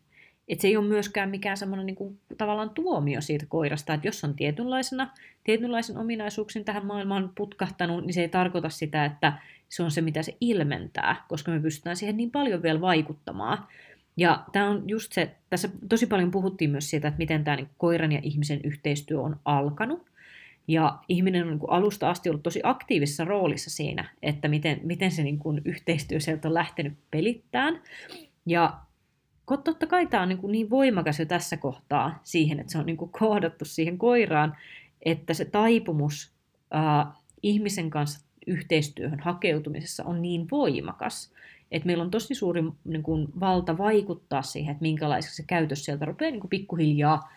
et 0.48 0.60
se 0.60 0.68
ei 0.68 0.78
ole 0.78 0.88
myöskään 0.88 1.30
mikään 1.30 1.58
semmoinen 1.58 1.86
niin 1.86 2.20
tavallaan 2.38 2.70
tuomio 2.70 3.22
siitä 3.22 3.46
koirasta, 3.50 3.94
että 3.94 4.08
jos 4.08 4.24
on 4.24 4.36
tietynlaisena, 4.36 5.10
tietynlaisen 5.44 5.98
ominaisuuksin 5.98 6.66
tähän 6.66 6.86
maailmaan 6.86 7.32
putkahtanut, 7.36 8.06
niin 8.06 8.14
se 8.14 8.22
ei 8.22 8.30
tarkoita 8.30 8.70
sitä, 8.70 9.06
että 9.06 9.34
se 9.70 9.84
on 9.84 9.92
se, 9.92 10.02
mitä 10.02 10.24
se 10.24 10.38
ilmentää, 10.42 11.26
koska 11.30 11.52
me 11.52 11.60
pystytään 11.60 11.96
siihen 11.96 12.18
niin 12.18 12.32
paljon 12.32 12.64
vielä 12.64 12.82
vaikuttamaan. 12.82 13.68
Ja 14.18 14.44
tämä 14.52 14.70
on 14.70 14.84
just 14.90 15.12
se, 15.12 15.36
tässä 15.50 15.70
tosi 15.90 16.08
paljon 16.08 16.32
puhuttiin 16.32 16.70
myös 16.70 16.90
siitä, 16.90 17.08
että 17.08 17.18
miten 17.18 17.44
tämä 17.44 17.58
niin 17.58 17.70
koiran 17.78 18.12
ja 18.12 18.20
ihmisen 18.24 18.60
yhteistyö 18.64 19.22
on 19.22 19.40
alkanut. 19.46 20.06
Ja 20.68 21.00
ihminen 21.10 21.44
on 21.44 21.50
niin 21.50 21.60
alusta 21.68 22.10
asti 22.10 22.30
ollut 22.30 22.44
tosi 22.44 22.60
aktiivisessa 22.64 23.26
roolissa 23.26 23.70
siinä, 23.70 24.10
että 24.22 24.48
miten, 24.48 24.80
miten 24.84 25.12
se 25.12 25.24
niin 25.24 25.40
kuin 25.40 25.62
yhteistyö 25.66 26.20
sieltä 26.20 26.48
on 26.48 26.54
lähtenyt 26.54 26.94
pelittämään. 27.12 27.82
Ja 28.46 28.80
totta 29.46 29.88
kai 29.88 30.08
tämä 30.08 30.24
on 30.24 30.30
niin, 30.30 30.40
kuin 30.40 30.52
niin 30.52 30.70
voimakas 30.70 31.20
jo 31.20 31.26
tässä 31.26 31.58
kohtaa 31.58 32.20
siihen, 32.24 32.60
että 32.60 32.72
se 32.72 32.78
on 32.78 32.86
niin 32.86 32.98
kuin 32.98 33.12
kohdattu 33.12 33.66
siihen 33.66 33.98
koiraan, 33.98 34.58
että 35.02 35.34
se 35.34 35.46
taipumus 35.46 36.32
ää, 36.72 37.14
ihmisen 37.44 37.90
kanssa 37.90 38.26
yhteistyöhön 38.48 39.20
hakeutumisessa 39.20 40.04
on 40.04 40.22
niin 40.22 40.48
voimakas, 40.52 41.34
että 41.72 41.86
meillä 41.86 42.04
on 42.04 42.12
tosi 42.12 42.36
suuri 42.36 42.64
niin 42.84 43.04
kuin, 43.04 43.28
valta 43.40 43.78
vaikuttaa 43.78 44.42
siihen, 44.42 44.72
että 44.72 44.82
minkälaiseksi 44.82 45.36
se 45.36 45.44
käytös 45.48 45.86
sieltä 45.86 46.06
rupeaa 46.06 46.32
niin 46.32 46.42
kuin, 46.42 46.50
pikkuhiljaa 46.50 47.32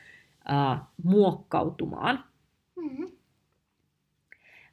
ää, 0.44 0.84
muokkautumaan. 1.02 2.24
Mm-hmm. 2.76 3.15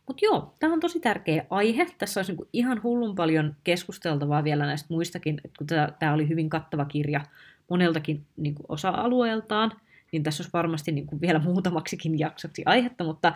Mutta 0.07 0.25
joo, 0.25 0.53
tämä 0.59 0.73
on 0.73 0.79
tosi 0.79 0.99
tärkeä 0.99 1.45
aihe. 1.49 1.87
Tässä 1.97 2.19
olisi 2.19 2.31
niinku 2.31 2.47
ihan 2.53 2.83
hullun 2.83 3.15
paljon 3.15 3.55
keskusteltavaa 3.63 4.43
vielä 4.43 4.65
näistä 4.65 4.87
muistakin, 4.89 5.41
että 5.45 5.57
kun 5.57 5.67
tämä 5.99 6.13
oli 6.13 6.29
hyvin 6.29 6.49
kattava 6.49 6.85
kirja 6.85 7.21
moneltakin 7.69 8.25
niinku 8.37 8.63
osa-alueeltaan, 8.69 9.71
niin 10.11 10.23
tässä 10.23 10.41
olisi 10.41 10.53
varmasti 10.53 10.91
niinku 10.91 11.21
vielä 11.21 11.39
muutamaksikin 11.39 12.19
jaksoksi 12.19 12.63
aihetta, 12.65 13.03
mutta 13.03 13.27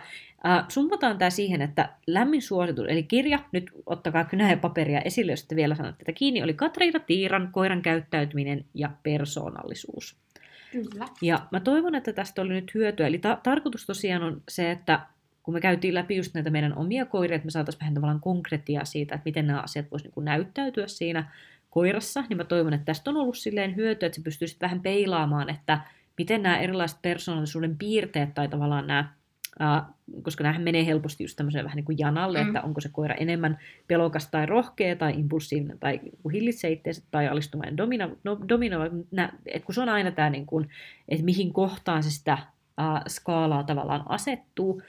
äh, 0.46 0.64
summataan 0.68 1.18
tämä 1.18 1.30
siihen, 1.30 1.62
että 1.62 1.88
lämmin 2.06 2.42
suositus, 2.42 2.86
eli 2.88 3.02
kirja, 3.02 3.38
nyt 3.52 3.70
ottakaa 3.86 4.24
kynä 4.24 4.50
ja 4.50 4.56
paperia 4.56 5.00
esille, 5.00 5.32
jos 5.32 5.44
te 5.44 5.56
vielä 5.56 5.74
sanotte 5.74 5.98
tätä 5.98 6.12
kiinni, 6.12 6.42
oli 6.42 6.54
Katriina 6.54 7.00
Tiiran 7.00 7.48
koiran 7.52 7.82
käyttäytyminen 7.82 8.64
ja 8.74 8.90
persoonallisuus. 9.02 10.16
Kyllä. 10.72 11.06
Ja 11.22 11.46
mä 11.52 11.60
toivon, 11.60 11.94
että 11.94 12.12
tästä 12.12 12.42
oli 12.42 12.54
nyt 12.54 12.74
hyötyä. 12.74 13.06
Eli 13.06 13.18
ta- 13.18 13.38
tarkoitus 13.42 13.86
tosiaan 13.86 14.22
on 14.22 14.42
se, 14.48 14.70
että 14.70 15.00
kun 15.48 15.54
me 15.54 15.60
käytiin 15.60 15.94
läpi 15.94 16.16
just 16.16 16.34
näitä 16.34 16.50
meidän 16.50 16.78
omia 16.78 17.06
koiria, 17.06 17.36
että 17.36 17.46
me 17.46 17.50
saataisiin 17.50 17.80
vähän 17.80 17.94
tavallaan 17.94 18.20
konkretiaa 18.20 18.84
siitä, 18.84 19.14
että 19.14 19.24
miten 19.24 19.46
nämä 19.46 19.60
asiat 19.60 19.90
voisivat 19.90 20.16
niin 20.16 20.24
näyttäytyä 20.24 20.86
siinä 20.86 21.32
koirassa, 21.70 22.24
niin 22.28 22.36
mä 22.36 22.44
toivon, 22.44 22.72
että 22.72 22.84
tästä 22.84 23.10
on 23.10 23.16
ollut 23.16 23.38
silleen 23.38 23.76
hyötyä, 23.76 24.06
että 24.06 24.16
se 24.16 24.22
pystyisi 24.22 24.56
vähän 24.60 24.80
peilaamaan, 24.80 25.50
että 25.50 25.80
miten 26.18 26.42
nämä 26.42 26.58
erilaiset 26.58 27.02
persoonallisuuden 27.02 27.78
piirteet 27.78 28.34
tai 28.34 28.48
tavallaan 28.48 28.86
nämä, 28.86 29.12
äh, 29.60 29.82
koska 30.22 30.44
näähän 30.44 30.62
menee 30.62 30.86
helposti 30.86 31.24
just 31.24 31.36
tämmöiseen 31.36 31.64
vähän 31.64 31.76
niin 31.76 31.84
kuin 31.84 31.98
janalle, 31.98 32.42
mm. 32.42 32.46
että 32.46 32.62
onko 32.62 32.80
se 32.80 32.88
koira 32.92 33.14
enemmän 33.14 33.58
pelokas 33.86 34.30
tai 34.30 34.46
rohkea 34.46 34.96
tai 34.96 35.12
impulsiivinen 35.14 35.78
tai 35.78 36.00
hillitsee 36.32 36.70
itseänsä 36.70 37.02
tai 37.10 37.28
alistumainen 37.28 37.76
domina, 37.76 38.10
no, 38.24 38.38
domino, 38.48 38.78
nää, 39.10 39.32
että 39.46 39.66
kun 39.66 39.74
se 39.74 39.80
on 39.80 39.88
aina 39.88 40.10
tämä, 40.10 40.30
niin 40.30 40.46
kuin, 40.46 40.68
että 41.08 41.24
mihin 41.24 41.52
kohtaan 41.52 42.02
se 42.02 42.10
sitä 42.10 42.32
äh, 42.32 43.02
skaalaa 43.08 43.62
tavallaan 43.62 44.02
asettuu, 44.08 44.82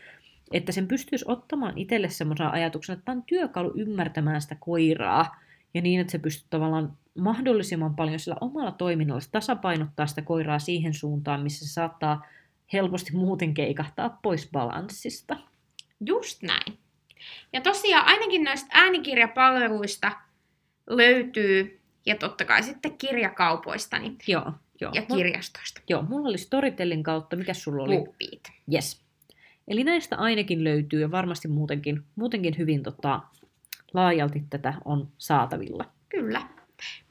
että 0.52 0.72
sen 0.72 0.88
pystyisi 0.88 1.26
ottamaan 1.28 1.78
itselle 1.78 2.10
semmoisen 2.10 2.48
ajatuksen, 2.48 2.94
että 2.94 3.06
tämä 3.06 3.16
on 3.16 3.24
työkalu 3.24 3.74
ymmärtämään 3.76 4.42
sitä 4.42 4.56
koiraa, 4.60 5.36
ja 5.74 5.82
niin, 5.82 6.02
että 6.02 6.12
se 6.12 6.20
pystyy 6.20 6.48
tavallaan 6.50 6.98
mahdollisimman 7.20 7.96
paljon 7.96 8.20
sillä 8.20 8.38
omalla 8.42 8.72
toiminnalla 8.72 9.22
tasapainottaa 9.32 10.08
sitä 10.08 10.22
koiraa 10.22 10.60
siihen 10.60 10.94
suuntaan, 10.94 11.42
missä 11.42 11.68
se 11.68 11.74
saattaa 11.74 12.26
helposti 12.74 13.16
muuten 13.16 13.54
keikahtaa 13.54 14.20
pois 14.22 14.50
balanssista. 14.52 15.38
Just 16.06 16.44
näin. 16.44 16.78
Ja 17.54 17.62
tosiaan 17.62 18.08
ainakin 18.08 18.44
noista 18.44 18.68
äänikirjapalveluista 18.72 20.12
löytyy, 20.90 21.82
ja 22.06 22.16
totta 22.16 22.46
kai 22.46 22.64
sitten 22.64 22.98
kirjakaupoista 22.98 24.00
niin 24.00 24.18
joo, 24.28 24.52
joo. 24.82 24.92
ja 24.94 25.02
kirjastoista. 25.02 25.82
Joo, 25.90 26.02
mulla 26.02 26.30
oli 26.30 26.38
Storytellin 26.38 27.04
kautta, 27.04 27.36
mikä 27.36 27.54
sulla 27.54 27.84
oli? 27.84 27.96
Bookbeat. 27.96 28.44
Yes. 28.74 29.09
Eli 29.70 29.84
näistä 29.84 30.18
ainakin 30.18 30.64
löytyy 30.64 31.02
ja 31.02 31.12
varmasti 31.12 31.48
muutenkin, 31.48 32.04
muutenkin 32.16 32.58
hyvin 32.58 32.84
tota, 32.84 33.22
laajalti 33.94 34.44
tätä 34.50 34.74
on 34.86 35.12
saatavilla. 35.18 35.86
Kyllä. 36.10 36.42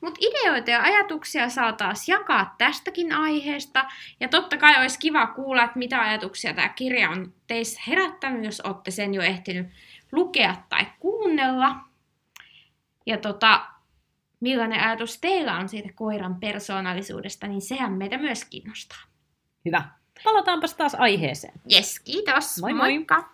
Mutta 0.01 0.21
ideoita 0.21 0.71
ja 0.71 0.83
ajatuksia 0.83 1.49
saa 1.49 1.73
taas 1.73 2.09
jakaa 2.09 2.55
tästäkin 2.59 3.13
aiheesta. 3.13 3.85
Ja 4.21 4.29
totta 4.29 4.57
kai 4.57 4.81
olisi 4.81 4.99
kiva 4.99 5.27
kuulla, 5.27 5.65
että 5.65 5.79
mitä 5.79 6.01
ajatuksia 6.01 6.55
tämä 6.55 6.69
kirja 6.69 7.11
on 7.11 7.33
teissä 7.47 7.81
herättänyt, 7.87 8.45
jos 8.45 8.61
olette 8.61 8.91
sen 8.91 9.15
jo 9.15 9.23
ehtinyt 9.23 9.67
lukea 10.13 10.57
tai 10.69 10.87
kuunnella. 11.01 11.77
Ja 13.07 13.19
tota, 13.19 13.67
millainen 14.41 14.81
ajatus 14.81 15.21
teillä 15.21 15.59
on 15.59 15.69
siitä 15.69 15.89
koiran 15.95 16.35
persoonallisuudesta, 16.41 17.47
niin 17.47 17.61
sehän 17.61 17.93
meitä 17.93 18.19
myös 18.19 18.45
kiinnostaa. 18.45 19.03
Hyvä. 19.65 19.98
Palataanpas 20.25 20.75
taas 20.75 20.95
aiheeseen. 20.99 21.53
Yes, 21.73 22.01
kiitos. 22.01 22.59
Moi 22.61 22.73
moi. 22.75 22.89
Moikka. 22.89 23.25